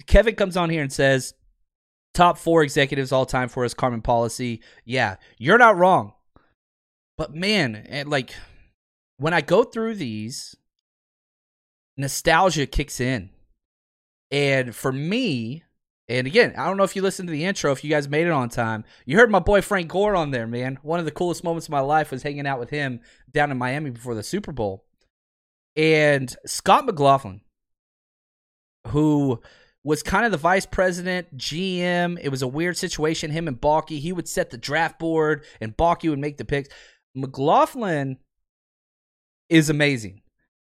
Kevin 0.06 0.34
comes 0.34 0.56
on 0.56 0.70
here 0.70 0.82
and 0.82 0.92
says 0.92 1.34
top 2.14 2.38
four 2.38 2.62
executives 2.62 3.12
all 3.12 3.26
time 3.26 3.48
for 3.48 3.62
his 3.62 3.74
Carmen 3.74 4.02
Policy. 4.02 4.62
Yeah, 4.84 5.16
you're 5.36 5.58
not 5.58 5.76
wrong. 5.76 6.12
But 7.16 7.34
man, 7.34 7.74
and 7.74 8.08
like 8.08 8.34
when 9.16 9.34
I 9.34 9.40
go 9.40 9.64
through 9.64 9.96
these, 9.96 10.56
nostalgia 11.98 12.66
kicks 12.66 13.00
in. 13.00 13.30
And 14.30 14.74
for 14.74 14.92
me, 14.92 15.64
and 16.08 16.26
again, 16.26 16.54
I 16.56 16.66
don't 16.66 16.78
know 16.78 16.84
if 16.84 16.96
you 16.96 17.02
listened 17.02 17.28
to 17.28 17.32
the 17.32 17.44
intro, 17.44 17.70
if 17.72 17.84
you 17.84 17.90
guys 17.90 18.08
made 18.08 18.26
it 18.26 18.32
on 18.32 18.48
time. 18.48 18.84
You 19.04 19.18
heard 19.18 19.30
my 19.30 19.40
boy 19.40 19.60
Frank 19.60 19.88
Gore 19.88 20.16
on 20.16 20.30
there, 20.30 20.46
man. 20.46 20.78
One 20.82 20.98
of 20.98 21.04
the 21.04 21.10
coolest 21.10 21.44
moments 21.44 21.66
of 21.66 21.72
my 21.72 21.80
life 21.80 22.10
was 22.10 22.22
hanging 22.22 22.46
out 22.46 22.58
with 22.58 22.70
him 22.70 23.00
down 23.30 23.50
in 23.50 23.58
Miami 23.58 23.90
before 23.90 24.14
the 24.14 24.22
Super 24.22 24.52
Bowl. 24.52 24.86
And 25.76 26.34
Scot 26.46 26.86
McCloughan, 26.86 27.40
who 28.88 29.40
was 29.84 30.02
kind 30.02 30.24
of 30.24 30.32
the 30.32 30.38
vice 30.38 30.66
president, 30.66 31.36
GM. 31.36 32.18
It 32.20 32.30
was 32.30 32.42
a 32.42 32.48
weird 32.48 32.76
situation. 32.76 33.30
Him 33.30 33.46
and 33.46 33.60
Baalke, 33.60 33.98
he 33.98 34.12
would 34.12 34.28
set 34.28 34.50
the 34.50 34.58
draft 34.58 34.98
board, 34.98 35.44
and 35.60 35.76
Baalke 35.76 36.08
would 36.08 36.18
make 36.18 36.38
the 36.38 36.44
picks. 36.44 36.68
McCloughan 37.16 38.16
is 39.48 39.70
amazing. 39.70 40.22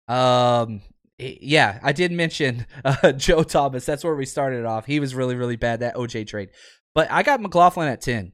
Um, 0.08 0.82
yeah, 1.20 1.80
I 1.84 1.92
did 1.92 2.12
mention 2.12 2.66
uh, 2.86 3.12
Joe 3.12 3.44
Thomas. 3.44 3.86
That's 3.86 4.04
where 4.04 4.16
we 4.16 4.26
started 4.26 4.66
off. 4.66 4.86
He 4.86 5.00
was 5.00 5.16
really, 5.16 5.36
really 5.36 5.56
bad 5.56 5.82
that 5.82 5.96
OJ 5.96 6.28
trade. 6.28 6.50
But 6.96 7.12
I 7.12 7.24
got 7.24 7.40
McCloughan 7.40 7.92
at 7.92 8.02
10. 8.02 8.34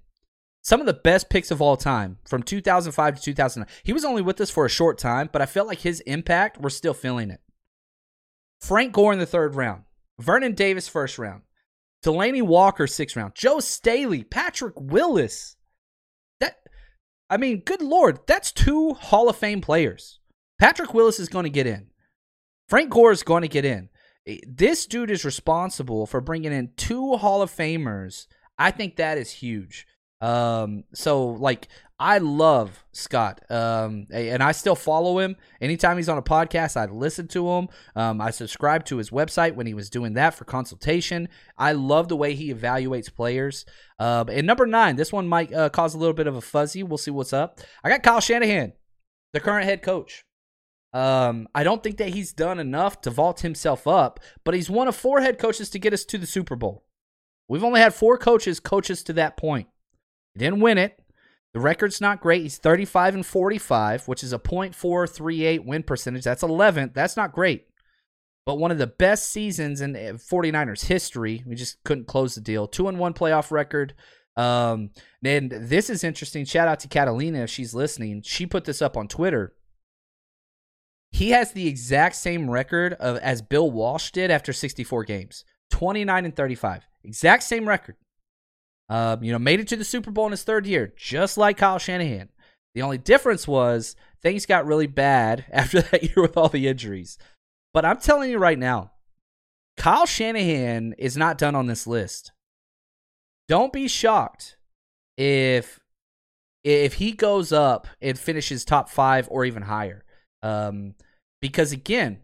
Some 0.62 0.80
of 0.80 0.88
the 0.88 0.94
best 0.94 1.30
picks 1.30 1.52
of 1.52 1.62
all 1.62 1.78
time 1.78 2.18
from 2.28 2.42
2005 2.42 3.18
to 3.18 3.22
2009. 3.22 3.72
He 3.84 3.94
was 3.94 4.06
only 4.06 4.22
with 4.22 4.42
us 4.42 4.50
for 4.50 4.66
a 4.66 4.70
short 4.70 4.98
time, 4.98 5.30
but 5.32 5.42
I 5.42 5.46
felt 5.46 5.68
like 5.68 5.82
his 5.82 6.00
impact, 6.02 6.60
we're 6.60 6.70
still 6.70 6.94
feeling 6.94 7.30
it. 7.30 7.40
Frank 8.62 8.94
Gore 8.94 9.14
in 9.14 9.20
the 9.20 9.28
third 9.28 9.56
round. 9.56 9.84
Vernon 10.20 10.54
Davis, 10.54 10.88
first 10.88 11.20
round. 11.20 11.42
Delanie 12.04 12.42
Walker, 12.42 12.88
sixth 12.88 13.16
round. 13.16 13.36
Joe 13.36 13.60
Staley, 13.60 14.24
Patrick 14.24 14.74
Willis. 14.78 15.56
That, 16.40 16.56
I 17.30 17.38
mean, 17.38 17.62
good 17.64 17.82
lord, 17.82 18.20
that's 18.26 18.52
two 18.52 18.94
Hall 18.94 19.30
of 19.30 19.36
Fame 19.36 19.62
players. 19.62 20.20
Patrick 20.60 20.94
Willis 20.94 21.20
is 21.20 21.30
going 21.30 21.44
to 21.44 21.50
get 21.50 21.68
in. 21.68 21.88
Frank 22.68 22.90
Gore 22.90 23.12
is 23.12 23.24
going 23.24 23.44
to 23.44 23.48
get 23.48 23.66
in. 23.66 23.90
This 24.48 24.86
dude 24.86 25.12
is 25.12 25.24
responsible 25.24 26.06
for 26.06 26.20
bringing 26.20 26.52
in 26.52 26.72
two 26.78 27.16
Hall 27.18 27.42
of 27.42 27.52
Famers. 27.52 28.28
I 28.58 28.72
think 28.72 28.96
that 28.96 29.18
is 29.18 29.32
huge. 29.32 29.86
Um, 30.22 30.86
so 30.94 31.28
like 31.28 31.68
I 31.98 32.18
love 32.18 32.84
Scot. 32.92 33.40
Um, 33.50 34.08
and 34.12 34.44
I 34.44 34.52
still 34.52 34.76
follow 34.76 35.20
him. 35.20 35.38
Anytime 35.62 35.98
he's 35.98 36.10
on 36.10 36.18
a 36.18 36.24
podcast, 36.24 36.76
I 36.76 36.92
listen 36.92 37.28
to 37.30 37.50
him. 37.50 37.70
Um, 37.96 38.20
I 38.20 38.32
subscribe 38.32 38.84
to 38.86 38.98
his 38.98 39.12
website 39.12 39.56
when 39.56 39.68
he 39.68 39.74
was 39.74 39.90
doing 39.90 40.14
that 40.14 40.34
for 40.34 40.44
consultation. 40.44 41.30
I 41.58 41.72
love 41.72 42.10
the 42.10 42.18
way 42.18 42.34
he 42.36 42.54
evaluates 42.54 43.14
players. 43.14 43.66
Uh, 43.98 44.26
and 44.30 44.46
number 44.46 44.66
nine, 44.66 44.98
this 44.98 45.14
one 45.14 45.28
might 45.28 45.54
uh, 45.54 45.70
cause 45.70 45.96
a 45.96 45.98
little 45.98 46.14
bit 46.14 46.28
of 46.28 46.36
a 46.36 46.42
fuzzy. 46.42 46.84
We'll 46.84 46.98
see 46.98 47.12
what's 47.12 47.34
up. 47.34 47.60
I 47.84 47.90
got 47.90 48.04
Kyle 48.04 48.20
Shanahan, 48.20 48.74
the 49.32 49.40
current 49.40 49.66
head 49.66 49.82
coach. 49.82 50.25
Um, 50.96 51.50
I 51.54 51.66
don't 51.66 51.84
think 51.84 51.98
that 51.98 52.14
he's 52.14 52.32
done 52.32 52.58
enough 52.58 53.02
to 53.02 53.10
vault 53.10 53.42
himself 53.42 53.86
up, 53.86 54.22
but 54.46 54.54
he's 54.54 54.70
one 54.70 54.88
of 54.88 54.96
four 54.96 55.20
head 55.20 55.38
coaches 55.38 55.70
to 55.72 55.80
get 55.80 55.92
us 55.92 56.06
to 56.06 56.18
the 56.18 56.26
Super 56.26 56.56
Bowl. 56.56 56.86
We've 57.50 57.66
only 57.66 57.82
had 57.82 57.94
four 57.94 58.18
coaches 58.18 58.62
coach 58.62 58.90
us 58.90 59.04
to 59.04 59.14
that 59.14 59.36
point. 59.36 59.68
He 60.34 60.40
didn't 60.40 60.62
win 60.62 60.78
it. 60.78 60.98
The 61.54 61.60
record's 61.60 62.00
not 62.00 62.22
great. 62.22 62.44
He's 62.44 62.58
35 62.58 63.16
and 63.16 63.26
45, 63.26 64.08
which 64.08 64.24
is 64.24 64.32
a 64.32 64.40
.438 64.40 65.66
win 65.66 65.84
percentage. 65.84 66.24
That's 66.24 66.44
11th. 66.44 66.94
That's 66.94 67.18
not 67.18 67.34
great. 67.34 67.68
But 68.46 68.58
one 68.58 68.72
of 68.72 68.78
the 68.78 68.88
best 68.88 69.30
seasons 69.30 69.82
in 69.82 69.96
49ers 69.96 70.86
history. 70.86 71.44
We 71.46 71.56
just 71.56 71.84
couldn't 71.84 72.08
close 72.08 72.36
the 72.36 72.42
deal. 72.42 72.68
2 72.68 72.88
and 72.88 73.00
1 73.00 73.14
playoff 73.14 73.52
record. 73.52 73.96
Um, 74.38 74.92
and 75.26 75.52
this 75.52 75.90
is 75.90 76.06
interesting. 76.06 76.46
Shout 76.46 76.70
out 76.70 76.80
to 76.82 76.88
Catalina 76.88 77.40
if 77.40 77.50
she's 77.50 77.76
listening. 77.76 78.22
She 78.22 78.46
put 78.46 78.64
this 78.64 78.82
up 78.82 78.96
on 78.96 79.10
Twitter. 79.10 79.56
He 81.16 81.30
has 81.30 81.54
the 81.54 81.66
exact 81.66 82.18
same 82.18 82.50
record 82.50 82.92
of 82.96 83.16
as 83.20 83.42
Bill 83.42 83.72
Walsh 83.72 84.12
did 84.12 84.30
after 84.30 84.52
64 84.52 85.06
games 85.06 85.46
29 85.72 86.26
and 86.26 86.36
35. 86.36 86.86
Exact 87.06 87.44
same 87.44 87.66
record. 87.66 87.96
Um, 88.90 89.24
you 89.24 89.32
know, 89.32 89.40
made 89.40 89.62
it 89.62 89.70
to 89.70 89.78
the 89.78 89.86
Super 89.86 90.12
Bowl 90.12 90.26
in 90.26 90.32
his 90.32 90.44
third 90.44 90.68
year, 90.68 90.94
just 90.98 91.38
like 91.38 91.56
Kyle 91.56 91.80
Shanahan. 91.80 92.28
The 92.74 92.82
only 92.82 92.98
difference 92.98 93.48
was 93.48 93.96
things 94.22 94.46
got 94.46 94.66
really 94.66 94.88
bad 94.88 95.46
after 95.54 95.80
that 95.84 96.04
year 96.04 96.22
with 96.22 96.36
all 96.36 96.50
the 96.50 96.68
injuries. 96.68 97.18
But 97.74 97.86
I'm 97.86 98.00
telling 98.00 98.30
you 98.30 98.38
right 98.38 98.60
now, 98.60 98.92
Kyle 99.78 100.06
Shanahan 100.06 100.96
is 100.98 101.16
not 101.16 101.38
done 101.38 101.56
on 101.56 101.68
this 101.68 101.88
list. 101.88 102.34
Don't 103.48 103.72
be 103.72 103.88
shocked 103.88 104.58
if 105.16 105.80
if 106.66 106.96
he 106.96 107.14
goes 107.14 107.54
up 107.54 107.88
and 108.02 108.20
finishes 108.20 108.66
top 108.66 108.90
five 108.90 109.30
or 109.32 109.46
even 109.46 109.62
higher. 109.64 110.04
Um, 110.44 110.96
because 111.46 111.72
again, 111.72 112.18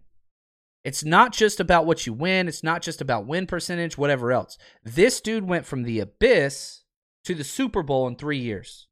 it's 0.83 1.03
not 1.03 1.31
just 1.31 1.59
about 1.59 1.85
what 1.85 2.07
you 2.07 2.11
win. 2.11 2.47
It's 2.47 2.63
not 2.63 2.81
just 2.81 3.01
about 3.01 3.27
win 3.27 3.45
percentage, 3.45 3.95
whatever 3.95 4.31
else. 4.31 4.57
This 4.83 5.21
dude 5.21 5.47
went 5.47 5.67
from 5.67 5.83
the 5.83 5.99
abyss 5.99 6.81
to 7.25 7.35
the 7.35 7.43
Super 7.43 7.83
Bowl 7.83 8.07
in 8.07 8.15
three 8.15 8.39
years. 8.39 8.87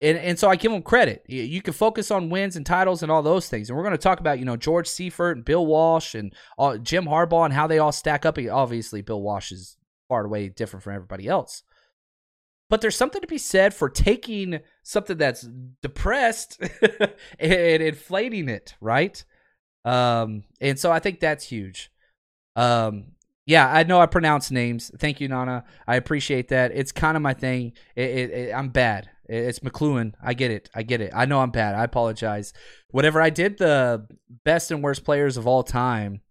And, 0.00 0.16
and 0.18 0.38
so 0.38 0.48
I 0.48 0.54
give 0.54 0.70
him 0.70 0.82
credit. 0.82 1.24
You, 1.26 1.60
can 1.62 1.72
focus 1.72 2.12
on 2.12 2.30
wins 2.30 2.54
and 2.54 2.64
titles 2.64 3.02
and 3.02 3.10
all 3.10 3.24
those 3.24 3.48
things. 3.48 3.68
And 3.68 3.76
we're 3.76 3.82
going 3.82 3.90
to 3.90 3.98
talk 3.98 4.20
about, 4.20 4.38
you 4.38 4.44
know, 4.44 4.56
George 4.56 4.86
Seifert 4.86 5.36
and 5.36 5.44
Bill 5.44 5.66
Walsh 5.66 6.14
and 6.14 6.32
all, 6.56 6.78
Jim 6.78 7.06
Harbaugh 7.06 7.46
and 7.46 7.52
how 7.52 7.66
they 7.66 7.80
all 7.80 7.90
stack 7.90 8.24
up. 8.24 8.38
Obviously, 8.38 9.02
Bill 9.02 9.20
Walsh 9.20 9.50
is 9.50 9.78
far 10.08 10.24
away 10.24 10.48
different 10.48 10.84
from 10.84 10.94
everybody 10.94 11.26
else. 11.26 11.64
But 12.70 12.82
there's 12.82 12.94
something 12.94 13.20
to 13.20 13.26
be 13.26 13.38
said 13.38 13.74
for 13.74 13.88
taking 13.88 14.60
something 14.84 15.16
that's 15.16 15.48
depressed 15.82 16.62
and 17.40 17.82
inflating 17.82 18.48
it, 18.48 18.76
right? 18.80 19.24
Um, 19.86 20.42
and 20.60 20.78
so 20.78 20.92
I 20.92 20.98
think 20.98 21.20
that's 21.20 21.44
huge. 21.44 21.90
Um, 22.56 23.12
yeah, 23.46 23.72
I 23.72 23.84
know 23.84 24.00
I 24.00 24.06
pronounce 24.06 24.50
names. 24.50 24.90
Thank 24.98 25.20
you, 25.20 25.28
Nana. 25.28 25.64
I 25.86 25.96
appreciate 25.96 26.48
that. 26.48 26.72
It's 26.74 26.90
kind 26.90 27.16
of 27.16 27.22
my 27.22 27.32
thing. 27.32 27.72
It, 27.94 28.10
it, 28.10 28.30
it, 28.30 28.52
I'm 28.52 28.70
bad. 28.70 29.08
It's 29.28 29.60
McLuhan. 29.60 30.14
I 30.22 30.34
get 30.34 30.50
it. 30.50 30.68
I 30.74 30.82
get 30.82 31.00
it. 31.00 31.12
I 31.14 31.26
know 31.26 31.40
I'm 31.40 31.52
bad. 31.52 31.76
I 31.76 31.84
apologize. 31.84 32.52
Whatever 32.90 33.22
I 33.22 33.30
did, 33.30 33.58
the 33.58 34.06
best 34.44 34.72
and 34.72 34.82
worst 34.82 35.04
players 35.04 35.36
of 35.36 35.46
all 35.46 35.62
time 35.62 36.22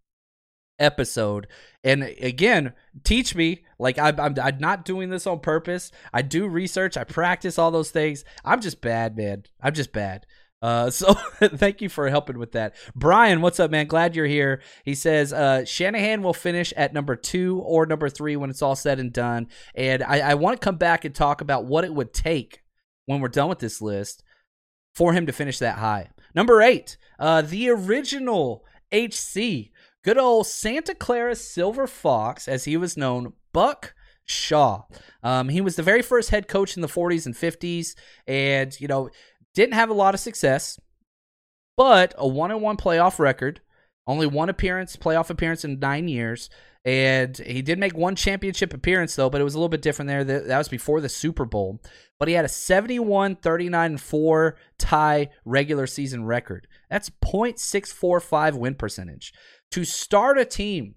episode. 0.77 1.47
And 1.83 2.03
again, 2.03 2.73
teach 3.03 3.33
me. 3.33 3.63
Like 3.79 3.97
I'm, 3.97 4.19
I'm, 4.19 4.35
I'm 4.41 4.57
not 4.59 4.83
doing 4.83 5.09
this 5.09 5.27
on 5.27 5.39
purpose. 5.39 5.91
I 6.13 6.21
do 6.21 6.47
research. 6.47 6.97
I 6.97 7.05
practice 7.05 7.57
all 7.57 7.71
those 7.71 7.91
things. 7.91 8.25
I'm 8.43 8.59
just 8.59 8.81
bad, 8.81 9.15
man. 9.15 9.43
I'm 9.61 9.73
just 9.73 9.93
bad. 9.93 10.25
Uh, 10.61 10.89
so 10.89 11.13
thank 11.41 11.81
you 11.81 11.89
for 11.89 12.09
helping 12.09 12.37
with 12.37 12.53
that. 12.53 12.75
Brian, 12.95 13.41
what's 13.41 13.59
up, 13.59 13.71
man? 13.71 13.87
Glad 13.87 14.15
you're 14.15 14.25
here. 14.25 14.61
He 14.83 14.95
says 14.95 15.33
uh, 15.33 15.65
Shanahan 15.65 16.23
will 16.23 16.33
finish 16.33 16.73
at 16.75 16.93
number 16.93 17.15
two 17.15 17.61
or 17.65 17.85
number 17.85 18.09
three 18.09 18.35
when 18.35 18.49
it's 18.49 18.61
all 18.61 18.75
said 18.75 18.99
and 18.99 19.13
done. 19.13 19.47
And 19.75 20.03
I, 20.03 20.31
I 20.31 20.33
want 20.35 20.59
to 20.59 20.65
come 20.65 20.77
back 20.77 21.05
and 21.05 21.13
talk 21.13 21.41
about 21.41 21.65
what 21.65 21.83
it 21.83 21.93
would 21.93 22.13
take 22.13 22.61
when 23.05 23.21
we're 23.21 23.27
done 23.27 23.49
with 23.49 23.59
this 23.59 23.81
list 23.81 24.23
for 24.93 25.13
him 25.13 25.25
to 25.25 25.33
finish 25.33 25.59
that 25.59 25.77
high. 25.77 26.09
Number 26.33 26.61
eight, 26.61 26.97
uh, 27.19 27.41
the 27.41 27.69
original 27.69 28.65
HC, 28.91 29.71
good 30.03 30.17
old 30.17 30.47
Santa 30.47 30.95
Clara 30.95 31.35
Silver 31.35 31.87
Fox, 31.87 32.47
as 32.47 32.65
he 32.65 32.77
was 32.77 32.97
known, 32.97 33.33
Buck 33.53 33.93
Shaw. 34.25 34.83
Um, 35.23 35.49
he 35.49 35.61
was 35.61 35.75
the 35.75 35.83
very 35.83 36.01
first 36.01 36.31
head 36.31 36.47
coach 36.47 36.75
in 36.75 36.81
the 36.81 36.87
40s 36.87 37.25
and 37.25 37.35
50s, 37.35 37.95
and 38.27 38.79
you 38.79 38.87
know 38.87 39.09
didn't 39.55 39.73
have 39.73 39.89
a 39.89 39.93
lot 39.93 40.13
of 40.13 40.19
success, 40.19 40.79
but 41.75 42.13
a 42.17 42.27
one 42.27 42.51
on 42.51 42.61
one 42.61 42.77
playoff 42.77 43.17
record, 43.17 43.61
only 44.05 44.27
one 44.27 44.49
appearance, 44.49 44.95
playoff 44.95 45.29
appearance 45.29 45.65
in 45.65 45.79
nine 45.79 46.07
years. 46.07 46.49
And 46.83 47.35
he 47.37 47.63
did 47.63 47.79
make 47.79 47.97
one 47.97 48.15
championship 48.15 48.71
appearance, 48.71 49.15
though, 49.15 49.31
but 49.31 49.41
it 49.41 49.43
was 49.43 49.55
a 49.55 49.57
little 49.57 49.69
bit 49.69 49.81
different 49.81 50.07
there. 50.07 50.23
That 50.23 50.57
was 50.59 50.69
before 50.69 51.01
the 51.01 51.09
Super 51.09 51.43
Bowl. 51.43 51.81
But 52.19 52.27
he 52.27 52.35
had 52.35 52.45
a 52.45 52.49
71, 52.49 53.37
39, 53.37 53.97
4 53.97 54.55
tie 54.77 55.29
regular 55.45 55.87
season 55.87 56.25
record. 56.25 56.67
That's 56.91 57.09
0.645 57.09 58.53
win 58.53 58.75
percentage. 58.75 59.33
To 59.71 59.83
start 59.83 60.37
a 60.37 60.45
team 60.45 60.93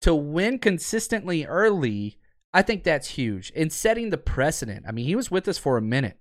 to 0.00 0.14
win 0.14 0.58
consistently 0.58 1.44
early, 1.44 2.16
I 2.54 2.62
think 2.62 2.82
that's 2.82 3.08
huge. 3.10 3.50
In 3.50 3.68
setting 3.68 4.08
the 4.08 4.18
precedent. 4.18 4.86
I 4.88 4.92
mean, 4.92 5.04
he 5.04 5.14
was 5.14 5.30
with 5.30 5.46
us 5.46 5.58
for 5.58 5.76
a 5.76 5.82
minute. 5.82 6.18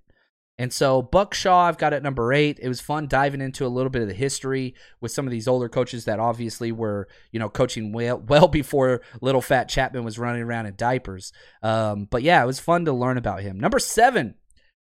And 0.57 0.71
so 0.71 1.01
Buck 1.01 1.33
Shaw, 1.33 1.65
I've 1.65 1.77
got 1.77 1.91
at 1.91 2.03
number 2.03 2.31
eight. 2.31 2.59
It 2.61 2.69
was 2.69 2.79
fun 2.79 3.07
diving 3.07 3.41
into 3.41 3.65
a 3.65 3.67
little 3.67 3.89
bit 3.89 4.01
of 4.01 4.07
the 4.07 4.13
history 4.13 4.73
with 5.01 5.11
some 5.11 5.27
of 5.27 5.31
these 5.31 5.49
older 5.49 5.67
coaches 5.67 6.05
that 6.05 6.19
obviously 6.19 6.71
were, 6.71 7.09
you 7.31 7.39
know, 7.39 7.49
coaching 7.49 7.91
well, 7.91 8.17
well 8.27 8.47
before 8.47 9.01
little 9.21 9.41
fat 9.41 9.67
Chapman 9.67 10.05
was 10.05 10.17
running 10.17 10.43
around 10.43 10.65
in 10.65 10.75
diapers. 10.75 11.33
Um, 11.61 12.05
but 12.09 12.23
yeah, 12.23 12.41
it 12.41 12.47
was 12.47 12.59
fun 12.59 12.85
to 12.85 12.93
learn 12.93 13.17
about 13.17 13.41
him. 13.41 13.59
Number 13.59 13.79
seven, 13.79 14.35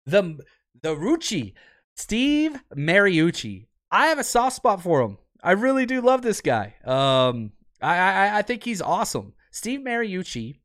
the 0.05 0.39
the 0.81 0.95
Rucci, 0.95 1.53
Steve 1.95 2.61
Mariucci. 2.75 3.67
I 3.91 4.07
have 4.07 4.19
a 4.19 4.23
soft 4.23 4.57
spot 4.57 4.81
for 4.81 5.01
him. 5.01 5.17
I 5.41 5.53
really 5.53 5.85
do 5.85 6.01
love 6.01 6.21
this 6.21 6.41
guy. 6.41 6.75
Um, 6.85 7.51
I, 7.81 7.97
I 7.97 8.37
I 8.39 8.41
think 8.43 8.63
he's 8.63 8.81
awesome. 8.81 9.33
Steve 9.49 9.79
Mariucci. 9.79 10.59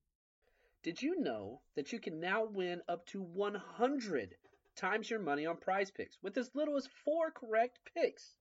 Did 0.82 1.02
you 1.02 1.20
know 1.20 1.60
that 1.76 1.92
you 1.92 1.98
can 1.98 2.20
now 2.20 2.44
win 2.44 2.80
up 2.88 3.06
to 3.08 3.20
100 3.20 4.36
times 4.78 5.10
your 5.10 5.18
money 5.18 5.44
on 5.44 5.56
PrizePicks 5.56 6.16
with 6.22 6.38
as 6.38 6.54
little 6.54 6.76
as 6.76 6.88
four 7.04 7.30
correct 7.30 7.80
picks. 7.94 8.36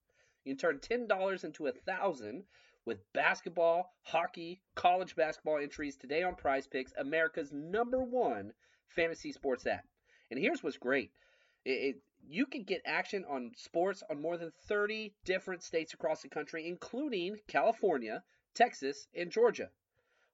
You 0.45 0.55
can 0.55 0.59
turn 0.59 1.07
$10 1.07 1.43
into 1.43 1.67
a 1.67 1.71
thousand 1.71 2.43
with 2.85 3.11
basketball, 3.11 3.93
hockey, 4.03 4.61
college 4.75 5.15
basketball 5.15 5.57
entries 5.57 5.97
today 5.97 6.23
on 6.23 6.35
PrizePicks, 6.35 6.91
America's 6.97 7.51
number 7.51 8.01
one 8.01 8.53
fantasy 8.87 9.31
sports 9.31 9.67
app. 9.67 9.85
And 10.31 10.39
here's 10.39 10.63
what's 10.63 10.77
great. 10.77 11.11
It, 11.65 11.69
it, 11.69 11.95
you 12.29 12.45
can 12.45 12.63
get 12.63 12.81
action 12.85 13.25
on 13.29 13.51
sports 13.55 14.03
on 14.09 14.21
more 14.21 14.37
than 14.37 14.51
30 14.67 15.13
different 15.25 15.63
states 15.63 15.93
across 15.93 16.21
the 16.21 16.29
country, 16.29 16.67
including 16.67 17.37
California, 17.47 18.23
Texas, 18.53 19.07
and 19.13 19.31
Georgia. 19.31 19.69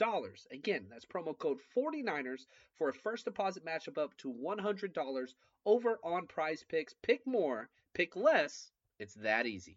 dollars. 0.00 0.46
Again, 0.50 0.86
that's 0.88 1.04
promo 1.04 1.36
code 1.36 1.58
49ers 1.76 2.46
for 2.78 2.88
a 2.88 2.94
first 2.94 3.26
deposit 3.26 3.66
matchup 3.66 3.98
up 3.98 4.16
to 4.16 4.32
$100 4.32 5.34
over 5.66 6.00
on 6.02 6.26
PrizePicks. 6.26 6.94
Pick 7.02 7.26
more, 7.26 7.68
pick 7.92 8.16
less. 8.16 8.72
It's 8.98 9.14
that 9.16 9.46
easy. 9.46 9.76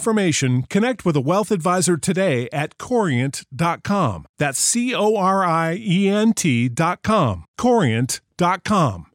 information, 0.01 0.63
connect 0.63 1.05
with 1.05 1.15
a 1.15 1.21
wealth 1.21 1.51
advisor 1.51 1.95
today 1.95 2.49
at 2.51 2.79
corient.com. 2.79 4.25
That's 4.39 4.59
C 4.59 4.95
O 4.95 5.15
R 5.15 5.45
I 5.45 5.75
E 5.79 6.09
N 6.09 6.33
T.com. 6.33 7.45
Corient.com. 7.59 9.05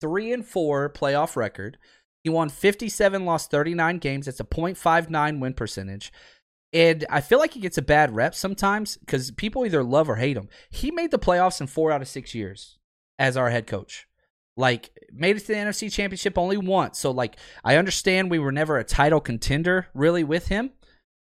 Three 0.00 0.32
and 0.32 0.46
four 0.46 0.88
playoff 0.88 1.36
record. 1.36 1.76
He 2.24 2.30
won 2.30 2.48
57, 2.48 3.26
lost 3.26 3.50
39 3.50 3.98
games. 3.98 4.26
It's 4.26 4.40
a 4.40 4.44
0.59 4.44 5.40
win 5.40 5.52
percentage. 5.52 6.10
And 6.72 7.04
I 7.10 7.20
feel 7.20 7.38
like 7.38 7.52
he 7.52 7.60
gets 7.60 7.76
a 7.76 7.82
bad 7.82 8.14
rep 8.14 8.34
sometimes 8.34 8.96
because 8.96 9.30
people 9.32 9.66
either 9.66 9.84
love 9.84 10.08
or 10.08 10.16
hate 10.16 10.38
him. 10.38 10.48
He 10.70 10.90
made 10.90 11.10
the 11.10 11.18
playoffs 11.18 11.60
in 11.60 11.66
four 11.66 11.92
out 11.92 12.00
of 12.00 12.08
six 12.08 12.34
years 12.34 12.78
as 13.18 13.36
our 13.36 13.50
head 13.50 13.66
coach. 13.66 14.06
Like 14.56 14.90
made 15.12 15.36
it 15.36 15.40
to 15.40 15.46
the 15.48 15.54
NFC 15.54 15.92
Championship 15.92 16.36
only 16.36 16.56
once. 16.56 16.98
So 16.98 17.10
like 17.10 17.36
I 17.64 17.76
understand 17.76 18.30
we 18.30 18.38
were 18.38 18.52
never 18.52 18.78
a 18.78 18.84
title 18.84 19.20
contender 19.20 19.88
really 19.94 20.24
with 20.24 20.48
him, 20.48 20.70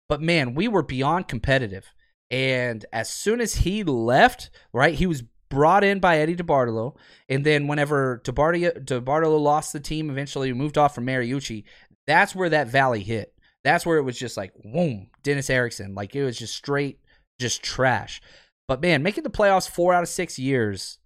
but 0.08 0.22
man, 0.22 0.54
we 0.54 0.68
were 0.68 0.82
beyond 0.82 1.28
competitive. 1.28 1.92
And 2.30 2.84
as 2.92 3.10
soon 3.10 3.40
as 3.40 3.56
he 3.56 3.84
left, 3.84 4.50
right, 4.72 4.94
he 4.94 5.06
was 5.06 5.22
brought 5.48 5.84
in 5.84 5.98
by 5.98 6.18
Eddie 6.18 6.36
DeBartolo, 6.36 6.94
and 7.28 7.44
then 7.44 7.66
whenever 7.68 8.20
DeBartolo, 8.24 8.84
DeBartolo 8.84 9.40
lost 9.40 9.72
the 9.72 9.80
team, 9.80 10.10
eventually 10.10 10.52
moved 10.52 10.76
off 10.76 10.94
from 10.94 11.06
Mariucci. 11.06 11.64
That's 12.06 12.34
where 12.34 12.50
that 12.50 12.68
valley 12.68 13.02
hit. 13.02 13.34
That's 13.64 13.84
where 13.84 13.98
it 13.98 14.02
was 14.02 14.18
just 14.18 14.36
like, 14.36 14.52
boom, 14.62 15.08
Dennis 15.22 15.50
Erickson. 15.50 15.94
Like 15.94 16.14
it 16.14 16.24
was 16.24 16.38
just 16.38 16.54
straight, 16.54 17.00
just 17.40 17.62
trash. 17.62 18.20
But 18.66 18.82
man, 18.82 19.02
making 19.02 19.24
the 19.24 19.30
playoffs 19.30 19.68
four 19.68 19.94
out 19.94 20.02
of 20.02 20.08
six 20.08 20.38
years, 20.38 20.97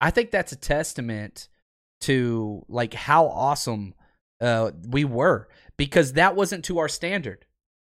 I 0.00 0.10
think 0.10 0.30
that's 0.30 0.52
a 0.52 0.56
testament 0.56 1.48
to 2.02 2.64
like 2.68 2.94
how 2.94 3.26
awesome 3.26 3.94
uh, 4.40 4.72
we 4.88 5.04
were 5.04 5.48
because 5.76 6.14
that 6.14 6.36
wasn't 6.36 6.64
to 6.66 6.78
our 6.78 6.88
standard, 6.88 7.46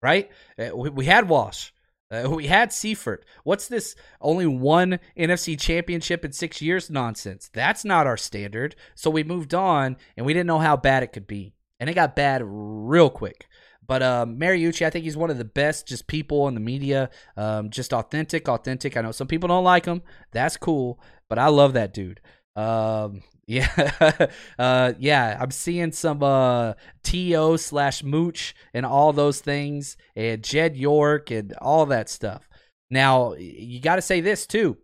right? 0.01 0.29
Uh, 0.57 0.75
we, 0.75 0.89
we 0.89 1.05
had 1.05 1.29
Walsh. 1.29 1.71
Uh, 2.09 2.29
we 2.29 2.47
had 2.47 2.71
Seifert. 2.71 3.25
What's 3.43 3.67
this 3.67 3.95
only 4.21 4.45
one 4.45 4.99
NFC 5.17 5.59
championship 5.59 6.23
in 6.23 6.31
six 6.31 6.61
years 6.61 6.89
nonsense? 6.89 7.49
That's 7.53 7.83
not 7.83 8.07
our 8.07 8.17
standard. 8.17 8.75
So 8.95 9.09
we 9.09 9.23
moved 9.23 9.53
on 9.53 9.97
and 10.15 10.25
we 10.25 10.33
didn't 10.33 10.47
know 10.47 10.59
how 10.59 10.77
bad 10.77 11.03
it 11.03 11.11
could 11.11 11.27
be. 11.27 11.53
And 11.79 11.89
it 11.89 11.93
got 11.93 12.15
bad 12.15 12.41
real 12.45 13.09
quick. 13.09 13.47
But 13.87 14.03
um, 14.03 14.37
Mariucci, 14.37 14.85
I 14.85 14.89
think 14.89 15.05
he's 15.05 15.17
one 15.17 15.29
of 15.29 15.37
the 15.37 15.45
best 15.45 15.87
just 15.87 16.07
people 16.07 16.47
in 16.47 16.53
the 16.53 16.59
media. 16.59 17.09
Um, 17.37 17.69
just 17.69 17.93
authentic, 17.93 18.49
authentic. 18.49 18.97
I 18.97 19.01
know 19.01 19.11
some 19.11 19.27
people 19.27 19.47
don't 19.47 19.63
like 19.63 19.85
him. 19.85 20.01
That's 20.31 20.57
cool. 20.57 20.99
But 21.29 21.39
I 21.39 21.47
love 21.47 21.73
that 21.73 21.93
dude. 21.93 22.19
Um, 22.55 23.23
yeah, 23.47 24.27
uh, 24.59 24.93
yeah. 24.99 25.37
I'm 25.39 25.51
seeing 25.51 25.93
some 25.93 26.21
uh, 26.21 26.73
T.O 27.03 27.55
slash 27.55 28.03
Mooch 28.03 28.53
and 28.73 28.85
all 28.85 29.13
those 29.13 29.39
things, 29.39 29.95
and 30.17 30.43
Jed 30.43 30.75
York 30.75 31.31
and 31.31 31.53
all 31.61 31.85
that 31.85 32.09
stuff. 32.09 32.49
Now 32.91 33.35
you 33.35 33.79
got 33.79 33.95
to 33.95 34.01
say 34.01 34.19
this 34.19 34.45
too. 34.45 34.77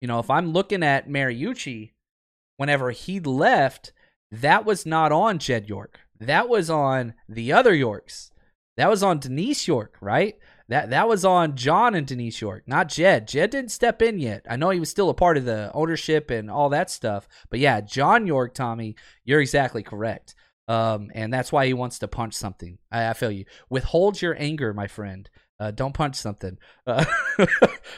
You 0.00 0.08
know, 0.08 0.18
if 0.18 0.28
I'm 0.28 0.52
looking 0.52 0.82
at 0.82 1.08
Mariucci, 1.08 1.92
whenever 2.56 2.90
he 2.90 3.20
left, 3.20 3.92
that 4.30 4.64
was 4.64 4.84
not 4.84 5.12
on 5.12 5.38
Jed 5.38 5.68
York. 5.68 6.00
That 6.20 6.48
was 6.48 6.70
on 6.70 7.14
the 7.28 7.52
other 7.52 7.74
Yorks. 7.74 8.30
That 8.76 8.90
was 8.90 9.02
on 9.02 9.18
Denise 9.18 9.66
York, 9.66 9.96
right? 10.00 10.36
That 10.68 10.90
that 10.90 11.08
was 11.08 11.24
on 11.24 11.56
John 11.56 11.94
and 11.94 12.06
Denise 12.06 12.40
York, 12.40 12.64
not 12.66 12.88
Jed. 12.88 13.26
Jed 13.26 13.50
didn't 13.50 13.70
step 13.70 14.02
in 14.02 14.18
yet. 14.18 14.44
I 14.48 14.56
know 14.56 14.70
he 14.70 14.80
was 14.80 14.90
still 14.90 15.08
a 15.08 15.14
part 15.14 15.36
of 15.36 15.44
the 15.44 15.70
ownership 15.74 16.30
and 16.30 16.50
all 16.50 16.68
that 16.68 16.90
stuff. 16.90 17.26
But 17.50 17.58
yeah, 17.58 17.80
John 17.80 18.26
York, 18.26 18.54
Tommy, 18.54 18.94
you're 19.24 19.40
exactly 19.40 19.82
correct. 19.82 20.34
Um, 20.68 21.10
and 21.14 21.32
that's 21.32 21.50
why 21.50 21.66
he 21.66 21.72
wants 21.72 21.98
to 22.00 22.08
punch 22.08 22.34
something. 22.34 22.78
I, 22.92 23.08
I 23.08 23.12
feel 23.14 23.30
you. 23.30 23.46
Withhold 23.70 24.20
your 24.20 24.36
anger, 24.38 24.74
my 24.74 24.86
friend. 24.86 25.28
Uh, 25.60 25.70
don't 25.72 25.92
punch 25.92 26.16
something. 26.16 26.56
Uh, 26.86 27.04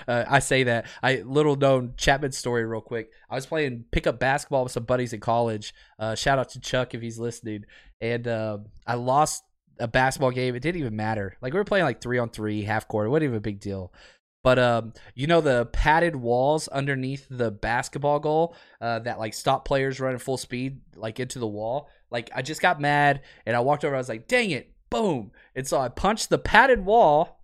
uh, 0.09 0.25
I 0.29 0.39
say 0.39 0.65
that. 0.65 0.87
I 1.03 1.23
little 1.27 1.57
known 1.57 1.95
Chapman 1.97 2.33
story 2.33 2.65
real 2.65 2.81
quick. 2.81 3.11
I 3.29 3.35
was 3.35 3.47
playing 3.47 3.85
pickup 3.91 4.19
basketball 4.19 4.63
with 4.63 4.73
some 4.73 4.85
buddies 4.85 5.13
in 5.13 5.21
college. 5.21 5.75
Uh, 5.99 6.15
shout 6.15 6.39
out 6.39 6.49
to 6.51 6.61
Chuck 6.61 6.95
if 6.95 7.03
he's 7.03 7.19
listening. 7.19 7.65
And 8.01 8.27
uh, 8.27 8.59
I 8.87 8.95
lost 8.95 9.45
a 9.79 9.89
basketball 9.89 10.31
game. 10.31 10.55
It 10.55 10.61
didn't 10.61 10.81
even 10.81 10.97
matter. 10.97 11.37
Like 11.43 11.53
we 11.53 11.59
were 11.59 11.65
playing 11.65 11.85
like 11.85 12.01
three 12.01 12.19
on 12.19 12.31
three, 12.31 12.63
half 12.63 12.89
court. 12.89 13.07
It 13.07 13.11
wasn't 13.11 13.25
even 13.25 13.37
a 13.37 13.41
big 13.41 13.61
deal. 13.61 13.93
But 14.43 14.59
um, 14.59 14.95
you 15.15 15.27
know 15.27 15.43
the 15.43 15.67
padded 15.67 16.17
walls 16.17 16.67
underneath 16.69 17.27
the 17.29 17.51
basketball 17.51 18.21
goal 18.21 18.57
uh, 18.81 19.01
that 19.01 19.19
like 19.19 19.35
stop 19.35 19.67
players 19.67 20.01
running 20.01 20.19
full 20.19 20.39
speed 20.39 20.81
like 20.97 21.21
into 21.21 21.39
the 21.39 21.47
wall. 21.47 21.91
Like 22.11 22.31
I 22.35 22.41
just 22.41 22.63
got 22.63 22.81
mad 22.81 23.21
and 23.45 23.55
I 23.55 23.61
walked 23.61 23.85
over. 23.85 23.95
I 23.95 23.99
was 23.99 24.09
like, 24.09 24.29
"Dang 24.29 24.51
it!" 24.51 24.73
Boom! 24.89 25.33
And 25.55 25.67
so 25.67 25.79
I 25.79 25.89
punched 25.89 26.31
the 26.31 26.39
padded 26.39 26.87
wall 26.87 27.40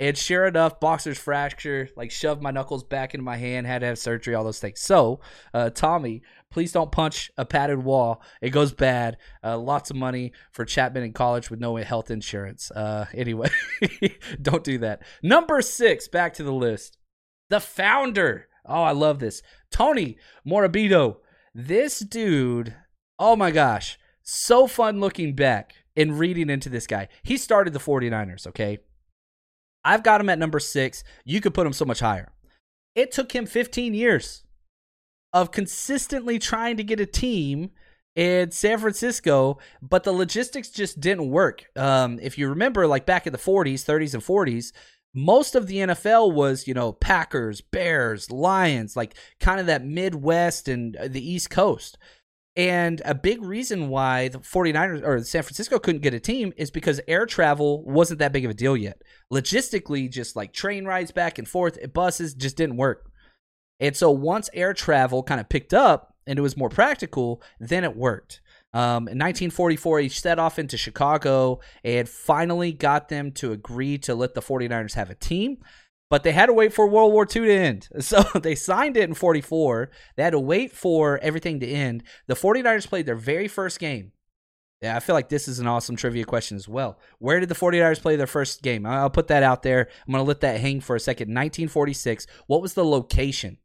and 0.00 0.16
sure 0.16 0.46
enough, 0.46 0.80
boxer's 0.80 1.18
fracture, 1.18 1.90
like 1.94 2.10
shoved 2.10 2.40
my 2.40 2.50
knuckles 2.50 2.82
back 2.82 3.12
into 3.12 3.22
my 3.22 3.36
hand, 3.36 3.66
had 3.66 3.80
to 3.80 3.86
have 3.86 3.98
surgery, 3.98 4.34
all 4.34 4.44
those 4.44 4.58
things. 4.58 4.80
So, 4.80 5.20
uh, 5.52 5.68
Tommy, 5.68 6.22
please 6.50 6.72
don't 6.72 6.90
punch 6.90 7.30
a 7.36 7.44
padded 7.44 7.84
wall. 7.84 8.22
It 8.40 8.48
goes 8.48 8.72
bad. 8.72 9.18
Uh, 9.44 9.58
lots 9.58 9.90
of 9.90 9.96
money 9.96 10.32
for 10.52 10.64
Chapman 10.64 11.02
in 11.02 11.12
college 11.12 11.50
with 11.50 11.60
no 11.60 11.76
health 11.76 12.10
insurance. 12.10 12.70
Uh, 12.70 13.04
anyway, 13.12 13.50
don't 14.42 14.64
do 14.64 14.78
that. 14.78 15.02
Number 15.22 15.60
six, 15.60 16.08
back 16.08 16.32
to 16.34 16.42
the 16.42 16.52
list. 16.52 16.96
The 17.50 17.60
founder. 17.60 18.48
Oh, 18.64 18.82
I 18.82 18.92
love 18.92 19.18
this. 19.18 19.42
Tony 19.70 20.16
Morabito. 20.46 21.16
This 21.54 21.98
dude, 21.98 22.74
oh 23.18 23.36
my 23.36 23.50
gosh, 23.50 23.98
so 24.22 24.66
fun 24.66 24.98
looking 24.98 25.34
back 25.34 25.74
and 25.94 26.18
reading 26.18 26.48
into 26.48 26.70
this 26.70 26.86
guy. 26.86 27.08
He 27.22 27.36
started 27.36 27.74
the 27.74 27.80
49ers, 27.80 28.46
okay? 28.46 28.78
I've 29.84 30.02
got 30.02 30.20
him 30.20 30.28
at 30.28 30.38
number 30.38 30.58
six. 30.58 31.04
You 31.24 31.40
could 31.40 31.54
put 31.54 31.66
him 31.66 31.72
so 31.72 31.84
much 31.84 32.00
higher. 32.00 32.32
It 32.94 33.12
took 33.12 33.32
him 33.32 33.46
15 33.46 33.94
years 33.94 34.44
of 35.32 35.52
consistently 35.52 36.38
trying 36.38 36.76
to 36.76 36.84
get 36.84 37.00
a 37.00 37.06
team 37.06 37.70
in 38.16 38.50
San 38.50 38.78
Francisco, 38.78 39.58
but 39.80 40.04
the 40.04 40.12
logistics 40.12 40.70
just 40.70 41.00
didn't 41.00 41.30
work. 41.30 41.64
Um, 41.76 42.18
if 42.20 42.36
you 42.36 42.48
remember, 42.48 42.86
like 42.86 43.06
back 43.06 43.26
in 43.26 43.32
the 43.32 43.38
40s, 43.38 43.84
30s, 43.84 44.14
and 44.14 44.22
40s, 44.22 44.72
most 45.14 45.54
of 45.54 45.66
the 45.66 45.76
NFL 45.76 46.32
was, 46.32 46.68
you 46.68 46.74
know, 46.74 46.92
Packers, 46.92 47.60
Bears, 47.60 48.30
Lions, 48.30 48.96
like 48.96 49.14
kind 49.40 49.60
of 49.60 49.66
that 49.66 49.84
Midwest 49.84 50.68
and 50.68 50.96
uh, 50.96 51.08
the 51.08 51.26
East 51.26 51.50
Coast. 51.50 51.98
And 52.56 53.00
a 53.04 53.14
big 53.14 53.42
reason 53.42 53.88
why 53.88 54.28
the 54.28 54.38
49ers 54.38 55.06
or 55.06 55.22
San 55.22 55.42
Francisco 55.42 55.78
couldn't 55.78 56.02
get 56.02 56.14
a 56.14 56.20
team 56.20 56.52
is 56.56 56.70
because 56.70 57.00
air 57.06 57.24
travel 57.24 57.84
wasn't 57.84 58.18
that 58.18 58.32
big 58.32 58.44
of 58.44 58.50
a 58.50 58.54
deal 58.54 58.76
yet. 58.76 59.02
Logistically, 59.32 60.10
just 60.10 60.34
like 60.34 60.52
train 60.52 60.84
rides 60.84 61.12
back 61.12 61.38
and 61.38 61.46
forth, 61.48 61.78
buses 61.92 62.34
just 62.34 62.56
didn't 62.56 62.76
work. 62.76 63.10
And 63.78 63.96
so 63.96 64.10
once 64.10 64.50
air 64.52 64.74
travel 64.74 65.22
kind 65.22 65.40
of 65.40 65.48
picked 65.48 65.72
up 65.72 66.14
and 66.26 66.38
it 66.38 66.42
was 66.42 66.56
more 66.56 66.68
practical, 66.68 67.40
then 67.60 67.84
it 67.84 67.96
worked. 67.96 68.40
Um, 68.72 69.08
in 69.08 69.18
1944, 69.18 70.00
he 70.00 70.08
set 70.08 70.38
off 70.38 70.58
into 70.58 70.76
Chicago 70.76 71.60
and 71.82 72.08
finally 72.08 72.72
got 72.72 73.08
them 73.08 73.32
to 73.32 73.52
agree 73.52 73.98
to 73.98 74.14
let 74.14 74.34
the 74.34 74.42
49ers 74.42 74.94
have 74.94 75.10
a 75.10 75.14
team 75.14 75.58
but 76.10 76.24
they 76.24 76.32
had 76.32 76.46
to 76.46 76.52
wait 76.52 76.72
for 76.74 76.86
World 76.86 77.12
War 77.12 77.22
II 77.22 77.46
to 77.46 77.52
end. 77.52 77.88
So 78.00 78.22
they 78.34 78.56
signed 78.56 78.96
it 78.96 79.08
in 79.08 79.14
44. 79.14 79.90
They 80.16 80.24
had 80.24 80.30
to 80.30 80.40
wait 80.40 80.72
for 80.72 81.18
everything 81.18 81.60
to 81.60 81.66
end. 81.66 82.02
The 82.26 82.34
49ers 82.34 82.88
played 82.88 83.06
their 83.06 83.14
very 83.14 83.46
first 83.46 83.78
game. 83.78 84.12
Yeah, 84.82 84.96
I 84.96 85.00
feel 85.00 85.14
like 85.14 85.28
this 85.28 85.46
is 85.46 85.58
an 85.58 85.66
awesome 85.66 85.94
trivia 85.94 86.24
question 86.24 86.56
as 86.56 86.66
well. 86.66 86.98
Where 87.18 87.38
did 87.38 87.50
the 87.50 87.54
49ers 87.54 88.00
play 88.00 88.16
their 88.16 88.26
first 88.26 88.62
game? 88.62 88.86
I'll 88.86 89.10
put 89.10 89.28
that 89.28 89.42
out 89.42 89.62
there. 89.62 89.88
I'm 90.06 90.12
going 90.12 90.24
to 90.24 90.28
let 90.28 90.40
that 90.40 90.60
hang 90.60 90.80
for 90.80 90.96
a 90.96 91.00
second. 91.00 91.28
1946. 91.28 92.26
What 92.46 92.62
was 92.62 92.74
the 92.74 92.84
location? 92.84 93.58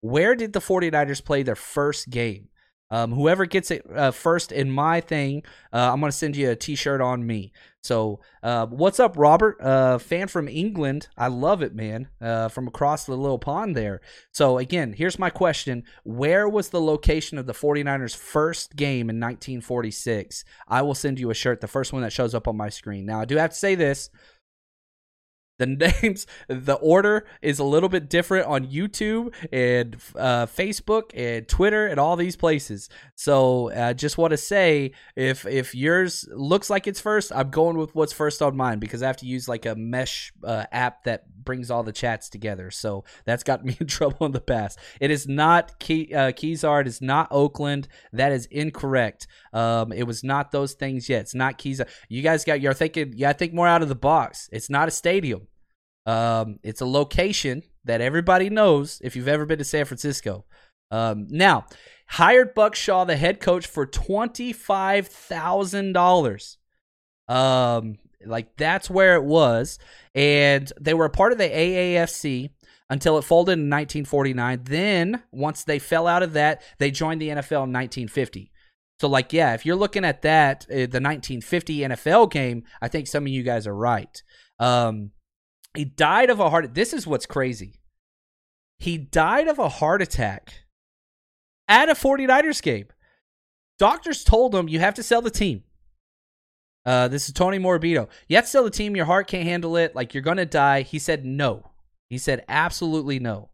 Where 0.00 0.34
did 0.34 0.54
the 0.54 0.60
49ers 0.60 1.24
play 1.24 1.42
their 1.42 1.54
first 1.54 2.10
game? 2.10 2.48
Um, 2.92 3.12
whoever 3.12 3.46
gets 3.46 3.70
it 3.70 3.86
uh, 3.96 4.10
first 4.10 4.52
in 4.52 4.70
my 4.70 5.00
thing, 5.00 5.44
uh, 5.72 5.90
I'm 5.92 6.00
gonna 6.00 6.12
send 6.12 6.36
you 6.36 6.50
a 6.50 6.54
T-shirt 6.54 7.00
on 7.00 7.26
me. 7.26 7.52
So, 7.80 8.20
uh, 8.42 8.66
what's 8.66 9.00
up, 9.00 9.14
Robert? 9.16 9.60
Uh, 9.60 9.96
fan 9.98 10.28
from 10.28 10.46
England. 10.46 11.08
I 11.16 11.28
love 11.28 11.62
it, 11.62 11.74
man. 11.74 12.08
Uh, 12.20 12.48
from 12.48 12.68
across 12.68 13.06
the 13.06 13.16
little 13.16 13.40
pond 13.40 13.74
there. 13.74 14.02
So 14.30 14.58
again, 14.58 14.92
here's 14.92 15.18
my 15.18 15.30
question: 15.30 15.84
Where 16.04 16.46
was 16.46 16.68
the 16.68 16.82
location 16.82 17.38
of 17.38 17.46
the 17.46 17.54
49ers' 17.54 18.14
first 18.14 18.76
game 18.76 19.08
in 19.08 19.18
1946? 19.18 20.44
I 20.68 20.82
will 20.82 20.94
send 20.94 21.18
you 21.18 21.30
a 21.30 21.34
shirt, 21.34 21.62
the 21.62 21.66
first 21.66 21.94
one 21.94 22.02
that 22.02 22.12
shows 22.12 22.34
up 22.34 22.46
on 22.46 22.58
my 22.58 22.68
screen. 22.68 23.06
Now, 23.06 23.20
I 23.20 23.24
do 23.24 23.38
have 23.38 23.50
to 23.50 23.56
say 23.56 23.74
this: 23.74 24.10
the 25.58 25.66
names, 26.02 26.26
the 26.48 26.74
order 26.74 27.26
is 27.40 27.58
a 27.58 27.64
little 27.64 27.88
bit 27.88 28.08
different 28.08 28.46
on 28.46 28.66
YouTube 28.66 29.34
and 29.52 29.96
uh, 30.16 30.46
Facebook 30.46 31.10
and 31.14 31.46
Twitter 31.48 31.86
and 31.86 31.98
all 32.00 32.16
these 32.16 32.36
places. 32.36 32.88
So 33.14 33.70
I 33.70 33.90
uh, 33.90 33.94
just 33.94 34.18
want 34.18 34.32
to 34.32 34.36
say, 34.36 34.92
if 35.16 35.46
if 35.46 35.74
yours 35.74 36.28
looks 36.32 36.70
like 36.70 36.86
it's 36.86 37.00
first, 37.00 37.32
I'm 37.34 37.50
going 37.50 37.76
with 37.76 37.94
what's 37.94 38.12
first 38.12 38.42
on 38.42 38.56
mine 38.56 38.78
because 38.78 39.02
I 39.02 39.06
have 39.06 39.18
to 39.18 39.26
use 39.26 39.48
like 39.48 39.66
a 39.66 39.74
mesh 39.74 40.32
uh, 40.42 40.64
app 40.72 41.04
that 41.04 41.41
brings 41.44 41.70
all 41.70 41.82
the 41.82 41.92
chats 41.92 42.28
together. 42.28 42.70
So 42.70 43.04
that's 43.24 43.42
got 43.42 43.64
me 43.64 43.76
in 43.80 43.86
trouble 43.86 44.26
in 44.26 44.32
the 44.32 44.40
past. 44.40 44.78
It 45.00 45.10
is 45.10 45.28
not 45.28 45.78
Key, 45.78 46.12
uh, 46.14 46.32
Kezar. 46.32 46.82
It 46.82 46.86
is 46.86 47.00
not 47.00 47.28
Oakland. 47.30 47.88
That 48.12 48.32
is 48.32 48.46
incorrect. 48.46 49.26
Um, 49.52 49.92
it 49.92 50.04
was 50.04 50.24
not 50.24 50.50
those 50.50 50.74
things 50.74 51.08
yet. 51.08 51.22
It's 51.22 51.34
not 51.34 51.58
Kezar. 51.58 51.88
You 52.08 52.22
guys 52.22 52.44
got 52.44 52.60
you're 52.60 52.74
thinking. 52.74 53.14
Yeah, 53.16 53.30
I 53.30 53.32
think 53.32 53.54
more 53.54 53.68
out 53.68 53.82
of 53.82 53.88
the 53.88 53.94
box. 53.94 54.48
It's 54.52 54.70
not 54.70 54.88
a 54.88 54.92
stadium. 54.92 55.48
Um, 56.06 56.58
it's 56.62 56.80
a 56.80 56.86
location 56.86 57.62
that 57.84 58.00
everybody 58.00 58.50
knows 58.50 59.00
if 59.02 59.16
you've 59.16 59.28
ever 59.28 59.46
been 59.46 59.58
to 59.58 59.64
San 59.64 59.84
Francisco. 59.84 60.44
Um, 60.90 61.26
now, 61.30 61.66
hired 62.06 62.54
Buck 62.54 62.74
Shaw, 62.74 63.04
the 63.04 63.16
head 63.16 63.40
coach, 63.40 63.66
for 63.66 63.86
twenty 63.86 64.52
five 64.52 65.08
thousand 65.08 65.92
dollars. 65.92 66.58
Um, 67.28 67.98
Like 68.26 68.56
that's 68.56 68.90
where 68.90 69.14
it 69.14 69.24
was, 69.24 69.78
and 70.14 70.72
they 70.80 70.94
were 70.94 71.06
a 71.06 71.10
part 71.10 71.32
of 71.32 71.38
the 71.38 71.48
AAFC 71.48 72.50
until 72.90 73.18
it 73.18 73.22
folded 73.22 73.52
in 73.52 73.70
1949. 73.70 74.64
Then 74.64 75.22
once 75.30 75.64
they 75.64 75.78
fell 75.78 76.06
out 76.06 76.22
of 76.22 76.34
that, 76.34 76.62
they 76.78 76.90
joined 76.90 77.20
the 77.20 77.28
NFL 77.28 77.64
in 77.64 77.72
1950. 77.72 78.50
So 79.00 79.08
like 79.08 79.32
yeah, 79.32 79.54
if 79.54 79.66
you're 79.66 79.76
looking 79.76 80.04
at 80.04 80.22
that, 80.22 80.66
uh, 80.70 80.86
the 80.86 81.00
1950 81.00 81.78
NFL 81.78 82.30
game, 82.30 82.64
I 82.80 82.88
think 82.88 83.06
some 83.06 83.24
of 83.24 83.28
you 83.28 83.42
guys 83.42 83.66
are 83.66 83.74
right. 83.74 84.22
Um, 84.58 85.10
he 85.74 85.84
died 85.84 86.30
of 86.30 86.38
a 86.38 86.50
heart. 86.50 86.74
This 86.74 86.92
is 86.92 87.06
what's 87.06 87.26
crazy. 87.26 87.80
He 88.78 88.98
died 88.98 89.48
of 89.48 89.58
a 89.58 89.68
heart 89.68 90.02
attack 90.02 90.64
at 91.68 91.88
a 91.88 91.94
49ers 91.94 92.62
game. 92.62 92.86
Doctors 93.78 94.22
told 94.22 94.54
him 94.54 94.68
you 94.68 94.78
have 94.80 94.94
to 94.94 95.02
sell 95.02 95.22
the 95.22 95.30
team. 95.30 95.64
Uh, 96.84 97.08
this 97.08 97.28
is 97.28 97.34
Tony 97.34 97.58
Morabito. 97.58 98.08
To 98.30 98.46
sell 98.46 98.64
the 98.64 98.70
team. 98.70 98.96
Your 98.96 99.04
heart 99.04 99.28
can't 99.28 99.44
handle 99.44 99.76
it. 99.76 99.94
Like 99.94 100.14
you're 100.14 100.22
gonna 100.22 100.46
die. 100.46 100.82
He 100.82 100.98
said 100.98 101.24
no. 101.24 101.70
He 102.08 102.18
said 102.18 102.44
absolutely 102.48 103.18
no. 103.18 103.50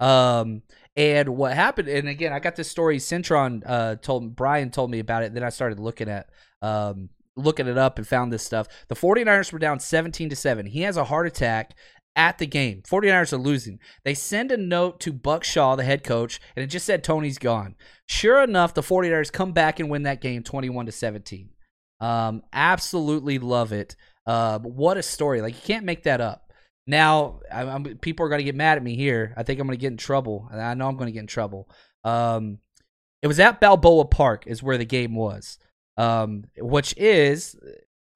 Um, 0.00 0.62
and 0.96 1.30
what 1.30 1.54
happened? 1.54 1.88
And 1.88 2.08
again, 2.08 2.32
I 2.32 2.40
got 2.40 2.56
this 2.56 2.70
story. 2.70 2.98
Centron 2.98 3.62
uh 3.66 3.96
told 3.96 4.36
Brian 4.36 4.70
told 4.70 4.90
me 4.90 4.98
about 4.98 5.22
it. 5.22 5.34
Then 5.34 5.44
I 5.44 5.48
started 5.48 5.80
looking 5.80 6.08
at 6.08 6.28
um 6.60 7.08
looking 7.36 7.66
it 7.66 7.78
up 7.78 7.98
and 7.98 8.06
found 8.06 8.32
this 8.32 8.44
stuff. 8.44 8.68
The 8.88 8.94
49ers 8.94 9.52
were 9.52 9.58
down 9.58 9.80
17 9.80 10.28
to 10.28 10.36
7. 10.36 10.66
He 10.66 10.82
has 10.82 10.96
a 10.96 11.04
heart 11.04 11.26
attack 11.26 11.74
at 12.14 12.38
the 12.38 12.46
game. 12.46 12.82
49ers 12.82 13.32
are 13.32 13.38
losing. 13.38 13.78
They 14.04 14.12
send 14.12 14.52
a 14.52 14.56
note 14.58 15.00
to 15.00 15.12
Buck 15.14 15.44
Shaw, 15.44 15.76
the 15.76 15.84
head 15.84 16.04
coach, 16.04 16.40
and 16.54 16.62
it 16.62 16.66
just 16.66 16.84
said 16.84 17.02
Tony's 17.02 17.38
gone. 17.38 17.74
Sure 18.06 18.42
enough, 18.42 18.74
the 18.74 18.82
49ers 18.82 19.32
come 19.32 19.52
back 19.52 19.80
and 19.80 19.88
win 19.88 20.02
that 20.02 20.20
game 20.20 20.42
21 20.42 20.86
to 20.86 20.92
17. 20.92 21.51
Um, 22.02 22.42
absolutely 22.52 23.38
love 23.38 23.72
it. 23.72 23.94
Uh, 24.26 24.58
what 24.58 24.96
a 24.96 25.02
story. 25.02 25.40
Like 25.40 25.54
you 25.54 25.62
can't 25.62 25.86
make 25.86 26.02
that 26.02 26.20
up. 26.20 26.52
Now, 26.86 27.40
I, 27.50 27.62
I'm, 27.62 27.84
people 27.98 28.26
are 28.26 28.28
to 28.40 28.44
get 28.44 28.56
mad 28.56 28.76
at 28.76 28.82
me 28.82 28.96
here. 28.96 29.32
I 29.36 29.44
think 29.44 29.60
I'm 29.60 29.66
to 29.78 29.80
get 29.80 29.92
in 29.92 29.96
trouble. 29.96 30.48
I 30.52 30.74
know 30.74 30.88
I'm 30.88 30.96
to 31.06 31.12
get 31.12 31.20
in 31.20 31.26
trouble. 31.28 31.70
Um, 32.02 32.58
it 33.22 33.28
was 33.28 33.38
at 33.38 33.60
Balboa 33.60 34.06
Park 34.06 34.44
is 34.48 34.64
where 34.64 34.78
the 34.78 34.84
game 34.84 35.14
was, 35.14 35.58
um, 35.96 36.44
which 36.58 36.92
is 36.96 37.54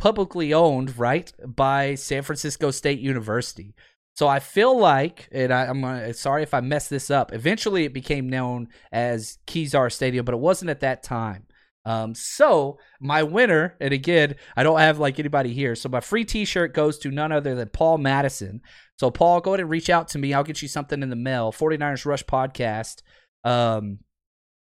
publicly 0.00 0.52
owned, 0.52 0.98
right, 0.98 1.32
by 1.46 1.94
San 1.94 2.22
Francisco 2.22 2.72
State 2.72 2.98
University. 2.98 3.76
So 4.16 4.26
I 4.26 4.40
feel 4.40 4.76
like, 4.76 5.28
and 5.30 5.52
I, 5.52 5.66
am 5.66 5.82
gonna, 5.82 6.12
sorry 6.14 6.42
if 6.42 6.54
I 6.54 6.60
messed 6.60 6.90
this 6.90 7.08
up. 7.08 7.32
Eventually, 7.32 7.84
it 7.84 7.92
became 7.92 8.28
known 8.28 8.68
as 8.90 9.38
Kezar 9.46 9.92
Stadium, 9.92 10.24
but 10.24 10.34
it 10.34 10.40
wasn't 10.40 10.70
at 10.70 10.80
that 10.80 11.04
time. 11.04 11.45
Um, 11.86 12.14
so 12.16 12.78
my 13.00 13.22
winner, 13.22 13.76
and 13.80 13.94
again, 13.94 14.34
I 14.56 14.64
don't 14.64 14.80
have 14.80 14.98
like 14.98 15.20
anybody 15.20 15.54
here, 15.54 15.76
so 15.76 15.88
my 15.88 16.00
free 16.00 16.24
T-shirt 16.24 16.74
goes 16.74 16.98
to 16.98 17.12
none 17.12 17.30
other 17.30 17.54
than 17.54 17.68
Paul 17.68 17.98
Madison. 17.98 18.60
So 18.98 19.10
Paul, 19.10 19.40
go 19.40 19.52
ahead 19.52 19.60
and 19.60 19.70
reach 19.70 19.88
out 19.88 20.08
to 20.08 20.18
me. 20.18 20.34
I'll 20.34 20.42
get 20.42 20.60
you 20.60 20.68
something 20.68 21.00
in 21.00 21.10
the 21.10 21.16
mail. 21.16 21.52
49ers 21.52 22.04
Rush 22.04 22.24
Podcast. 22.24 23.02
Um, 23.44 24.00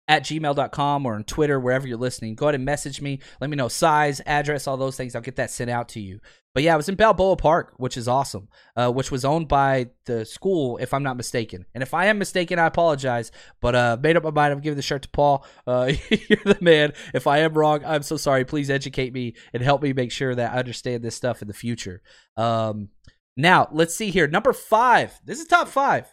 at 0.07 0.23
gmail.com 0.23 1.05
or 1.05 1.15
on 1.15 1.23
Twitter, 1.23 1.59
wherever 1.59 1.87
you're 1.87 1.97
listening. 1.97 2.35
Go 2.35 2.45
ahead 2.45 2.55
and 2.55 2.65
message 2.65 3.01
me. 3.01 3.19
Let 3.41 3.49
me 3.49 3.57
know 3.57 3.67
size, 3.67 4.21
address, 4.25 4.67
all 4.67 4.77
those 4.77 4.95
things. 4.95 5.15
I'll 5.15 5.21
get 5.21 5.35
that 5.35 5.51
sent 5.51 5.69
out 5.69 5.89
to 5.89 5.99
you. 5.99 6.19
But 6.53 6.63
yeah, 6.63 6.73
I 6.73 6.77
was 6.77 6.89
in 6.89 6.95
Balboa 6.95 7.35
Park, 7.35 7.73
which 7.77 7.97
is 7.97 8.07
awesome, 8.07 8.47
uh, 8.75 8.91
which 8.91 9.11
was 9.11 9.23
owned 9.23 9.47
by 9.47 9.91
the 10.05 10.25
school, 10.25 10.77
if 10.77 10.91
I'm 10.91 11.03
not 11.03 11.15
mistaken. 11.17 11.65
And 11.75 11.83
if 11.83 11.93
I 11.93 12.07
am 12.07 12.17
mistaken, 12.17 12.57
I 12.57 12.65
apologize. 12.65 13.31
But 13.61 13.75
uh, 13.75 13.97
made 14.01 14.17
up 14.17 14.23
my 14.23 14.31
mind. 14.31 14.53
I'm 14.53 14.61
giving 14.61 14.77
the 14.77 14.81
shirt 14.81 15.03
to 15.03 15.09
Paul. 15.09 15.45
Uh, 15.67 15.91
you're 16.09 16.39
the 16.45 16.57
man. 16.59 16.93
If 17.13 17.27
I 17.27 17.39
am 17.39 17.53
wrong, 17.53 17.85
I'm 17.85 18.01
so 18.01 18.17
sorry. 18.17 18.43
Please 18.43 18.71
educate 18.71 19.13
me 19.13 19.35
and 19.53 19.61
help 19.61 19.83
me 19.83 19.93
make 19.93 20.11
sure 20.11 20.33
that 20.33 20.53
I 20.53 20.57
understand 20.57 21.03
this 21.03 21.15
stuff 21.15 21.43
in 21.43 21.47
the 21.47 21.53
future. 21.53 22.01
Um, 22.37 22.89
now, 23.35 23.67
let's 23.71 23.93
see 23.93 24.09
here. 24.09 24.27
Number 24.27 24.51
five. 24.51 25.19
This 25.23 25.39
is 25.39 25.45
top 25.45 25.67
five. 25.67 26.11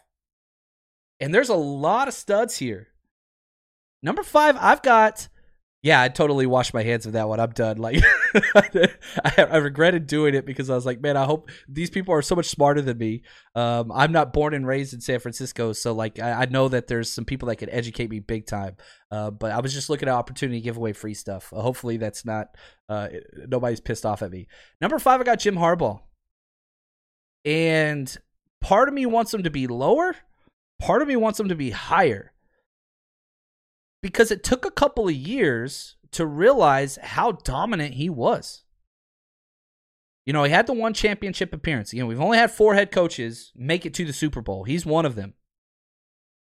And 1.19 1.33
there's 1.33 1.49
a 1.49 1.55
lot 1.55 2.07
of 2.07 2.13
studs 2.13 2.57
here. 2.57 2.89
Number 4.05 4.21
five, 4.21 4.55
I've 4.61 4.83
got. 4.83 5.27
Yeah, 5.81 5.99
I 5.99 6.09
totally 6.09 6.45
washed 6.45 6.75
my 6.75 6.83
hands 6.83 7.07
of 7.07 7.13
that 7.13 7.27
one. 7.27 7.39
I'm 7.39 7.51
done. 7.51 7.77
Like, 7.77 8.03
I, 8.55 8.85
I, 9.37 9.57
regretted 9.57 10.07
doing 10.07 10.33
it 10.33 10.45
because 10.45 10.69
I 10.69 10.75
was 10.75 10.85
like, 10.85 10.99
man, 10.99 11.15
I 11.15 11.25
hope 11.25 11.49
these 11.67 11.91
people 11.91 12.13
are 12.13 12.23
so 12.23 12.35
much 12.35 12.47
smarter 12.47 12.81
than 12.81 12.97
me. 12.97 13.23
Um, 13.53 13.91
I'm 13.91 14.11
not 14.11 14.33
born 14.33 14.55
and 14.55 14.65
raised 14.65 14.93
in 14.93 15.01
San 15.01 15.19
Francisco, 15.19 15.73
so 15.73 15.93
like, 15.93 16.19
I, 16.19 16.43
I, 16.43 16.45
know 16.45 16.67
that 16.69 16.87
there's 16.87 17.11
some 17.11 17.25
people 17.25 17.49
that 17.49 17.57
can 17.57 17.69
educate 17.69 18.09
me 18.09 18.19
big 18.19 18.47
time. 18.47 18.77
Uh, 19.11 19.29
but 19.31 19.51
I 19.51 19.59
was 19.59 19.73
just 19.73 19.89
looking 19.89 20.07
at 20.07 20.15
opportunity 20.15 20.59
to 20.59 20.63
give 20.63 20.77
away 20.77 20.93
free 20.93 21.13
stuff. 21.13 21.51
Uh, 21.51 21.61
hopefully, 21.61 21.97
that's 21.97 22.25
not 22.25 22.49
uh, 22.89 23.09
nobody's 23.47 23.79
pissed 23.79 24.05
off 24.05 24.21
at 24.21 24.31
me. 24.31 24.47
Number 24.81 24.99
five, 24.99 25.19
I 25.19 25.23
got 25.23 25.39
Jim 25.39 25.55
Harbaugh, 25.55 25.99
and 27.43 28.15
part 28.61 28.87
of 28.87 28.93
me 28.93 29.05
wants 29.07 29.33
him 29.33 29.43
to 29.43 29.51
be 29.51 29.65
lower. 29.67 30.15
Part 30.79 31.01
of 31.01 31.07
me 31.07 31.15
wants 31.15 31.39
him 31.39 31.49
to 31.49 31.55
be 31.55 31.71
higher 31.71 32.33
because 34.01 34.31
it 34.31 34.43
took 34.43 34.65
a 34.65 34.71
couple 34.71 35.07
of 35.07 35.13
years 35.13 35.95
to 36.11 36.25
realize 36.25 36.97
how 37.01 37.33
dominant 37.33 37.95
he 37.95 38.09
was. 38.09 38.63
You 40.25 40.33
know, 40.33 40.43
he 40.43 40.51
had 40.51 40.65
the 40.65 40.73
one 40.73 40.93
championship 40.93 41.53
appearance. 41.53 41.93
You 41.93 42.01
know, 42.01 42.07
we've 42.07 42.21
only 42.21 42.37
had 42.37 42.51
four 42.51 42.73
head 42.73 42.91
coaches 42.91 43.51
make 43.55 43.85
it 43.85 43.93
to 43.95 44.05
the 44.05 44.13
Super 44.13 44.41
Bowl. 44.41 44.63
He's 44.63 44.85
one 44.85 45.05
of 45.05 45.15
them. 45.15 45.33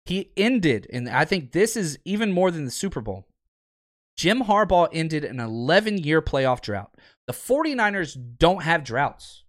He 0.05 0.31
ended, 0.35 0.87
and 0.91 1.07
I 1.07 1.25
think 1.25 1.51
this 1.51 1.77
is 1.77 1.99
even 2.03 2.31
more 2.31 2.49
than 2.49 2.65
the 2.65 2.71
Super 2.71 3.01
Bowl. 3.01 3.27
Jim 4.17 4.43
Harbaugh 4.43 4.89
ended 4.91 5.23
an 5.23 5.39
11 5.39 5.99
year 5.99 6.21
playoff 6.21 6.61
drought. 6.61 6.95
The 7.27 7.33
49ers 7.33 8.17
don't 8.37 8.63
have 8.63 8.83
droughts. 8.83 9.43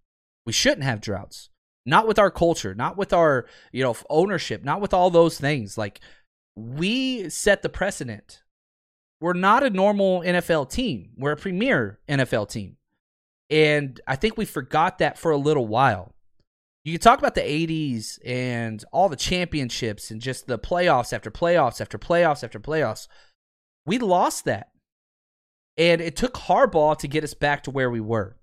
We 0.44 0.52
shouldn't 0.52 0.84
have 0.84 1.00
droughts. 1.00 1.48
Not 1.86 2.06
with 2.06 2.18
our 2.18 2.30
culture, 2.30 2.74
not 2.74 2.98
with 2.98 3.12
our, 3.12 3.46
you 3.72 3.82
know, 3.82 3.96
ownership, 4.10 4.62
not 4.62 4.82
with 4.82 4.92
all 4.92 5.10
those 5.10 5.38
things. 5.38 5.78
Like 5.78 6.00
we 6.60 7.28
set 7.28 7.62
the 7.62 7.68
precedent. 7.68 8.42
We're 9.20 9.32
not 9.32 9.62
a 9.62 9.70
normal 9.70 10.20
NFL 10.20 10.70
team. 10.70 11.10
We're 11.16 11.32
a 11.32 11.36
premier 11.36 11.98
NFL 12.08 12.48
team. 12.50 12.76
And 13.50 14.00
I 14.06 14.16
think 14.16 14.36
we 14.36 14.44
forgot 14.44 14.98
that 14.98 15.18
for 15.18 15.30
a 15.30 15.36
little 15.36 15.66
while. 15.66 16.14
You 16.84 16.92
can 16.92 17.00
talk 17.00 17.18
about 17.18 17.34
the 17.34 17.42
80s 17.42 18.18
and 18.24 18.82
all 18.92 19.08
the 19.08 19.16
championships 19.16 20.10
and 20.10 20.20
just 20.20 20.46
the 20.46 20.58
playoffs 20.58 21.12
after 21.12 21.30
playoffs 21.30 21.80
after 21.80 21.98
playoffs 21.98 22.42
after 22.42 22.58
playoffs. 22.58 23.06
We 23.84 23.98
lost 23.98 24.44
that. 24.46 24.68
And 25.76 26.00
it 26.00 26.16
took 26.16 26.34
Harbaugh 26.34 26.98
to 26.98 27.08
get 27.08 27.24
us 27.24 27.34
back 27.34 27.62
to 27.64 27.70
where 27.70 27.90
we 27.90 28.00
were. 28.00 28.36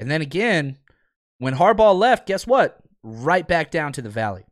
And 0.00 0.10
then 0.10 0.22
again, 0.22 0.78
when 1.38 1.54
Harbaugh 1.54 1.96
left, 1.96 2.26
guess 2.26 2.46
what? 2.46 2.78
Right 3.02 3.46
back 3.46 3.70
down 3.70 3.92
to 3.92 4.02
the 4.02 4.08
valley. 4.08 4.44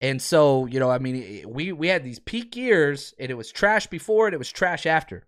And 0.00 0.20
so, 0.22 0.66
you 0.66 0.80
know, 0.80 0.90
I 0.90 0.98
mean, 0.98 1.44
we 1.46 1.72
we 1.72 1.88
had 1.88 2.04
these 2.04 2.18
peak 2.18 2.56
years, 2.56 3.14
and 3.18 3.30
it 3.30 3.36
was 3.36 3.52
trash 3.52 3.86
before, 3.86 4.26
and 4.26 4.34
it 4.34 4.38
was 4.38 4.50
trash 4.50 4.86
after. 4.86 5.26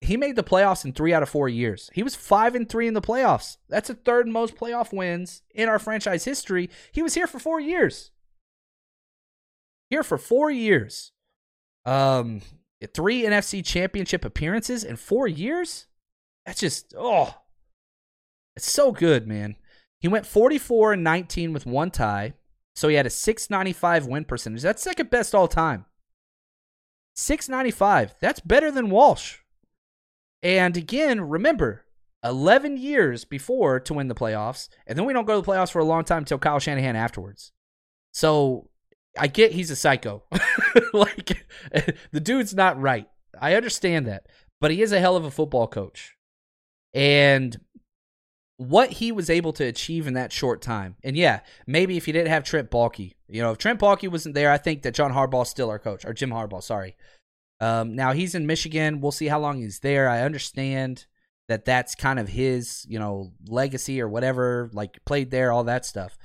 He 0.00 0.16
made 0.16 0.36
the 0.36 0.44
playoffs 0.44 0.84
in 0.84 0.92
three 0.92 1.12
out 1.12 1.22
of 1.22 1.28
four 1.28 1.48
years. 1.48 1.90
He 1.92 2.02
was 2.02 2.14
five 2.14 2.54
and 2.54 2.68
three 2.68 2.86
in 2.86 2.94
the 2.94 3.00
playoffs. 3.00 3.56
That's 3.68 3.88
the 3.88 3.94
third 3.94 4.28
most 4.28 4.54
playoff 4.54 4.92
wins 4.92 5.42
in 5.54 5.68
our 5.68 5.78
franchise 5.78 6.24
history. 6.24 6.70
He 6.92 7.02
was 7.02 7.14
here 7.14 7.26
for 7.26 7.38
four 7.38 7.60
years. 7.60 8.10
Here 9.90 10.02
for 10.02 10.18
four 10.18 10.50
years. 10.50 11.12
Um, 11.84 12.42
three 12.94 13.22
NFC 13.22 13.64
championship 13.64 14.24
appearances 14.24 14.84
in 14.84 14.96
four 14.96 15.26
years. 15.26 15.86
That's 16.44 16.60
just 16.60 16.94
oh, 16.96 17.34
it's 18.54 18.70
so 18.70 18.92
good, 18.92 19.26
man. 19.26 19.56
He 19.98 20.08
went 20.08 20.26
44 20.26 20.92
and 20.92 21.02
19 21.04 21.52
with 21.52 21.66
one 21.66 21.90
tie. 21.90 22.34
So 22.76 22.88
he 22.88 22.94
had 22.94 23.06
a 23.06 23.10
695 23.10 24.06
win 24.06 24.24
percentage. 24.24 24.62
That's 24.62 24.82
second 24.82 25.10
best 25.10 25.34
all 25.34 25.48
time. 25.48 25.86
695. 27.14 28.14
That's 28.20 28.40
better 28.40 28.70
than 28.70 28.90
Walsh. 28.90 29.38
And 30.42 30.76
again, 30.76 31.22
remember, 31.22 31.86
11 32.22 32.76
years 32.76 33.24
before 33.24 33.80
to 33.80 33.94
win 33.94 34.08
the 34.08 34.14
playoffs. 34.14 34.68
And 34.86 34.98
then 34.98 35.06
we 35.06 35.14
don't 35.14 35.24
go 35.24 35.40
to 35.40 35.44
the 35.44 35.50
playoffs 35.50 35.70
for 35.70 35.78
a 35.78 35.84
long 35.84 36.04
time 36.04 36.18
until 36.18 36.38
Kyle 36.38 36.58
Shanahan 36.58 36.96
afterwards. 36.96 37.52
So 38.12 38.68
I 39.18 39.28
get 39.28 39.52
he's 39.52 39.70
a 39.70 39.76
psycho. 39.76 40.24
like, 40.92 41.46
the 42.12 42.20
dude's 42.20 42.54
not 42.54 42.80
right. 42.80 43.08
I 43.40 43.54
understand 43.54 44.06
that. 44.06 44.26
But 44.60 44.70
he 44.70 44.82
is 44.82 44.92
a 44.92 45.00
hell 45.00 45.16
of 45.16 45.24
a 45.24 45.30
football 45.30 45.66
coach. 45.66 46.16
And 46.92 47.58
what 48.58 48.92
he 48.92 49.12
was 49.12 49.28
able 49.28 49.52
to 49.52 49.64
achieve 49.64 50.06
in 50.06 50.14
that 50.14 50.32
short 50.32 50.62
time. 50.62 50.96
And 51.04 51.16
yeah, 51.16 51.40
maybe 51.66 51.96
if 51.96 52.06
you 52.06 52.12
didn't 52.12 52.30
have 52.30 52.44
Trent 52.44 52.70
Baalke, 52.70 53.12
you 53.28 53.42
know, 53.42 53.50
if 53.52 53.58
Trent 53.58 53.80
Baalke 53.80 54.10
wasn't 54.10 54.34
there, 54.34 54.50
I 54.50 54.58
think 54.58 54.82
that 54.82 54.94
John 54.94 55.12
Harbaugh's 55.12 55.50
still 55.50 55.70
our 55.70 55.78
coach, 55.78 56.04
or 56.04 56.14
Jim 56.14 56.30
Harbaugh, 56.30 56.62
sorry. 56.62 56.96
Um, 57.60 57.94
now 57.94 58.12
he's 58.12 58.34
in 58.34 58.46
Michigan. 58.46 59.00
We'll 59.00 59.12
see 59.12 59.28
how 59.28 59.40
long 59.40 59.60
he's 59.60 59.80
there. 59.80 60.08
I 60.08 60.22
understand 60.22 61.06
that 61.48 61.64
that's 61.64 61.94
kind 61.94 62.18
of 62.18 62.28
his, 62.28 62.84
you 62.88 62.98
know, 62.98 63.32
legacy 63.46 64.00
or 64.00 64.08
whatever, 64.08 64.70
like 64.72 65.04
played 65.04 65.30
there, 65.30 65.52
all 65.52 65.64
that 65.64 65.86
stuff. 65.86 66.18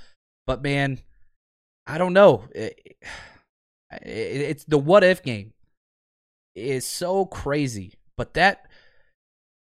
But 0.47 0.63
man, 0.63 0.99
I 1.85 1.97
don't 1.97 2.13
know. 2.13 2.45
It, 2.55 2.97
it, 3.91 4.01
it's 4.01 4.63
the 4.65 4.77
what 4.77 5.03
if 5.03 5.21
game 5.21 5.53
is 6.55 6.85
so 6.85 7.25
crazy. 7.25 7.93
But 8.17 8.33
that 8.35 8.67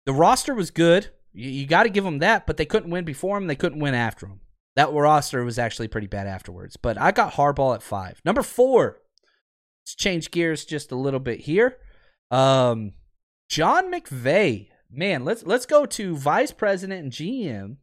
the 0.07 0.13
roster 0.13 0.55
was 0.55 0.71
good 0.71 1.11
You, 1.33 1.51
you 1.51 1.67
got 1.67 1.85
to 1.85 1.91
give 1.91 2.05
them 2.05 2.19
that, 2.19 2.47
but 2.47 2.57
they 2.57 2.65
couldn't 2.65 2.91
win 2.91 3.05
before 3.05 3.37
him. 3.37 3.47
They 3.47 3.57
couldn't 3.57 3.81
win 3.81 3.95
after 3.95 4.27
him. 4.27 4.41
That 4.77 4.93
roster 4.93 5.45
was 5.45 5.59
actually 5.59 5.89
pretty 5.89 6.07
bad 6.07 6.27
afterwards. 6.27 6.77
But 6.77 6.99
I 6.99 7.11
got 7.11 7.35
Harbaugh 7.35 7.75
at 7.75 7.83
five. 7.83 8.21
Number 8.25 8.43
four. 8.43 9.01
Let's 9.83 9.95
change 9.95 10.31
gears 10.31 10.65
just 10.65 10.93
a 10.93 10.97
little 10.97 11.21
bit 11.21 11.41
here. 11.41 11.79
Um, 12.31 12.93
John 13.49 13.93
McVay. 13.93 14.69
Man, 14.93 15.25
let's 15.25 15.45
let's 15.45 15.67
go 15.67 15.87
to 15.87 16.17
vice 16.17 16.51
president 16.51 17.03
and 17.05 17.13
GM. 17.13 17.77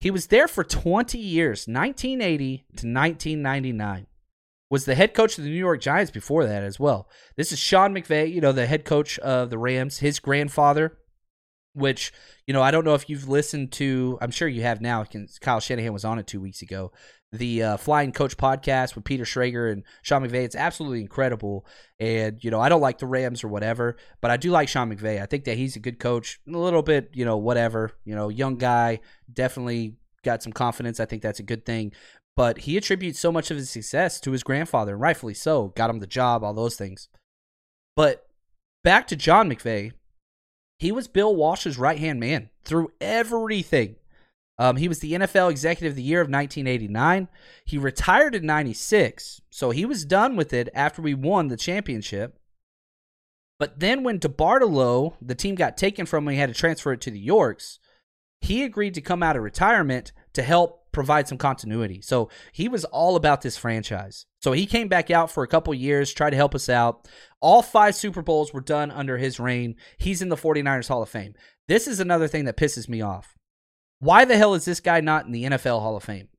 He 0.00 0.10
was 0.10 0.26
there 0.26 0.46
for 0.46 0.62
20 0.62 1.18
years, 1.18 1.66
1980 1.66 2.56
to 2.56 2.86
1999. 2.86 4.06
Was 4.70 4.84
the 4.84 4.94
head 4.94 5.14
coach 5.14 5.38
of 5.38 5.44
the 5.44 5.50
New 5.50 5.56
York 5.56 5.80
Giants 5.80 6.10
before 6.10 6.44
that 6.44 6.62
as 6.62 6.78
well. 6.78 7.08
This 7.36 7.52
is 7.52 7.58
Sean 7.58 7.94
McVay, 7.94 8.32
you 8.32 8.40
know, 8.40 8.52
the 8.52 8.66
head 8.66 8.84
coach 8.84 9.18
of 9.20 9.48
the 9.50 9.58
Rams. 9.58 9.98
His 9.98 10.18
grandfather 10.18 10.98
which 11.78 12.12
you 12.46 12.52
know 12.52 12.62
I 12.62 12.70
don't 12.70 12.84
know 12.84 12.94
if 12.94 13.08
you've 13.08 13.28
listened 13.28 13.72
to. 13.72 14.18
I'm 14.20 14.30
sure 14.30 14.48
you 14.48 14.62
have 14.62 14.80
now. 14.80 15.04
Kyle 15.40 15.60
Shanahan 15.60 15.92
was 15.92 16.04
on 16.04 16.18
it 16.18 16.26
two 16.26 16.40
weeks 16.40 16.62
ago. 16.62 16.92
The 17.30 17.62
uh, 17.62 17.76
Flying 17.76 18.12
Coach 18.12 18.38
podcast 18.38 18.94
with 18.94 19.04
Peter 19.04 19.24
Schrager 19.24 19.70
and 19.70 19.84
Sean 20.02 20.26
McVay. 20.26 20.44
It's 20.44 20.56
absolutely 20.56 21.02
incredible. 21.02 21.66
And 22.00 22.42
you 22.42 22.50
know 22.50 22.60
I 22.60 22.68
don't 22.68 22.80
like 22.80 22.98
the 22.98 23.06
Rams 23.06 23.44
or 23.44 23.48
whatever, 23.48 23.96
but 24.20 24.30
I 24.30 24.36
do 24.36 24.50
like 24.50 24.68
Sean 24.68 24.94
McVay. 24.94 25.22
I 25.22 25.26
think 25.26 25.44
that 25.44 25.56
he's 25.56 25.76
a 25.76 25.80
good 25.80 25.98
coach. 25.98 26.40
A 26.48 26.50
little 26.50 26.82
bit, 26.82 27.10
you 27.14 27.24
know, 27.24 27.36
whatever. 27.36 27.92
You 28.04 28.14
know, 28.14 28.28
young 28.28 28.56
guy, 28.56 29.00
definitely 29.32 29.96
got 30.24 30.42
some 30.42 30.52
confidence. 30.52 31.00
I 31.00 31.06
think 31.06 31.22
that's 31.22 31.40
a 31.40 31.44
good 31.44 31.64
thing. 31.64 31.92
But 32.36 32.58
he 32.58 32.76
attributes 32.76 33.18
so 33.18 33.32
much 33.32 33.50
of 33.50 33.56
his 33.56 33.68
success 33.68 34.20
to 34.20 34.30
his 34.30 34.44
grandfather, 34.44 34.92
and 34.92 35.00
rightfully 35.00 35.34
so. 35.34 35.72
Got 35.76 35.90
him 35.90 35.98
the 35.98 36.06
job, 36.06 36.44
all 36.44 36.54
those 36.54 36.76
things. 36.76 37.08
But 37.96 38.26
back 38.84 39.08
to 39.08 39.16
John 39.16 39.50
McVay 39.50 39.92
he 40.78 40.92
was 40.92 41.08
Bill 41.08 41.34
Walsh's 41.34 41.78
right 41.78 41.98
hand 41.98 42.20
man 42.20 42.50
through 42.64 42.92
everything. 43.00 43.96
Um, 44.58 44.76
he 44.76 44.88
was 44.88 44.98
the 44.98 45.12
NFL 45.12 45.50
Executive 45.50 45.92
of 45.92 45.96
the 45.96 46.02
Year 46.02 46.20
of 46.20 46.26
1989. 46.28 47.28
He 47.64 47.78
retired 47.78 48.34
in 48.34 48.44
96, 48.44 49.40
so 49.50 49.70
he 49.70 49.84
was 49.84 50.04
done 50.04 50.34
with 50.34 50.52
it 50.52 50.68
after 50.74 51.00
we 51.00 51.14
won 51.14 51.48
the 51.48 51.56
championship. 51.56 52.38
But 53.58 53.80
then 53.80 54.02
when 54.02 54.18
DeBartolo, 54.18 55.14
the 55.20 55.34
team 55.34 55.54
got 55.54 55.76
taken 55.76 56.06
from 56.06 56.26
him, 56.26 56.32
he 56.32 56.38
had 56.38 56.48
to 56.48 56.54
transfer 56.54 56.92
it 56.92 57.00
to 57.02 57.10
the 57.10 57.20
Yorks. 57.20 57.78
He 58.40 58.62
agreed 58.62 58.94
to 58.94 59.00
come 59.00 59.22
out 59.22 59.36
of 59.36 59.42
retirement 59.42 60.12
to 60.32 60.42
help 60.42 60.87
provide 60.98 61.28
some 61.28 61.38
continuity. 61.38 62.00
So 62.02 62.28
he 62.50 62.68
was 62.68 62.84
all 62.86 63.14
about 63.14 63.42
this 63.42 63.56
franchise. 63.56 64.26
So 64.42 64.50
he 64.50 64.66
came 64.66 64.88
back 64.88 65.12
out 65.12 65.30
for 65.30 65.44
a 65.44 65.48
couple 65.48 65.72
years, 65.72 66.12
tried 66.12 66.30
to 66.30 66.36
help 66.36 66.56
us 66.56 66.68
out. 66.68 67.06
All 67.40 67.62
five 67.62 67.94
Super 67.94 68.20
Bowls 68.20 68.52
were 68.52 68.60
done 68.60 68.90
under 68.90 69.16
his 69.16 69.38
reign. 69.38 69.76
He's 69.96 70.20
in 70.20 70.28
the 70.28 70.36
49ers 70.36 70.88
Hall 70.88 71.00
of 71.00 71.08
Fame. 71.08 71.34
This 71.68 71.86
is 71.86 72.00
another 72.00 72.26
thing 72.26 72.46
that 72.46 72.56
pisses 72.56 72.88
me 72.88 73.00
off. 73.00 73.36
Why 74.00 74.24
the 74.24 74.36
hell 74.36 74.54
is 74.54 74.64
this 74.64 74.80
guy 74.80 75.00
not 75.00 75.24
in 75.24 75.30
the 75.30 75.44
NFL 75.44 75.80
Hall 75.82 75.96
of 75.96 76.02
Fame? 76.02 76.30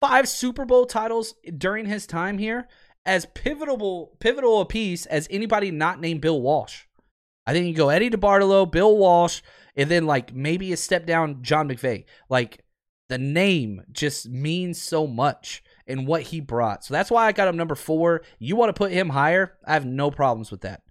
Five 0.00 0.26
Super 0.26 0.64
Bowl 0.64 0.86
titles 0.86 1.34
during 1.58 1.84
his 1.84 2.06
time 2.06 2.38
here, 2.38 2.66
as 3.04 3.26
pivotal 3.34 4.16
pivotal 4.20 4.62
a 4.62 4.64
piece 4.64 5.04
as 5.04 5.28
anybody 5.30 5.70
not 5.70 6.00
named 6.00 6.22
Bill 6.22 6.40
Walsh. 6.40 6.84
I 7.46 7.52
think 7.52 7.66
you 7.66 7.74
go 7.74 7.90
Eddie 7.90 8.08
DeBartolo, 8.08 8.70
Bill 8.70 8.96
Walsh, 8.96 9.42
and 9.76 9.90
then 9.90 10.06
like 10.06 10.34
maybe 10.34 10.72
a 10.72 10.78
step 10.78 11.04
down 11.04 11.42
John 11.42 11.68
McVay. 11.68 12.04
Like 12.30 12.64
the 13.10 13.18
name 13.18 13.82
just 13.92 14.28
means 14.28 14.80
so 14.80 15.06
much 15.06 15.62
and 15.86 16.06
what 16.06 16.22
he 16.22 16.40
brought. 16.40 16.84
So 16.84 16.94
that's 16.94 17.10
why 17.10 17.26
I 17.26 17.32
got 17.32 17.48
him 17.48 17.56
number 17.56 17.74
four. 17.74 18.22
You 18.38 18.56
want 18.56 18.70
to 18.70 18.78
put 18.78 18.92
him 18.92 19.10
higher? 19.10 19.58
I 19.66 19.74
have 19.74 19.84
no 19.84 20.10
problems 20.10 20.50
with 20.50 20.62
that. 20.62 20.82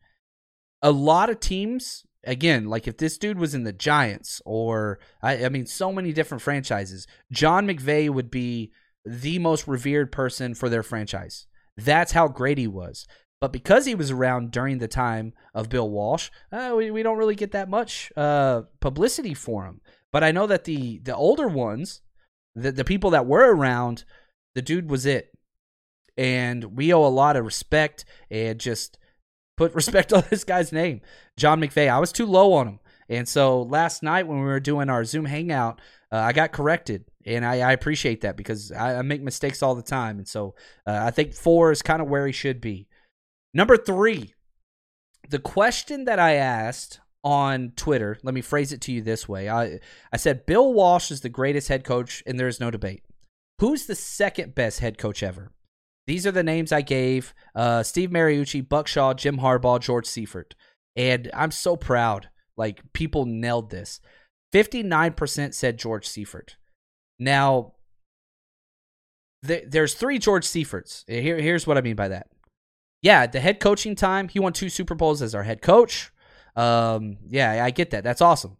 A 0.82 0.92
lot 0.92 1.30
of 1.30 1.40
teams, 1.40 2.06
again, 2.26 2.66
like 2.66 2.88
if 2.88 2.98
this 2.98 3.18
dude 3.18 3.40
was 3.40 3.56
in 3.56 3.64
the 3.64 3.74
Giants 3.74 4.42
or 4.46 5.00
I, 5.24 5.46
I 5.46 5.50
mean, 5.50 5.66
so 5.66 5.92
many 5.94 6.12
different 6.12 6.44
franchises, 6.44 7.08
John 7.32 7.66
McVay 7.66 8.10
would 8.10 8.30
be 8.30 8.72
the 9.06 9.40
most 9.40 9.68
revered 9.68 10.12
person 10.12 10.54
for 10.54 10.68
their 10.68 10.84
franchise. 10.84 11.48
That's 11.78 12.12
how 12.12 12.28
great 12.28 12.58
he 12.58 12.68
was. 12.68 13.08
But 13.40 13.54
because 13.54 13.86
he 13.86 13.96
was 13.96 14.12
around 14.12 14.52
during 14.52 14.80
the 14.80 14.90
time 14.90 15.32
of 15.54 15.70
Bill 15.70 15.90
Walsh, 15.90 16.30
uh, 16.52 16.74
we, 16.76 16.92
we 16.92 17.04
don't 17.04 17.18
really 17.18 17.36
get 17.36 17.54
that 17.54 17.70
much 17.70 18.12
uh, 18.18 18.64
publicity 18.82 19.34
for 19.34 19.66
him. 19.66 19.80
But 20.12 20.24
I 20.24 20.32
know 20.32 20.48
that 20.48 20.66
the 20.66 21.00
the 21.00 21.16
older 21.16 21.48
ones, 21.48 22.02
the 22.62 22.72
the 22.72 22.86
people 22.86 23.12
that 23.12 23.26
were 23.26 23.54
around, 23.54 24.04
the 24.56 24.62
dude 24.62 24.90
was 24.90 25.06
it. 25.06 25.32
And 26.18 26.78
we 26.78 26.94
owe 26.94 27.06
a 27.06 27.08
lot 27.08 27.38
of 27.38 27.46
respect 27.46 28.04
and 28.30 28.60
just 28.60 28.98
put 29.58 29.74
respect 29.76 30.14
on 30.14 30.24
this 30.30 30.44
guy's 30.44 30.72
name, 30.72 31.02
John 31.38 31.62
McVay. 31.62 31.90
I 31.90 32.00
was 32.00 32.12
too 32.12 32.26
low 32.26 32.54
on 32.54 32.68
him. 32.68 32.80
And 33.10 33.28
so 33.28 33.64
last 33.64 34.04
night 34.04 34.28
when 34.28 34.40
we 34.40 34.46
were 34.46 34.60
doing 34.60 34.90
our 34.90 35.04
Zoom 35.04 35.26
hangout, 35.26 35.82
uh, 36.12 36.18
I 36.18 36.32
got 36.32 36.52
corrected. 36.52 37.06
And 37.26 37.44
I, 37.44 37.60
I 37.62 37.72
appreciate 37.72 38.22
that 38.22 38.38
because 38.38 38.72
I, 38.72 38.98
I, 38.98 39.02
make 39.02 39.22
mistakes 39.22 39.62
all 39.62 39.76
the 39.76 39.82
time. 39.82 40.20
And 40.20 40.28
so 40.28 40.56
uh, 40.88 41.00
I 41.04 41.12
think 41.12 41.34
four 41.34 41.72
is 41.72 41.82
kind 41.82 42.02
of 42.02 42.08
where 42.08 42.26
he 42.26 42.32
should 42.32 42.62
be. 42.62 42.88
Number 43.54 43.78
three, 43.78 44.34
the 45.28 45.40
question 45.40 46.06
that 46.06 46.20
I 46.20 46.36
asked 46.36 47.00
on 47.24 47.74
Twitter. 47.76 48.18
Let 48.24 48.34
me 48.34 48.42
phrase 48.42 48.72
it 48.72 48.82
to 48.82 48.92
you 48.92 49.02
this 49.02 49.28
way. 49.28 49.50
I 49.50 49.80
I 50.12 50.18
said 50.18 50.46
Bill 50.46 50.74
Walsh 50.74 51.12
is 51.12 51.22
the 51.22 51.30
greatest 51.30 51.68
head 51.68 51.84
coach, 51.84 52.24
and 52.26 52.40
there 52.40 52.48
is 52.48 52.60
no 52.60 52.72
debate. 52.72 53.04
Who's 53.60 53.86
the 53.86 53.96
second 53.96 54.56
best 54.56 54.80
head 54.80 54.98
coach 54.98 55.22
ever? 55.22 55.52
These 56.08 56.26
are 56.26 56.32
the 56.32 56.44
names 56.44 56.72
I 56.72 56.82
gave: 56.82 57.34
uh, 57.56 57.84
Steve 57.84 58.10
Mariucci, 58.10 58.68
Buck 58.68 58.88
Shaw, 58.88 59.14
Jim 59.14 59.40
Harbaugh, 59.40 59.80
George 59.80 60.06
Seifert. 60.06 60.56
And 60.96 61.30
I'm 61.34 61.52
so 61.52 61.76
proud. 61.76 62.30
Like 62.58 62.82
people 62.94 63.26
nailed 63.26 63.70
this. 63.70 64.02
Fifty 64.52 64.82
nine 64.82 65.14
percent 65.14 65.56
said 65.56 65.78
George 65.78 66.08
Seifert. 66.08 66.58
Now, 67.20 67.74
th- 69.46 69.66
there's 69.68 69.94
three 69.94 70.20
George 70.20 70.46
Seiferts. 70.46 71.04
Here, 71.08 71.40
here's 71.40 71.68
what 71.68 71.78
I 71.78 71.82
mean 71.82 71.96
by 71.96 72.08
that. 72.08 72.28
Yeah, 73.02 73.28
the 73.28 73.40
head 73.40 73.60
coaching 73.60 73.96
time, 73.96 74.28
he 74.28 74.40
won 74.40 74.52
two 74.52 74.70
Super 74.70 74.96
Bowls 74.96 75.22
as 75.22 75.36
our 75.36 75.44
head 75.44 75.62
coach. 75.62 76.12
Um, 76.56 77.18
yeah, 77.28 77.64
I 77.64 77.72
get 77.72 77.92
that. 77.92 78.04
That's 78.04 78.22
awesome. 78.22 78.58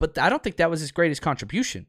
But 0.00 0.18
I 0.18 0.28
don't 0.28 0.42
think 0.42 0.56
that 0.56 0.70
was 0.70 0.80
his 0.80 0.92
greatest 0.92 1.22
contribution. 1.22 1.86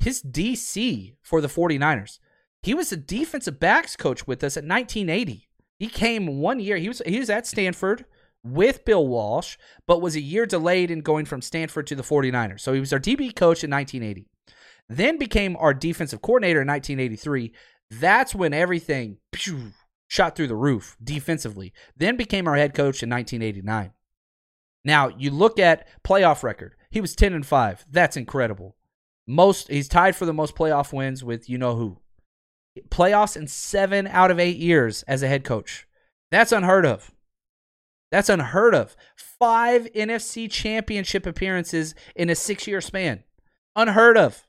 His 0.00 0.22
DC 0.22 1.14
for 1.22 1.40
the 1.40 1.48
49ers, 1.48 2.18
he 2.62 2.74
was 2.74 2.92
a 2.92 2.96
defensive 2.96 3.58
backs 3.58 3.96
coach 3.96 4.26
with 4.26 4.42
us 4.44 4.56
at 4.56 4.64
1980. 4.64 5.48
He 5.78 5.88
came 5.88 6.38
one 6.40 6.60
year. 6.60 6.76
He 6.76 6.88
was 6.88 7.02
he 7.06 7.18
was 7.18 7.30
at 7.30 7.46
Stanford 7.46 8.04
with 8.44 8.84
Bill 8.84 9.06
Walsh, 9.06 9.56
but 9.86 10.02
was 10.02 10.16
a 10.16 10.20
year 10.20 10.46
delayed 10.46 10.90
in 10.90 11.00
going 11.00 11.24
from 11.24 11.42
Stanford 11.42 11.86
to 11.88 11.94
the 11.94 12.02
49ers. 12.02 12.60
So 12.60 12.72
he 12.72 12.80
was 12.80 12.92
our 12.92 13.00
DB 13.00 13.34
coach 13.34 13.62
in 13.64 13.70
1980. 13.70 14.28
Then 14.88 15.18
became 15.18 15.56
our 15.56 15.74
defensive 15.74 16.22
coordinator 16.22 16.62
in 16.62 16.68
1983. 16.68 17.52
That's 17.90 18.34
when 18.34 18.54
everything 18.54 19.18
pew, 19.32 19.72
shot 20.08 20.34
through 20.34 20.48
the 20.48 20.56
roof 20.56 20.96
defensively. 21.02 21.72
Then 21.96 22.16
became 22.16 22.48
our 22.48 22.56
head 22.56 22.74
coach 22.74 23.02
in 23.02 23.10
1989. 23.10 23.92
Now, 24.84 25.08
you 25.08 25.30
look 25.30 25.58
at 25.58 25.86
playoff 26.02 26.42
record. 26.42 26.74
He 26.90 27.00
was 27.00 27.14
10 27.14 27.32
and 27.32 27.46
5. 27.46 27.86
That's 27.90 28.16
incredible. 28.16 28.76
Most 29.26 29.68
he's 29.68 29.88
tied 29.88 30.16
for 30.16 30.24
the 30.24 30.32
most 30.32 30.54
playoff 30.54 30.92
wins 30.92 31.22
with 31.22 31.50
you 31.50 31.58
know 31.58 31.76
who. 31.76 31.98
Playoffs 32.88 33.36
in 33.36 33.46
7 33.46 34.06
out 34.06 34.30
of 34.30 34.38
8 34.38 34.56
years 34.56 35.02
as 35.04 35.22
a 35.22 35.28
head 35.28 35.44
coach. 35.44 35.86
That's 36.30 36.52
unheard 36.52 36.86
of. 36.86 37.10
That's 38.10 38.28
unheard 38.28 38.74
of. 38.74 38.96
5 39.16 39.92
NFC 39.92 40.50
championship 40.50 41.26
appearances 41.26 41.94
in 42.16 42.30
a 42.30 42.34
6-year 42.34 42.80
span. 42.80 43.24
Unheard 43.76 44.16
of. 44.16 44.46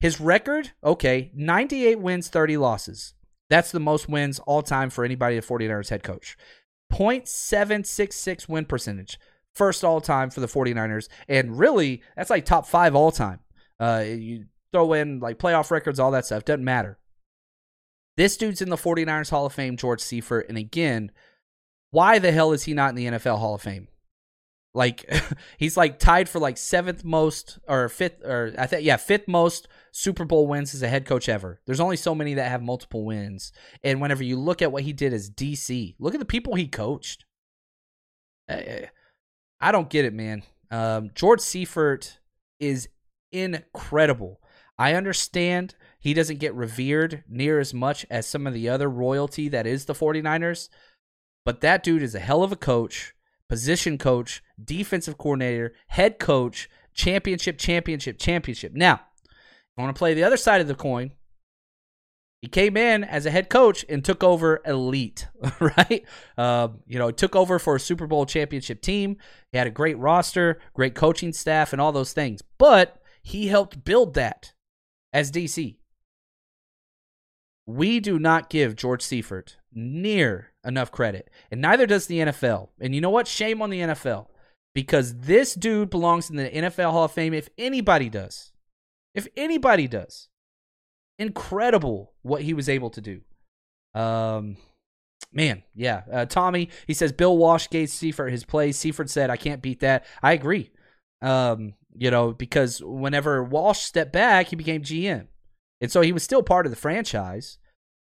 His 0.00 0.20
record, 0.20 0.72
okay, 0.84 1.30
98 1.34 2.00
wins, 2.00 2.28
30 2.28 2.56
losses. 2.56 3.14
That's 3.48 3.72
the 3.72 3.80
most 3.80 4.08
wins 4.08 4.38
all 4.40 4.62
time 4.62 4.90
for 4.90 5.04
anybody 5.04 5.36
at 5.36 5.44
49ers 5.44 5.90
head 5.90 6.02
coach. 6.02 6.36
0.766 6.90 8.48
win 8.48 8.64
percentage. 8.64 9.18
First 9.54 9.84
all 9.84 10.00
time 10.00 10.30
for 10.30 10.40
the 10.40 10.46
49ers. 10.46 11.08
And 11.28 11.58
really, 11.58 12.02
that's 12.16 12.30
like 12.30 12.44
top 12.44 12.66
five 12.66 12.94
all 12.94 13.10
time. 13.10 13.40
Uh, 13.78 14.04
you 14.06 14.44
throw 14.72 14.92
in 14.92 15.20
like 15.20 15.38
playoff 15.38 15.70
records, 15.70 15.98
all 15.98 16.10
that 16.12 16.26
stuff. 16.26 16.44
Doesn't 16.44 16.64
matter. 16.64 16.98
This 18.16 18.36
dude's 18.36 18.60
in 18.60 18.68
the 18.68 18.76
49ers 18.76 19.30
Hall 19.30 19.46
of 19.46 19.52
Fame, 19.52 19.76
George 19.76 20.00
Seifert. 20.00 20.48
And 20.48 20.58
again, 20.58 21.10
why 21.90 22.18
the 22.18 22.32
hell 22.32 22.52
is 22.52 22.64
he 22.64 22.74
not 22.74 22.90
in 22.90 22.94
the 22.96 23.06
NFL 23.06 23.38
Hall 23.38 23.54
of 23.54 23.62
Fame? 23.62 23.88
Like 24.74 25.10
he's 25.58 25.76
like 25.76 25.98
tied 25.98 26.28
for 26.28 26.38
like 26.38 26.56
seventh 26.56 27.04
most 27.04 27.58
or 27.66 27.88
fifth 27.88 28.24
or 28.24 28.54
I 28.58 28.66
think 28.66 28.84
yeah 28.84 28.96
fifth 28.96 29.26
most 29.26 29.68
Super 29.92 30.24
Bowl 30.24 30.46
wins 30.46 30.74
as 30.74 30.82
a 30.82 30.88
head 30.88 31.06
coach 31.06 31.28
ever. 31.28 31.60
There's 31.66 31.80
only 31.80 31.96
so 31.96 32.14
many 32.14 32.34
that 32.34 32.50
have 32.50 32.62
multiple 32.62 33.04
wins. 33.04 33.52
And 33.82 34.00
whenever 34.00 34.22
you 34.22 34.38
look 34.38 34.62
at 34.62 34.72
what 34.72 34.82
he 34.82 34.92
did 34.92 35.12
as 35.12 35.30
DC, 35.30 35.96
look 35.98 36.14
at 36.14 36.20
the 36.20 36.26
people 36.26 36.54
he 36.54 36.66
coached. 36.66 37.24
I 38.48 39.72
don't 39.72 39.90
get 39.90 40.04
it, 40.04 40.14
man. 40.14 40.42
Um, 40.70 41.10
George 41.14 41.40
Seifert 41.40 42.18
is 42.58 42.88
incredible. 43.32 44.40
I 44.78 44.94
understand 44.94 45.74
he 45.98 46.14
doesn't 46.14 46.38
get 46.38 46.54
revered 46.54 47.24
near 47.28 47.60
as 47.60 47.74
much 47.74 48.06
as 48.10 48.26
some 48.26 48.46
of 48.46 48.54
the 48.54 48.68
other 48.68 48.88
royalty 48.88 49.48
that 49.48 49.66
is 49.66 49.84
the 49.84 49.92
49ers, 49.92 50.68
but 51.44 51.60
that 51.60 51.82
dude 51.82 52.02
is 52.02 52.14
a 52.14 52.20
hell 52.20 52.42
of 52.42 52.52
a 52.52 52.56
coach 52.56 53.14
position 53.50 53.98
coach, 53.98 54.42
defensive 54.62 55.18
coordinator, 55.18 55.74
head 55.88 56.20
coach, 56.20 56.70
championship, 56.94 57.58
championship, 57.58 58.16
championship. 58.16 58.72
Now, 58.72 59.00
I 59.80 59.84
want 59.84 59.96
to 59.96 59.98
play 59.98 60.12
the 60.12 60.24
other 60.24 60.36
side 60.36 60.60
of 60.60 60.68
the 60.68 60.74
coin. 60.74 61.12
He 62.42 62.48
came 62.48 62.76
in 62.76 63.02
as 63.02 63.26
a 63.26 63.30
head 63.30 63.48
coach 63.50 63.84
and 63.88 64.04
took 64.04 64.22
over 64.22 64.60
elite, 64.66 65.26
right? 65.60 66.04
Um, 66.36 66.80
you 66.86 66.98
know, 66.98 67.10
took 67.10 67.34
over 67.34 67.58
for 67.58 67.76
a 67.76 67.80
Super 67.80 68.06
Bowl 68.06 68.26
championship 68.26 68.82
team. 68.82 69.16
He 69.52 69.58
had 69.58 69.66
a 69.66 69.70
great 69.70 69.98
roster, 69.98 70.60
great 70.74 70.94
coaching 70.94 71.32
staff, 71.32 71.72
and 71.72 71.80
all 71.80 71.92
those 71.92 72.12
things. 72.12 72.42
But 72.58 73.02
he 73.22 73.48
helped 73.48 73.84
build 73.84 74.14
that 74.14 74.52
as 75.12 75.32
DC. 75.32 75.76
We 77.66 78.00
do 78.00 78.18
not 78.18 78.50
give 78.50 78.76
George 78.76 79.02
Seifert 79.02 79.56
near 79.72 80.52
enough 80.64 80.90
credit, 80.90 81.30
and 81.50 81.60
neither 81.60 81.86
does 81.86 82.06
the 82.06 82.18
NFL. 82.18 82.68
And 82.80 82.94
you 82.94 83.00
know 83.00 83.10
what? 83.10 83.28
Shame 83.28 83.62
on 83.62 83.70
the 83.70 83.80
NFL 83.80 84.26
because 84.74 85.14
this 85.20 85.54
dude 85.54 85.90
belongs 85.90 86.30
in 86.30 86.36
the 86.36 86.50
NFL 86.50 86.90
Hall 86.90 87.04
of 87.04 87.12
Fame 87.12 87.34
if 87.34 87.48
anybody 87.58 88.08
does. 88.08 88.52
If 89.14 89.28
anybody 89.36 89.88
does 89.88 90.28
incredible 91.20 92.14
what 92.22 92.42
he 92.42 92.54
was 92.54 92.68
able 92.68 92.90
to 92.90 93.00
do. 93.00 93.20
Um, 93.94 94.56
man, 95.32 95.62
yeah. 95.74 96.02
Uh, 96.10 96.24
Tommy, 96.24 96.70
he 96.86 96.94
says 96.94 97.12
Bill 97.12 97.36
Walsh 97.36 97.68
gave 97.68 97.90
Seifert 97.90 98.32
his 98.32 98.44
plays. 98.44 98.76
Seifert 98.78 99.10
said, 99.10 99.30
"I 99.30 99.36
can't 99.36 99.62
beat 99.62 99.80
that." 99.80 100.06
I 100.22 100.32
agree. 100.32 100.72
Um, 101.22 101.74
you 101.94 102.10
know, 102.10 102.32
because 102.32 102.82
whenever 102.82 103.44
Walsh 103.44 103.80
stepped 103.80 104.12
back, 104.12 104.48
he 104.48 104.56
became 104.56 104.82
GM, 104.82 105.28
and 105.80 105.92
so 105.92 106.00
he 106.00 106.12
was 106.12 106.22
still 106.22 106.42
part 106.42 106.66
of 106.66 106.72
the 106.72 106.76
franchise, 106.76 107.58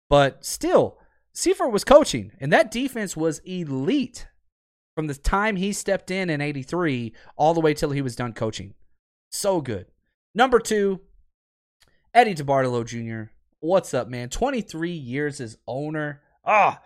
but 0.09 0.43
still, 0.45 0.97
Seifert 1.33 1.71
was 1.71 1.85
coaching, 1.85 2.31
and 2.39 2.51
that 2.51 2.71
defense 2.71 3.15
was 3.15 3.39
elite 3.39 4.27
from 4.95 5.07
the 5.07 5.15
time 5.15 5.55
he 5.55 5.71
stepped 5.71 6.11
in 6.11 6.29
in 6.29 6.41
'83 6.41 7.13
all 7.37 7.53
the 7.53 7.61
way 7.61 7.73
till 7.73 7.91
he 7.91 8.01
was 8.01 8.15
done 8.15 8.33
coaching. 8.33 8.73
So 9.31 9.61
good. 9.61 9.87
Number 10.35 10.59
two, 10.59 11.01
Eddie 12.13 12.35
DeBartolo 12.35 12.85
Jr. 12.85 13.31
What's 13.61 13.93
up, 13.93 14.07
man? 14.07 14.29
23 14.29 14.91
years 14.91 15.41
as 15.41 15.57
owner. 15.65 16.21
Ah, 16.45 16.79
oh, 16.79 16.85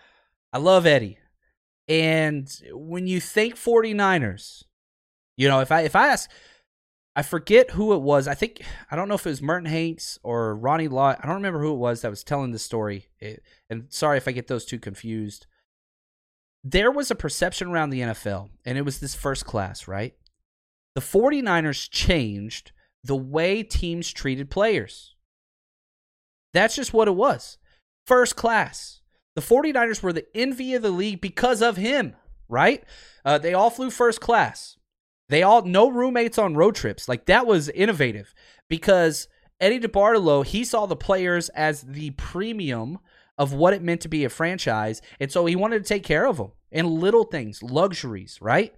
I 0.54 0.60
love 0.60 0.86
Eddie. 0.86 1.18
And 1.88 2.50
when 2.72 3.08
you 3.08 3.20
think 3.20 3.56
49ers, 3.56 4.64
you 5.36 5.50
know, 5.50 5.60
if 5.60 5.72
I 5.72 5.82
if 5.82 5.95
I 5.95 6.08
ask 6.08 6.30
I 7.20 7.22
forget 7.22 7.72
who 7.72 7.93
it 7.93 8.02
was. 8.02 8.30
I 8.30 8.34
think 8.34 8.62
I 8.89 8.95
don't 8.95 9.10
know 9.10 9.16
if 9.16 9.26
it 9.26 9.30
was 9.30 9.41
Merton 9.41 9.68
Hanks 9.68 10.18
or 10.24 10.56
Ronnie 10.56 10.88
Lott. 10.88 11.20
I 11.22 11.28
don't 11.28 11.36
remember 11.36 11.60
who 11.60 11.74
it 11.74 11.78
was 11.78 12.02
that 12.02 12.10
was 12.10 12.24
telling 12.24 12.52
the 12.52 12.60
story. 12.60 13.10
It, 13.20 13.43
and 13.70 13.88
sorry 13.89 14.16
if 14.16 14.28
I 14.28 14.32
get 14.32 14.47
those 14.47 14.64
two 14.64 14.80
confused. 14.80 15.45
There 16.64 16.91
was 16.91 17.12
a 17.12 17.16
perception 17.16 17.72
around 17.72 17.89
the 17.89 18.00
NFL, 18.00 18.52
and 18.64 18.78
it 18.78 18.84
was 18.84 19.00
this 19.00 19.16
first 19.16 19.45
class, 19.45 19.86
right? 19.86 20.14
The 20.95 21.02
49ers 21.02 21.89
changed 21.89 22.72
the 23.04 23.16
way 23.16 23.64
teams 23.64 24.12
treated 24.12 24.50
players. 24.50 25.16
That's 26.54 26.76
just 26.76 26.93
what 26.93 27.08
it 27.08 27.16
was. 27.16 27.58
First 28.06 28.36
class. 28.36 29.02
The 29.36 29.41
49ers 29.41 30.02
were 30.02 30.14
the 30.14 30.26
envy 30.36 30.74
of 30.74 30.82
the 30.82 30.89
league 30.89 31.22
because 31.22 31.62
of 31.62 31.78
him, 31.78 32.16
right? 32.47 32.84
Uh, 33.24 33.38
they 33.38 33.54
all 33.54 33.70
flew 33.70 33.89
first 33.89 34.20
class. 34.20 34.78
They 35.30 35.43
all, 35.43 35.62
no 35.62 35.89
roommates 35.89 36.38
on 36.38 36.56
road 36.56 36.76
trips. 36.76 37.08
Like 37.08 37.28
that 37.28 37.45
was 37.45 37.70
innovative 37.70 38.34
because 38.68 39.28
Eddie 39.60 39.80
DeBartolo, 39.80 40.45
he 40.45 40.64
saw 40.64 40.86
the 40.86 40.95
players 40.95 41.50
as 41.50 41.84
the 41.84 42.10
premium 42.12 43.00
of 43.38 43.54
what 43.54 43.74
it 43.74 43.84
meant 43.84 44.02
to 44.02 44.10
be 44.10 44.26
a 44.26 44.30
franchise. 44.30 45.02
And 45.20 45.32
so 45.32 45.45
he 45.45 45.56
wanted 45.56 45.84
to 45.84 45.88
take 45.88 46.04
care 46.04 46.26
of 46.26 46.38
them 46.38 46.52
and 46.72 46.88
little 46.88 47.24
things, 47.24 47.64
luxuries, 47.64 48.39
right? 48.41 48.74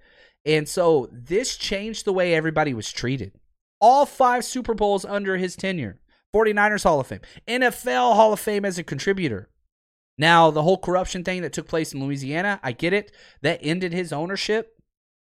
And 0.45 0.67
so 0.67 1.09
this 1.11 1.55
changed 1.55 2.05
the 2.05 2.13
way 2.13 2.35
everybody 2.35 2.73
was 2.73 2.91
treated. 2.91 3.33
All 3.81 4.05
five 4.05 4.45
Super 4.45 4.73
Bowls 4.73 5.03
under 5.03 5.37
his 5.37 5.55
tenure. 5.55 5.99
49ers 6.33 6.83
Hall 6.83 6.99
of 6.99 7.07
Fame, 7.07 7.19
NFL 7.47 8.15
Hall 8.15 8.31
of 8.31 8.39
Fame 8.39 8.63
as 8.63 8.77
a 8.77 8.83
contributor. 8.83 9.49
Now, 10.17 10.51
the 10.51 10.63
whole 10.63 10.77
corruption 10.77 11.23
thing 11.23 11.41
that 11.41 11.51
took 11.51 11.67
place 11.67 11.93
in 11.93 12.01
Louisiana, 12.01 12.59
I 12.63 12.71
get 12.71 12.93
it. 12.93 13.11
That 13.41 13.59
ended 13.61 13.91
his 13.91 14.13
ownership, 14.13 14.79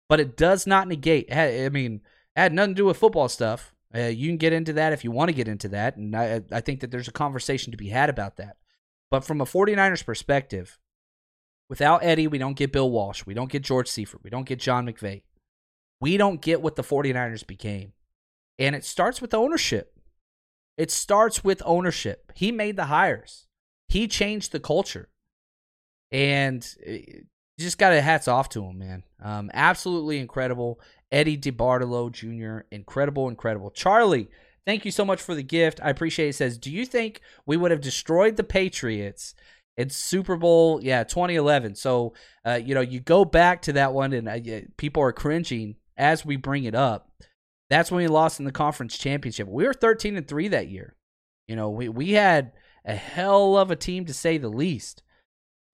but 0.09 0.21
it 0.21 0.37
does 0.37 0.67
not 0.67 0.89
negate. 0.89 1.33
I 1.35 1.69
mean, 1.69 2.03
it 2.37 2.41
had 2.41 2.53
nothing 2.53 2.75
to 2.75 2.83
do 2.83 2.85
with 2.87 2.97
football 2.97 3.29
stuff. 3.29 3.73
Uh, 3.95 4.01
you 4.03 4.29
can 4.29 4.39
get 4.39 4.53
into 4.53 4.73
that 4.73 4.93
if 4.93 5.05
you 5.05 5.11
want 5.11 5.29
to 5.29 5.35
get 5.35 5.49
into 5.49 5.69
that. 5.69 5.97
And 5.97 6.17
I, 6.17 6.43
I 6.51 6.61
think 6.61 6.81
that 6.81 6.91
there's 6.91 7.09
a 7.09 7.13
conversation 7.13 7.71
to 7.71 7.77
be 7.77 7.89
had 7.89 8.11
about 8.11 8.37
that. 8.37 8.57
But 9.11 9.25
from 9.25 9.41
a 9.41 9.45
49ers 9.45 10.05
perspective, 10.05 10.79
without 11.69 12.03
Eddie, 12.03 12.27
we 12.27 12.39
don't 12.39 12.57
get 12.57 12.73
Bill 12.73 12.91
Walsh. 12.91 13.25
We 13.27 13.35
don't 13.35 13.53
get 13.53 13.63
George 13.63 13.89
Seifert. 13.89 14.25
We 14.25 14.31
don't 14.31 14.47
get 14.47 14.59
John 14.59 14.87
McVay. 14.87 15.23
We 16.01 16.17
don't 16.17 16.41
get 16.41 16.63
what 16.63 16.77
the 16.77 16.83
49ers 16.83 17.47
became. 17.47 17.93
And 18.63 18.77
it 18.77 18.85
starts 18.85 19.21
with 19.21 19.35
ownership. 19.35 19.99
It 20.79 20.93
starts 20.93 21.43
with 21.43 21.61
ownership. 21.65 22.31
He 22.37 22.53
made 22.53 22.77
the 22.77 22.85
hires. 22.85 23.49
He 23.89 24.07
changed 24.07 24.53
the 24.53 24.61
culture. 24.61 25.09
And 26.13 26.65
just 27.59 27.77
got 27.77 27.93
a 27.93 28.01
hats 28.01 28.29
off 28.29 28.49
to 28.51 28.65
him, 28.65 28.79
man. 28.79 29.03
Um, 29.21 29.51
absolutely 29.53 30.21
incredible. 30.21 30.81
Eddie 31.11 31.37
DeBartolo 31.37 32.13
Jr., 32.13 32.65
incredible, 32.71 33.29
incredible. 33.29 33.73
Charlie, 33.73 34.29
thank 34.65 34.85
you 34.85 34.93
so 34.93 35.05
much 35.05 35.21
for 35.21 35.35
the 35.35 35.43
gift. 35.43 35.81
I 35.83 35.91
appreciate 35.91 36.29
it. 36.29 36.35
Says, 36.35 36.57
do 36.57 36.71
you 36.71 36.87
think 36.87 37.21
we 37.45 37.57
would 37.57 37.73
have 37.73 37.81
destroyed 37.81 38.37
the 38.37 38.45
Patriots 38.45 39.35
in 39.77 39.91
Super 39.91 40.37
Bowl, 40.37 40.81
yeah, 40.81 41.03
2011? 41.03 41.75
So, 41.75 42.15
uh, 42.47 42.61
you 42.63 42.77
know, 42.77 42.81
you 42.81 43.01
go 43.01 43.25
back 43.25 43.63
to 43.63 43.73
that 43.73 43.93
one, 43.93 44.13
and 44.13 44.29
uh, 44.29 44.61
people 44.77 45.03
are 45.03 45.13
cringing 45.13 45.75
as 45.97 46.25
we 46.25 46.37
bring 46.37 46.63
it 46.63 46.77
up. 46.77 47.09
That's 47.73 47.91
when 47.91 48.03
we 48.03 48.09
lost 48.09 48.39
in 48.39 48.45
the 48.45 48.53
conference 48.53 48.99
championship. 48.99 49.49
We 49.49 49.65
were 49.65 49.73
13 49.73 50.19
and 50.19 50.29
3 50.29 50.49
that 50.49 50.69
year. 50.69 50.95
You 51.49 51.57
know, 51.57 51.71
we, 51.71 51.89
we 51.89 52.11
had 52.11 52.53
a 52.85 52.95
hell 52.95 53.57
of 53.57 53.71
a 53.71 53.77
team 53.77 54.05
to 54.05 54.13
say 54.13 54.37
the 54.37 54.51
least. 54.51 55.03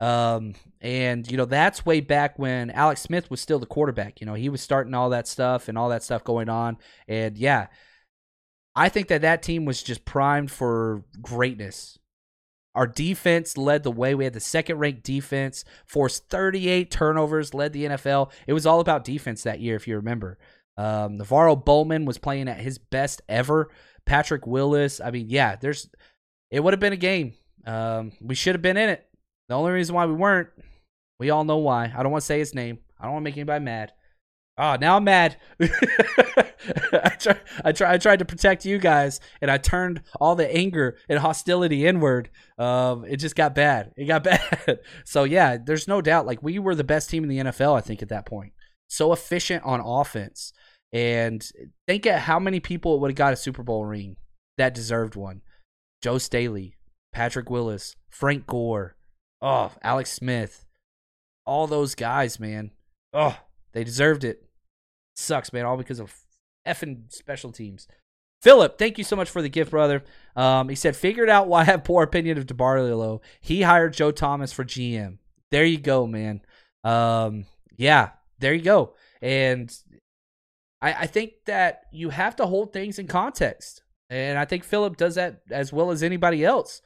Um, 0.01 0.55
and 0.81 1.29
you 1.29 1.37
know, 1.37 1.45
that's 1.45 1.85
way 1.85 2.01
back 2.01 2.39
when 2.39 2.71
Alex 2.71 3.01
Smith 3.01 3.33
was 3.33 3.41
still 3.41 3.59
the 3.59 3.67
quarterback. 3.67 4.21
You 4.21 4.29
know, 4.29 4.35
he 4.35 4.49
was 4.49 4.61
starting 4.61 4.95
all 4.95 5.11
that 5.11 5.27
stuff 5.27 5.67
and 5.67 5.77
all 5.77 5.89
that 5.89 6.05
stuff 6.05 6.23
going 6.23 6.49
on. 6.49 6.77
And 7.09 7.37
yeah, 7.37 7.67
I 8.77 8.89
think 8.91 9.09
that 9.09 9.23
that 9.23 9.43
team 9.43 9.65
was 9.65 9.83
just 9.83 10.05
primed 10.05 10.53
for 10.53 11.03
greatness. 11.21 11.99
Our 12.77 12.87
defense 12.87 13.59
led 13.59 13.83
the 13.83 13.91
way. 13.91 14.15
We 14.15 14.23
had 14.23 14.35
the 14.35 14.41
second 14.41 14.79
ranked 14.79 15.03
defense, 15.03 15.65
forced 15.85 16.29
38 16.29 16.93
turnovers, 16.93 17.55
led 17.55 17.73
the 17.73 17.87
NFL. 17.87 18.31
It 18.47 18.53
was 18.53 18.67
all 18.67 18.79
about 18.79 19.03
defense 19.03 19.43
that 19.43 19.59
year, 19.59 19.75
if 19.75 19.89
you 19.89 19.97
remember. 19.97 20.39
Um, 20.79 21.19
NaVorro 21.19 21.63
Bowman 21.63 22.05
was 22.07 22.17
playing 22.17 22.49
at 22.49 22.61
his 22.61 22.79
best 22.79 23.21
ever. 23.29 23.71
Patrick 24.07 24.47
Willis. 24.47 25.01
I 25.01 25.11
mean, 25.11 25.29
yeah, 25.29 25.57
there's. 25.57 25.91
It 26.51 26.61
would 26.61 26.73
have 26.73 26.81
been 26.81 26.95
a 26.95 26.97
game. 26.97 27.35
Um, 27.67 28.13
we 28.23 28.35
should 28.35 28.55
have 28.55 28.63
been 28.63 28.79
in 28.79 28.89
it. 28.89 29.07
The 29.49 29.55
only 29.55 29.73
reason 29.73 29.95
why 29.95 30.07
we 30.07 30.15
weren't, 30.15 30.49
we 31.19 31.29
all 31.29 31.45
know 31.45 31.59
why. 31.59 31.93
I 31.95 32.03
don't 32.03 32.13
want 32.13 32.23
to 32.23 32.27
say 32.27 32.39
his 32.39 32.55
name. 32.55 32.79
I 32.99 33.05
don't 33.05 33.15
want 33.15 33.25
to 33.25 33.29
make 33.31 33.37
anybody 33.37 33.63
mad. 33.63 33.93
Oh, 34.57 34.77
now 34.81 34.97
I'm 34.97 35.05
mad. 35.05 35.37
I, 35.61 37.17
try, 37.19 37.37
I, 37.65 37.73
try, 37.73 37.93
I 37.93 37.99
tried 37.99 38.19
to 38.19 38.25
protect 38.25 38.65
you 38.65 38.79
guys, 38.79 39.21
and 39.41 39.51
I 39.51 39.59
turned 39.59 40.03
all 40.21 40.35
the 40.35 40.53
anger 40.53 40.97
and 41.09 41.19
hostility 41.19 41.87
inward. 41.87 42.31
Um, 42.59 43.05
it 43.05 43.19
just 43.19 43.37
got 43.37 43.55
bad. 43.55 43.93
It 43.97 44.07
got 44.07 44.25
bad. 44.25 44.81
so 45.05 45.25
yeah, 45.25 45.59
there's 45.65 45.87
no 45.87 46.01
doubt. 46.01 46.27
Like 46.27 46.43
we 46.43 46.59
were 46.59 46.75
the 46.75 46.83
best 46.83 47.09
team 47.09 47.23
in 47.23 47.29
the 47.29 47.39
NFL, 47.39 47.77
I 47.77 47.81
think, 47.81 48.03
at 48.03 48.09
that 48.09 48.27
point. 48.27 48.53
So 48.89 49.13
efficient 49.13 49.65
on 49.65 49.81
offense. 49.81 50.53
And 50.93 51.47
think 51.87 52.07
of 52.07 52.21
how 52.21 52.39
many 52.39 52.61
people 52.61 52.99
would 53.01 53.11
have 53.11 53.17
got 53.17 53.33
a 53.33 53.37
Super 53.37 53.63
Bowl 53.63 53.85
ring 53.85 54.17
that 54.57 54.75
deserved 54.75 55.17
one. 55.17 55.43
Joe 56.03 56.19
Staley, 56.19 56.77
Patrick 57.13 57.51
Willis, 57.51 57.97
Frank 58.11 58.47
Gore, 58.47 58.97
oh, 59.43 59.73
Alex 59.83 60.13
Smith. 60.13 60.65
All 61.45 61.67
those 61.67 61.95
guys, 61.95 62.39
man. 62.39 62.71
Oh, 63.13 63.39
they 63.73 63.85
deserved 63.85 64.25
it. 64.25 64.45
Sucks, 65.17 65.53
man, 65.53 65.65
all 65.65 65.77
because 65.77 65.99
of 65.99 66.15
effing 66.67 67.13
special 67.13 67.53
teams. 67.53 67.89
Philip, 68.41 68.79
thank 68.79 68.99
you 68.99 69.05
so 69.05 69.17
much 69.17 69.29
for 69.29 69.43
the 69.43 69.49
gift, 69.49 69.71
brother. 69.73 70.05
Um, 70.37 70.69
he 70.69 70.77
said, 70.77 70.95
figured 70.95 71.29
out 71.29 71.49
why 71.49 71.63
I 71.63 71.65
have 71.65 71.83
poor 71.83 72.05
opinion 72.05 72.39
of 72.39 72.47
DeBartolo. 72.47 73.21
He 73.41 73.63
hired 73.63 73.95
Joe 73.95 74.13
Thomas 74.13 74.53
for 74.53 74.65
GM. 74.65 75.19
There 75.51 75.65
you 75.65 75.79
go, 75.79 76.07
man. 76.07 76.43
Um, 76.85 77.47
yeah, 77.77 78.11
there 78.39 78.55
you 78.55 78.63
go. 78.63 78.95
And 79.21 79.77
I, 80.81 80.93
I 80.93 81.07
think 81.07 81.33
that 81.47 81.83
you 81.93 82.11
have 82.11 82.37
to 82.37 82.47
hold 82.47 82.73
things 82.73 82.99
in 82.99 83.07
context. 83.07 83.83
And 84.11 84.39
I 84.39 84.45
think 84.45 84.65
Philip 84.65 84.97
does 84.97 85.17
that 85.17 85.43
as 85.51 85.73
well 85.73 85.91
as 85.91 86.03
anybody 86.03 86.45
else. 86.45 86.81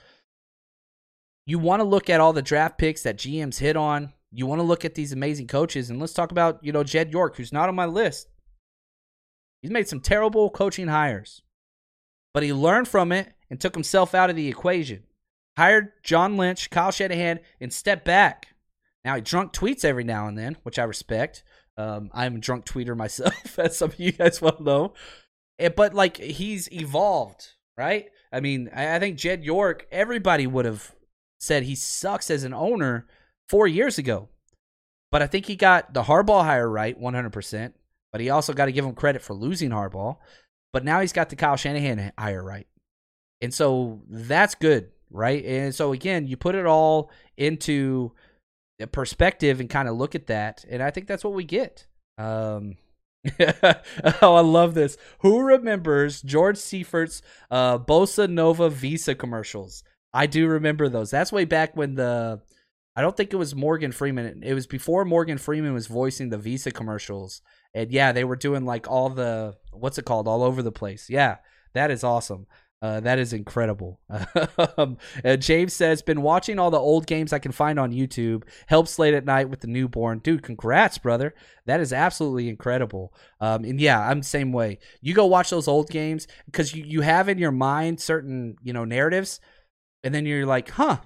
You 1.47 1.59
want 1.59 1.81
to 1.81 1.85
look 1.85 2.09
at 2.09 2.21
all 2.21 2.33
the 2.33 2.43
draft 2.43 2.79
picks 2.79 3.03
that 3.03 3.19
GMs 3.19 3.59
hit 3.59 3.77
on. 3.77 4.13
You 4.31 4.47
want 4.47 4.61
to 4.61 4.67
look 4.67 4.85
at 4.85 4.95
these 4.95 5.13
amazing 5.13 5.47
coaches. 5.47 5.91
And 5.91 6.01
let's 6.01 6.15
talk 6.15 6.31
about, 6.31 6.63
you 6.63 6.73
know, 6.73 6.85
Jed 6.85 7.13
York, 7.13 7.37
who's 7.37 7.53
not 7.53 7.69
on 7.69 7.75
my 7.75 7.87
list. 7.87 8.29
He's 9.61 9.71
made 9.71 9.89
some 9.89 10.01
terrible 10.01 10.51
coaching 10.51 10.89
hires, 10.89 11.43
but 12.35 12.43
he 12.43 12.53
learned 12.53 12.89
from 12.89 13.13
it 13.13 13.33
and 13.49 13.61
took 13.61 13.75
himself 13.75 14.15
out 14.15 14.31
of 14.31 14.35
the 14.35 14.49
equation. 14.49 15.05
Hired 15.57 15.93
John 16.03 16.37
Lynch, 16.37 16.71
Kyle 16.71 16.91
Shanahan, 16.91 17.41
and 17.61 17.73
stepped 17.73 18.05
back. 18.05 18.49
Now 19.05 19.17
he 19.17 19.21
drunk 19.21 19.53
tweets 19.53 19.85
every 19.85 20.05
now 20.05 20.29
and 20.29 20.39
then, 20.39 20.57
which 20.63 20.79
I 20.79 20.85
respect. 20.85 21.43
Um, 21.77 22.11
I'm 22.13 22.37
a 22.37 22.39
drunk 22.39 22.65
tweeter 22.67 22.97
myself, 23.05 23.59
as 23.59 23.77
some 23.77 23.91
of 23.91 23.99
you 24.01 24.13
guys 24.13 24.41
well 24.41 24.59
know. 24.61 24.95
Eh, 25.59 25.69
But 25.69 25.95
like 25.95 26.17
he's 26.19 26.71
evolved, 26.73 27.49
right? 27.77 28.07
I 28.33 28.41
mean, 28.41 28.71
I 28.75 28.97
I 28.97 28.99
think 28.99 29.19
Jed 29.19 29.45
York, 29.45 29.87
everybody 29.91 30.47
would 30.47 30.65
have 30.65 30.93
said 31.41 31.65
he 31.65 31.75
sucks 31.75 32.31
as 32.31 32.45
an 32.45 32.55
owner 32.55 33.07
four 33.49 33.67
years 33.67 33.99
ago. 33.99 34.29
But 35.11 35.23
I 35.23 35.27
think 35.27 35.47
he 35.47 35.57
got 35.57 35.93
the 35.93 36.05
Harbaugh 36.05 36.45
hire 36.45 36.69
right 36.71 36.99
100%. 36.99 37.73
But 38.13 38.21
he 38.21 38.31
also 38.31 38.53
got 38.53 38.67
to 38.67 38.73
give 38.73 38.85
him 38.85 38.95
credit 38.95 39.23
for 39.23 39.35
losing 39.35 39.71
Harbaugh. 39.71 40.17
But 40.73 40.85
now 40.85 41.01
he's 41.01 41.13
got 41.13 41.29
the 41.29 41.37
Kyle 41.37 41.57
Shanahan 41.57 42.13
hire 42.19 42.43
right. 42.43 42.67
And 43.43 43.53
so 43.53 44.03
that's 44.09 44.55
good, 44.55 44.91
right? 45.11 45.45
And 45.45 45.75
so 45.75 45.93
again, 45.93 46.27
you 46.27 46.37
put 46.37 46.55
it 46.55 46.65
all 46.67 47.11
into 47.37 48.13
perspective 48.91 49.61
and 49.61 49.71
kind 49.71 49.89
of 49.89 49.97
look 49.97 50.15
at 50.15 50.27
that. 50.27 50.65
And 50.69 50.83
I 50.83 50.91
think 50.91 51.07
that's 51.07 51.25
what 51.25 51.35
we 51.35 51.45
get. 51.45 51.87
Um, 52.19 52.77
oh, 53.41 54.35
I 54.35 54.41
love 54.41 54.75
this. 54.75 54.97
Who 55.21 55.41
remembers 55.41 56.23
George 56.23 56.57
Seifert's 56.57 57.23
uh, 57.51 57.79
Bossa 57.79 58.29
Nova 58.29 58.69
Visa 58.69 59.15
commercials? 59.15 59.85
I 60.13 60.27
do 60.27 60.47
remember 60.47 60.89
those. 60.89 61.11
That's 61.11 61.33
way 61.33 61.45
back 61.45 61.77
when 61.77 61.95
the 61.95 62.41
I 62.95 63.01
don't 63.01 63.17
think 63.17 63.33
it 63.33 63.37
was 63.37 63.55
Morgan 63.55 63.93
Freeman. 63.93 64.43
It 64.43 64.55
was 64.55 64.67
before 64.67 65.05
Morgan 65.05 65.39
Freeman 65.39 65.73
was 65.73 65.87
voicing 65.87 66.29
the 66.29 66.39
Visa 66.39 66.71
commercials. 66.71 67.41
And 67.75 67.91
yeah, 67.91 68.13
they 68.13 68.25
were 68.25 68.37
doing 68.37 68.67
like 68.67 68.91
all 68.91 69.09
the 69.09 69.57
what's 69.73 69.99
it 69.99 70.05
called 70.05 70.29
all 70.29 70.43
over 70.43 70.63
the 70.63 70.73
place. 70.73 71.09
Yeah, 71.09 71.37
that 71.75 71.91
is 71.91 72.05
awesome. 72.05 72.47
Uh, 72.83 72.99
that 72.99 73.21
is 73.21 73.33
incredible. 73.33 74.01
um, 74.77 74.99
uh, 75.25 75.37
James 75.37 75.73
says, 75.73 76.03
been 76.03 76.21
watching 76.21 76.59
all 76.59 76.73
the 76.73 76.79
old 76.79 77.07
games 77.07 77.33
I 77.33 77.39
can 77.39 77.53
find 77.53 77.79
on 77.79 77.93
YouTube. 77.93 78.43
Helps 78.67 78.99
late 78.99 79.15
at 79.15 79.25
night 79.25 79.49
with 79.49 79.61
the 79.61 79.69
newborn. 79.69 80.19
Dude, 80.19 80.43
congrats, 80.43 80.99
brother. 80.99 81.33
That 81.65 81.79
is 81.79 81.93
absolutely 81.93 82.49
incredible. 82.49 83.15
Um, 83.41 83.65
and 83.65 83.81
yeah, 83.81 84.01
I'm 84.01 84.19
the 84.19 84.27
same 84.27 84.53
way. 84.53 84.81
You 85.01 85.15
go 85.15 85.27
watch 85.27 85.51
those 85.51 85.69
old 85.69 85.91
games 85.91 86.27
because 86.47 86.75
you, 86.75 86.85
you 86.85 87.01
have 87.03 87.29
in 87.29 87.39
your 87.39 87.53
mind 87.53 88.01
certain, 88.01 88.57
you 88.65 88.73
know, 88.73 88.85
narratives. 88.85 89.39
And 90.03 90.13
then 90.13 90.27
you're 90.27 90.45
like, 90.45 90.71
huh, 90.71 90.99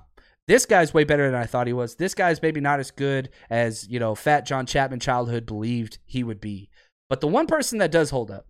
this 0.49 0.64
guy's 0.64 0.95
way 0.95 1.05
better 1.05 1.31
than 1.31 1.39
I 1.39 1.45
thought 1.45 1.66
he 1.66 1.74
was. 1.74 1.97
This 1.97 2.14
guy's 2.14 2.41
maybe 2.41 2.61
not 2.61 2.81
as 2.81 2.91
good 2.91 3.29
as, 3.51 3.87
you 3.87 4.01
know, 4.01 4.14
fat 4.14 4.47
John 4.47 4.64
Chapman 4.64 5.01
childhood 5.01 5.45
believed 5.45 5.99
he 6.07 6.24
would 6.24 6.41
be. 6.41 6.70
But 7.11 7.20
the 7.20 7.29
one 7.29 7.47
person 7.47 7.79
that 7.79 7.93
does 7.93 8.09
hold 8.09 8.31
up, 8.31 8.47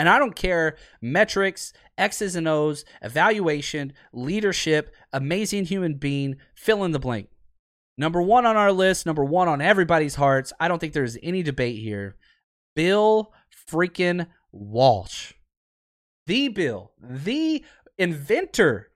and 0.00 0.08
I 0.08 0.18
don't 0.18 0.34
care 0.34 0.78
metrics, 1.02 1.74
X's 1.98 2.34
and 2.34 2.48
O's, 2.48 2.86
evaluation, 3.02 3.92
leadership, 4.14 4.94
amazing 5.12 5.66
human 5.66 5.98
being, 5.98 6.36
fill 6.54 6.84
in 6.84 6.92
the 6.92 6.98
blank. 6.98 7.28
Number 7.98 8.22
one 8.22 8.46
on 8.46 8.56
our 8.56 8.72
list, 8.72 9.04
number 9.04 9.22
one 9.22 9.46
on 9.46 9.60
everybody's 9.60 10.14
hearts. 10.14 10.54
I 10.58 10.68
don't 10.68 10.78
think 10.78 10.94
there's 10.94 11.18
any 11.22 11.42
debate 11.42 11.82
here. 11.82 12.16
Bill 12.74 13.34
freaking 13.70 14.26
Walsh. 14.50 15.34
The 16.26 16.48
Bill, 16.48 16.92
the 16.98 17.62
inventor 17.98 18.92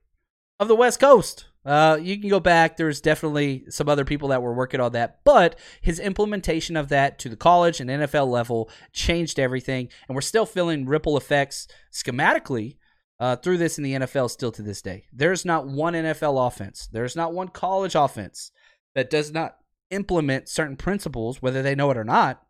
of 0.59 0.69
the 0.69 0.77
West 0.77 1.01
Coast. 1.01 1.49
Uh, 1.65 1.99
you 2.01 2.19
can 2.19 2.29
go 2.29 2.41
back. 2.41 2.77
There's 2.77 3.01
definitely 3.01 3.65
some 3.71 3.89
other 3.89 4.05
people 4.05 4.29
that 4.29 4.43
were 4.43 4.53
working 4.53 4.81
on 4.81 4.93
that, 4.93 5.21
but 5.25 5.59
his 5.81 5.99
implementation 5.99 6.77
of 6.77 6.89
that 6.89 7.19
to 7.21 7.29
the 7.29 7.37
college 7.37 7.81
and 7.81 7.89
NFL 7.89 8.29
level 8.29 8.71
changed 8.93 9.39
everything, 9.39 9.89
and 10.09 10.15
we're 10.15 10.21
still 10.21 10.47
feeling 10.47 10.87
ripple 10.87 11.17
effects 11.17 11.67
schematically 11.93 12.77
uh, 13.19 13.37
through 13.37 13.59
this 13.59 13.79
in 13.79 13.85
the 13.85 13.95
NFL 13.95 14.31
still 14.31 14.53
to 14.53 14.63
this 14.63 14.83
day. 14.83 15.07
There's 15.13 15.45
not 15.45 15.67
one 15.67 15.95
NFL 15.95 16.47
offense, 16.47 16.89
there's 16.93 17.17
not 17.17 17.33
one 17.33 17.49
college 17.49 17.95
offense 17.95 18.51
that 18.95 19.11
does 19.11 19.33
not 19.33 19.57
implement 19.91 20.49
certain 20.49 20.77
principles, 20.77 21.41
whether 21.41 21.63
they 21.63 21.75
know 21.75 21.91
it 21.91 21.97
or 21.97 22.05
not, 22.05 22.43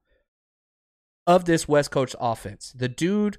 of 1.26 1.44
this 1.44 1.68
West 1.68 1.90
Coast 1.90 2.14
offense. 2.20 2.72
The 2.74 2.88
dude, 2.88 3.38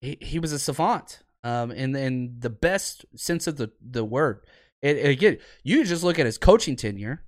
he, 0.00 0.18
he 0.20 0.38
was 0.38 0.52
a 0.52 0.58
savant 0.58 1.22
um, 1.44 1.70
in 1.70 1.94
in 1.96 2.36
the 2.38 2.50
best 2.50 3.04
sense 3.16 3.46
of 3.46 3.56
the 3.56 3.70
the 3.80 4.04
word. 4.04 4.44
Again, 4.82 5.38
you 5.62 5.84
just 5.84 6.02
look 6.02 6.18
at 6.18 6.26
his 6.26 6.38
coaching 6.38 6.76
tenure, 6.76 7.22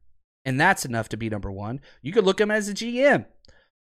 and 0.45 0.61
that's 0.61 0.85
enough 0.85 1.09
to 1.11 1.17
be 1.17 1.31
number 1.31 1.53
one. 1.53 1.81
You 2.03 2.13
could 2.13 2.25
look 2.25 2.41
at 2.41 2.45
him 2.45 2.51
as 2.51 2.69
a 2.69 2.75
GM, 2.75 3.27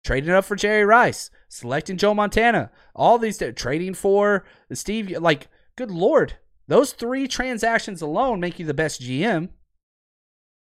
trading 0.05 0.31
up 0.31 0.45
for 0.45 0.55
Jerry 0.55 0.85
Rice, 0.85 1.31
selecting 1.49 1.97
Joe 1.97 2.13
Montana, 2.13 2.71
all 2.95 3.19
these 3.19 3.43
trading 3.57 3.95
for 3.95 4.45
Steve. 4.73 5.11
Like, 5.19 5.49
good 5.77 5.91
lord, 5.91 6.35
those 6.69 6.93
three 6.93 7.27
transactions 7.27 8.03
alone 8.03 8.39
make 8.39 8.59
you 8.59 8.67
the 8.67 8.75
best 8.75 9.01
GM. 9.01 9.49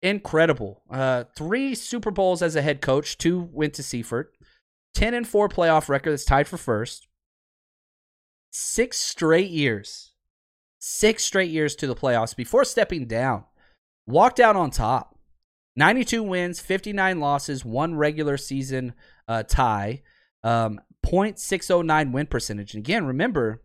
Incredible. 0.02 0.84
Uh, 0.89 1.26
three 1.36 1.76
Super 1.76 2.12
Bowls 2.12 2.41
as 2.41 2.56
a 2.56 2.62
head 2.62 2.82
coach. 2.82 3.18
Two 3.18 3.50
went 3.52 3.74
to 3.76 3.84
Seifert. 3.84 4.34
Ten 4.93 5.14
and 5.14 5.28
four 5.28 5.50
playoff 5.50 5.89
record 5.89 6.12
that's 6.12 6.26
tied 6.26 6.47
for 6.47 6.58
first. 6.58 7.08
Six 8.52 8.97
straight 8.97 9.52
years 9.52 10.14
six 10.80 11.24
straight 11.24 11.52
years 11.52 11.76
to 11.76 11.88
the 11.88 11.96
playoffs 11.96 12.36
before 12.36 12.66
stepping 12.66 13.06
down. 13.06 13.44
Walked 14.08 14.40
out 14.40 14.56
on 14.56 14.72
top. 14.72 15.16
92 15.76 16.24
wins, 16.24 16.60
59 16.60 17.20
losses, 17.20 17.64
one 17.64 17.96
regular 17.96 18.38
season 18.38 18.94
uh, 19.28 19.44
tie, 19.44 20.02
um, 20.44 20.82
0.609 21.06 22.12
win 22.12 22.26
percentage. 22.26 22.74
And 22.74 22.84
again, 22.84 23.06
remember, 23.06 23.62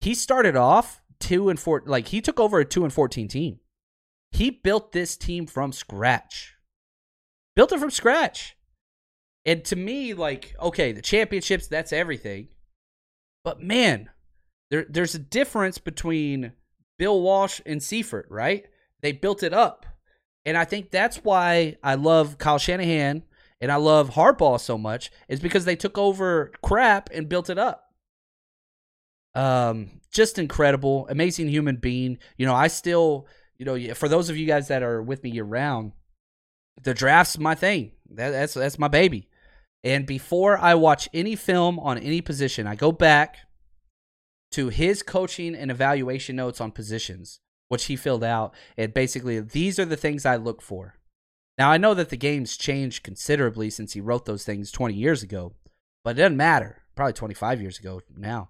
he 0.00 0.14
started 0.14 0.56
off 0.56 1.00
two 1.20 1.48
and 1.48 1.58
four, 1.58 1.82
like 1.86 2.08
he 2.08 2.20
took 2.20 2.40
over 2.40 2.58
a 2.58 2.64
two 2.64 2.84
and 2.84 2.92
14 2.92 3.28
team. 3.28 3.60
He 4.32 4.50
built 4.50 4.92
this 4.92 5.16
team 5.16 5.46
from 5.46 5.72
scratch. 5.72 6.56
Built 7.54 7.72
it 7.72 7.80
from 7.80 7.90
scratch. 7.90 8.56
And 9.46 9.64
to 9.66 9.76
me, 9.76 10.12
like, 10.12 10.54
okay, 10.60 10.92
the 10.92 11.00
championships, 11.00 11.68
that's 11.68 11.92
everything. 11.92 12.48
But 13.44 13.62
man, 13.62 14.10
there 14.70 14.86
there's 14.88 15.14
a 15.14 15.20
difference 15.20 15.78
between 15.78 16.52
Bill 16.98 17.20
Walsh 17.20 17.60
and 17.66 17.82
Seifert, 17.82 18.26
right? 18.30 18.66
They 19.02 19.12
built 19.12 19.42
it 19.42 19.52
up. 19.52 19.86
And 20.44 20.56
I 20.56 20.64
think 20.64 20.90
that's 20.90 21.18
why 21.18 21.76
I 21.82 21.96
love 21.96 22.38
Kyle 22.38 22.58
Shanahan 22.58 23.24
and 23.60 23.72
I 23.72 23.76
love 23.76 24.10
Harbaugh 24.10 24.60
so 24.60 24.78
much 24.78 25.10
is 25.28 25.40
because 25.40 25.64
they 25.64 25.76
took 25.76 25.98
over 25.98 26.52
crap 26.62 27.10
and 27.12 27.28
built 27.28 27.50
it 27.50 27.58
up. 27.58 27.90
Um, 29.34 30.00
just 30.12 30.38
incredible, 30.38 31.06
amazing 31.10 31.48
human 31.48 31.76
being. 31.76 32.18
You 32.36 32.46
know, 32.46 32.54
I 32.54 32.68
still, 32.68 33.26
you 33.58 33.66
know, 33.66 33.94
for 33.94 34.08
those 34.08 34.30
of 34.30 34.36
you 34.36 34.46
guys 34.46 34.68
that 34.68 34.82
are 34.82 35.02
with 35.02 35.22
me 35.22 35.30
year 35.30 35.44
round, 35.44 35.92
the 36.82 36.94
draft's 36.94 37.38
my 37.38 37.54
thing. 37.54 37.92
That, 38.10 38.30
that's 38.30 38.54
that's 38.54 38.78
my 38.78 38.88
baby. 38.88 39.28
And 39.84 40.06
before 40.06 40.58
I 40.58 40.74
watch 40.74 41.08
any 41.12 41.36
film 41.36 41.78
on 41.78 41.98
any 41.98 42.20
position, 42.20 42.66
I 42.66 42.74
go 42.74 42.92
back 42.92 43.36
to 44.56 44.70
his 44.70 45.02
coaching 45.02 45.54
and 45.54 45.70
evaluation 45.70 46.34
notes 46.34 46.62
on 46.62 46.72
positions, 46.72 47.40
which 47.68 47.84
he 47.84 47.94
filled 47.94 48.24
out. 48.24 48.54
And 48.78 48.94
basically, 48.94 49.38
these 49.38 49.78
are 49.78 49.84
the 49.84 49.98
things 49.98 50.24
I 50.24 50.36
look 50.36 50.62
for. 50.62 50.94
Now, 51.58 51.70
I 51.70 51.76
know 51.76 51.92
that 51.92 52.08
the 52.08 52.16
game's 52.16 52.56
changed 52.56 53.02
considerably 53.02 53.68
since 53.68 53.92
he 53.92 54.00
wrote 54.00 54.24
those 54.24 54.44
things 54.46 54.72
20 54.72 54.94
years 54.94 55.22
ago, 55.22 55.52
but 56.02 56.16
it 56.16 56.22
doesn't 56.22 56.38
matter. 56.38 56.84
Probably 56.94 57.12
25 57.12 57.60
years 57.60 57.78
ago 57.78 58.00
now. 58.16 58.48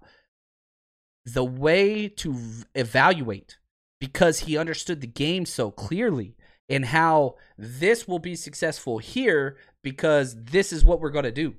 The 1.25 1.43
way 1.43 2.07
to 2.07 2.37
evaluate, 2.73 3.57
because 3.99 4.39
he 4.39 4.57
understood 4.57 5.01
the 5.01 5.07
game 5.07 5.45
so 5.45 5.71
clearly 5.71 6.37
and 6.69 6.85
how 6.85 7.35
this 7.57 8.07
will 8.07 8.19
be 8.19 8.37
successful 8.37 8.99
here 8.99 9.57
because 9.83 10.41
this 10.41 10.71
is 10.71 10.85
what 10.85 11.01
we're 11.01 11.09
going 11.09 11.25
to 11.25 11.31
do. 11.33 11.55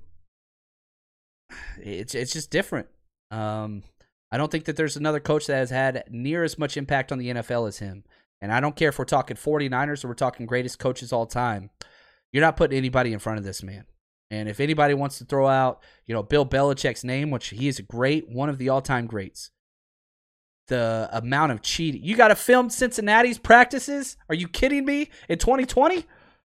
It's 1.83 2.15
it's 2.15 2.33
just 2.33 2.51
different. 2.51 2.87
Um, 3.31 3.83
I 4.31 4.37
don't 4.37 4.51
think 4.51 4.65
that 4.67 4.77
there's 4.77 4.97
another 4.97 5.21
coach 5.21 5.47
that 5.47 5.57
has 5.57 5.71
had 5.71 6.05
near 6.11 6.45
as 6.45 6.59
much 6.59 6.77
impact 6.77 7.13
on 7.13 7.19
the 7.19 7.29
NFL 7.29 7.69
as 7.69 7.79
him. 7.79 8.05
And 8.41 8.53
I 8.53 8.61
don't 8.61 8.77
care 8.77 8.91
if 8.91 8.99
we're 8.99 9.05
talking 9.05 9.37
49ers 9.37 10.05
or 10.05 10.09
we're 10.09 10.15
talking 10.15 10.47
greatest 10.47 10.79
coaches 10.79 11.13
all 11.13 11.27
time. 11.27 11.71
You're 12.33 12.45
not 12.45 12.57
putting 12.57 12.77
anybody 12.77 13.13
in 13.13 13.19
front 13.19 13.39
of 13.39 13.45
this 13.45 13.63
man. 13.63 13.87
And 14.31 14.49
if 14.49 14.61
anybody 14.61 14.93
wants 14.95 15.19
to 15.19 15.25
throw 15.25 15.49
out, 15.49 15.83
you 16.07 16.15
know, 16.15 16.23
Bill 16.23 16.45
Belichick's 16.45 17.03
name, 17.03 17.31
which 17.31 17.49
he 17.49 17.69
is 17.69 17.79
a 17.79 17.83
great, 17.83 18.29
one 18.29 18.51
of 18.51 18.59
the 18.59 18.69
all-time 18.69 19.07
greats. 19.07 19.51
The 20.67 21.09
amount 21.13 21.53
of 21.53 21.63
cheating. 21.63 22.05
You 22.05 22.15
got 22.15 22.29
to 22.29 22.37
film 22.37 22.69
Cincinnati's 22.69 23.39
practices? 23.39 24.19
Are 24.29 24.35
you 24.35 24.47
kidding 24.47 24.85
me? 24.85 25.09
In 25.31 25.39
2020? 25.39 26.05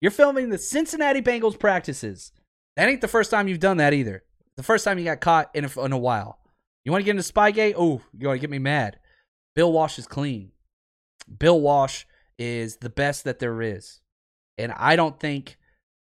You're 0.02 0.12
filming 0.12 0.50
the 0.50 0.58
Cincinnati 0.58 1.22
Bengals 1.22 1.58
practices. 1.58 2.34
That 2.76 2.90
ain't 2.90 3.00
the 3.00 3.08
first 3.08 3.32
time 3.32 3.48
you've 3.48 3.60
done 3.60 3.78
that 3.78 3.94
either. 3.94 4.24
The 4.58 4.64
first 4.64 4.84
time 4.84 5.00
you 5.00 5.06
got 5.06 5.22
caught 5.22 5.50
in 5.54 5.64
a, 5.64 5.82
in 5.82 5.94
a 5.94 5.98
while. 5.98 6.41
You 6.84 6.92
want 6.92 7.02
to 7.02 7.06
get 7.06 7.12
into 7.12 7.34
Spygate? 7.34 7.76
Oh, 7.78 8.02
you 8.18 8.28
want 8.28 8.38
to 8.38 8.42
get 8.42 8.50
me 8.50 8.60
mad. 8.60 9.00
Bill 9.56 9.72
Walsh 9.72 10.00
is 10.00 10.08
clean. 10.08 10.52
Bill 11.40 11.60
Walsh 11.60 12.06
is 12.40 12.78
the 12.78 12.90
best 12.90 13.24
that 13.24 13.40
there 13.40 13.62
is. 13.62 14.02
And 14.58 14.72
I 14.74 14.96
don't 14.96 15.20
think 15.20 15.58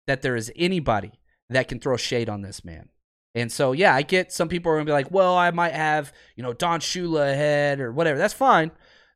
that 0.06 0.22
there 0.22 0.36
is 0.36 0.52
anybody 0.56 1.12
that 1.50 1.68
can 1.68 1.78
throw 1.78 1.96
shade 1.96 2.28
on 2.28 2.42
this 2.42 2.64
man. 2.64 2.88
And 3.34 3.52
so, 3.52 3.72
yeah, 3.72 3.94
I 3.94 4.02
get 4.02 4.32
some 4.32 4.48
people 4.48 4.72
are 4.72 4.76
going 4.76 4.86
to 4.86 4.90
be 4.90 4.94
like, 4.94 5.10
well, 5.10 5.36
I 5.36 5.50
might 5.50 5.74
have, 5.74 6.12
you 6.36 6.42
know, 6.42 6.52
Don 6.52 6.80
Shula 6.80 7.32
ahead 7.32 7.80
or 7.80 7.92
whatever. 7.92 8.18
That's 8.18 8.34
fine. 8.34 8.70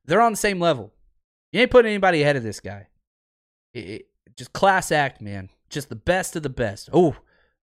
They're 0.05 0.21
on 0.21 0.33
the 0.33 0.37
same 0.37 0.59
level. 0.59 0.93
You 1.51 1.61
ain't 1.61 1.71
putting 1.71 1.89
anybody 1.89 2.21
ahead 2.21 2.35
of 2.35 2.43
this 2.43 2.59
guy. 2.59 2.87
It, 3.73 3.79
it, 3.79 4.07
just 4.37 4.53
class 4.53 4.91
act, 4.91 5.21
man. 5.21 5.49
just 5.69 5.89
the 5.89 5.95
best 5.95 6.35
of 6.35 6.43
the 6.43 6.49
best. 6.49 6.89
Oh, 6.93 7.15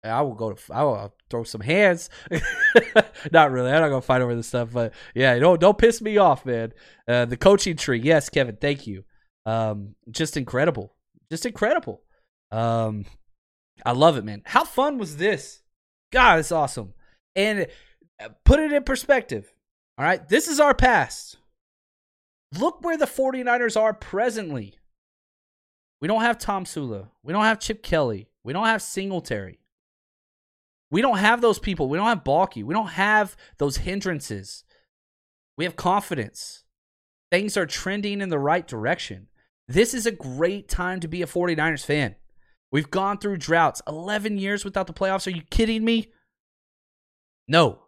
I 0.04 0.22
will 0.22 0.34
go 0.34 0.54
to 0.54 0.74
I 0.74 0.84
will 0.84 1.14
throw 1.30 1.44
some 1.44 1.62
hands. 1.62 2.10
not 3.32 3.52
really. 3.52 3.72
I'm 3.72 3.82
not 3.82 3.90
gonna 3.90 4.02
fight 4.02 4.22
over 4.22 4.36
this 4.36 4.48
stuff, 4.48 4.70
but 4.72 4.94
yeah, 5.16 5.38
don't 5.40 5.60
don't 5.60 5.78
piss 5.78 6.02
me 6.02 6.18
off, 6.18 6.46
man. 6.46 6.74
Uh, 7.08 7.26
the 7.26 7.38
coaching 7.38 7.76
tree, 7.76 8.00
yes, 8.00 8.30
Kevin, 8.30 8.58
thank 8.60 8.88
you. 8.88 9.04
Um, 9.46 9.96
just 10.12 10.38
incredible, 10.38 10.94
just 11.30 11.46
incredible. 11.46 12.02
Um, 12.52 13.06
I 13.86 13.92
love 13.92 14.18
it, 14.18 14.26
man. 14.26 14.42
How 14.46 14.64
fun 14.64 14.98
was 14.98 15.18
this? 15.18 15.62
God, 16.12 16.40
it's 16.40 16.52
awesome. 16.52 16.94
And 17.36 17.68
uh, 18.22 18.30
put 18.46 18.60
it 18.60 18.72
in 18.72 18.84
perspective. 18.84 19.54
All 19.98 20.06
right, 20.06 20.28
this 20.28 20.48
is 20.48 20.60
our 20.60 20.74
past. 20.74 21.38
Look 22.58 22.84
where 22.84 22.98
the 22.98 23.06
49ers 23.06 23.80
are 23.80 23.94
presently. 23.94 24.76
We 26.00 26.08
don't 26.08 26.22
have 26.22 26.38
Tomsula. 26.38 27.10
We 27.24 27.34
don't 27.34 27.44
have 27.44 27.60
Chip 27.60 27.84
Kelly. 27.84 28.30
We 28.44 28.54
don't 28.54 28.68
have 28.68 28.82
Singletary. 28.82 29.60
We 30.90 31.02
don't 31.02 31.18
have 31.18 31.42
those 31.42 31.60
people. 31.60 31.90
We 31.90 31.98
don't 31.98 32.08
have 32.08 32.24
Baalke. 32.24 32.64
We 32.64 32.74
don't 32.74 32.88
have 32.88 33.36
those 33.58 33.78
hindrances. 33.78 34.64
We 35.58 35.66
have 35.66 35.76
confidence. 35.76 36.64
Things 37.32 37.58
are 37.58 37.66
trending 37.66 38.22
in 38.22 38.30
the 38.30 38.40
right 38.40 38.66
direction. 38.66 39.28
This 39.68 39.94
is 39.94 40.06
a 40.06 40.12
great 40.12 40.70
time 40.70 41.02
to 41.02 41.08
be 41.08 41.22
a 41.22 41.28
49ers 41.28 41.86
fan. 41.86 42.16
We've 42.72 42.90
gone 42.90 43.18
through 43.18 43.38
droughts. 43.38 43.82
11 43.88 44.38
years 44.38 44.64
without 44.64 44.88
the 44.88 44.94
playoffs. 44.94 45.28
Are 45.28 45.36
you 45.36 45.44
kidding 45.50 45.84
me? 45.84 46.12
No. 47.48 47.80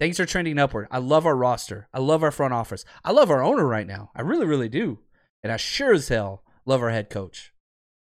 Things 0.00 0.20
are 0.20 0.26
trending 0.26 0.58
upward. 0.58 0.86
I 0.90 0.98
love 0.98 1.26
our 1.26 1.36
roster. 1.36 1.88
I 1.92 1.98
love 1.98 2.22
our 2.22 2.30
front 2.30 2.54
office. 2.54 2.84
I 3.04 3.10
love 3.10 3.30
our 3.30 3.42
owner 3.42 3.66
right 3.66 3.86
now. 3.86 4.10
I 4.14 4.22
really, 4.22 4.46
really 4.46 4.68
do. 4.68 5.00
And 5.42 5.52
I 5.52 5.56
sure 5.56 5.92
as 5.92 6.08
hell 6.08 6.44
love 6.64 6.82
our 6.82 6.90
head 6.90 7.10
coach. 7.10 7.52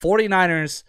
49ers, 0.03 0.85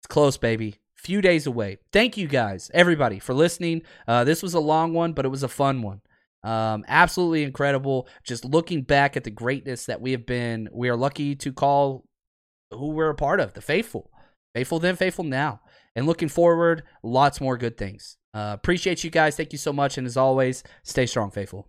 it's 0.00 0.06
close, 0.08 0.36
baby. 0.36 0.81
Few 1.02 1.20
days 1.20 1.48
away. 1.48 1.78
Thank 1.92 2.16
you 2.16 2.28
guys, 2.28 2.70
everybody, 2.72 3.18
for 3.18 3.34
listening. 3.34 3.82
Uh, 4.06 4.22
this 4.22 4.40
was 4.40 4.54
a 4.54 4.60
long 4.60 4.94
one, 4.94 5.14
but 5.14 5.24
it 5.24 5.30
was 5.30 5.42
a 5.42 5.48
fun 5.48 5.82
one. 5.82 6.00
Um, 6.44 6.84
absolutely 6.86 7.42
incredible. 7.42 8.06
Just 8.22 8.44
looking 8.44 8.82
back 8.82 9.16
at 9.16 9.24
the 9.24 9.30
greatness 9.30 9.86
that 9.86 10.00
we 10.00 10.12
have 10.12 10.26
been, 10.26 10.68
we 10.72 10.88
are 10.88 10.96
lucky 10.96 11.34
to 11.36 11.52
call 11.52 12.04
who 12.70 12.90
we're 12.90 13.10
a 13.10 13.16
part 13.16 13.40
of, 13.40 13.54
the 13.54 13.60
faithful. 13.60 14.10
Faithful 14.54 14.78
then, 14.78 14.94
faithful 14.94 15.24
now. 15.24 15.60
And 15.96 16.06
looking 16.06 16.28
forward, 16.28 16.84
lots 17.02 17.40
more 17.40 17.56
good 17.56 17.76
things. 17.76 18.16
Uh, 18.32 18.52
appreciate 18.54 19.02
you 19.02 19.10
guys. 19.10 19.36
Thank 19.36 19.52
you 19.52 19.58
so 19.58 19.72
much. 19.72 19.98
And 19.98 20.06
as 20.06 20.16
always, 20.16 20.62
stay 20.84 21.06
strong, 21.06 21.32
faithful. 21.32 21.68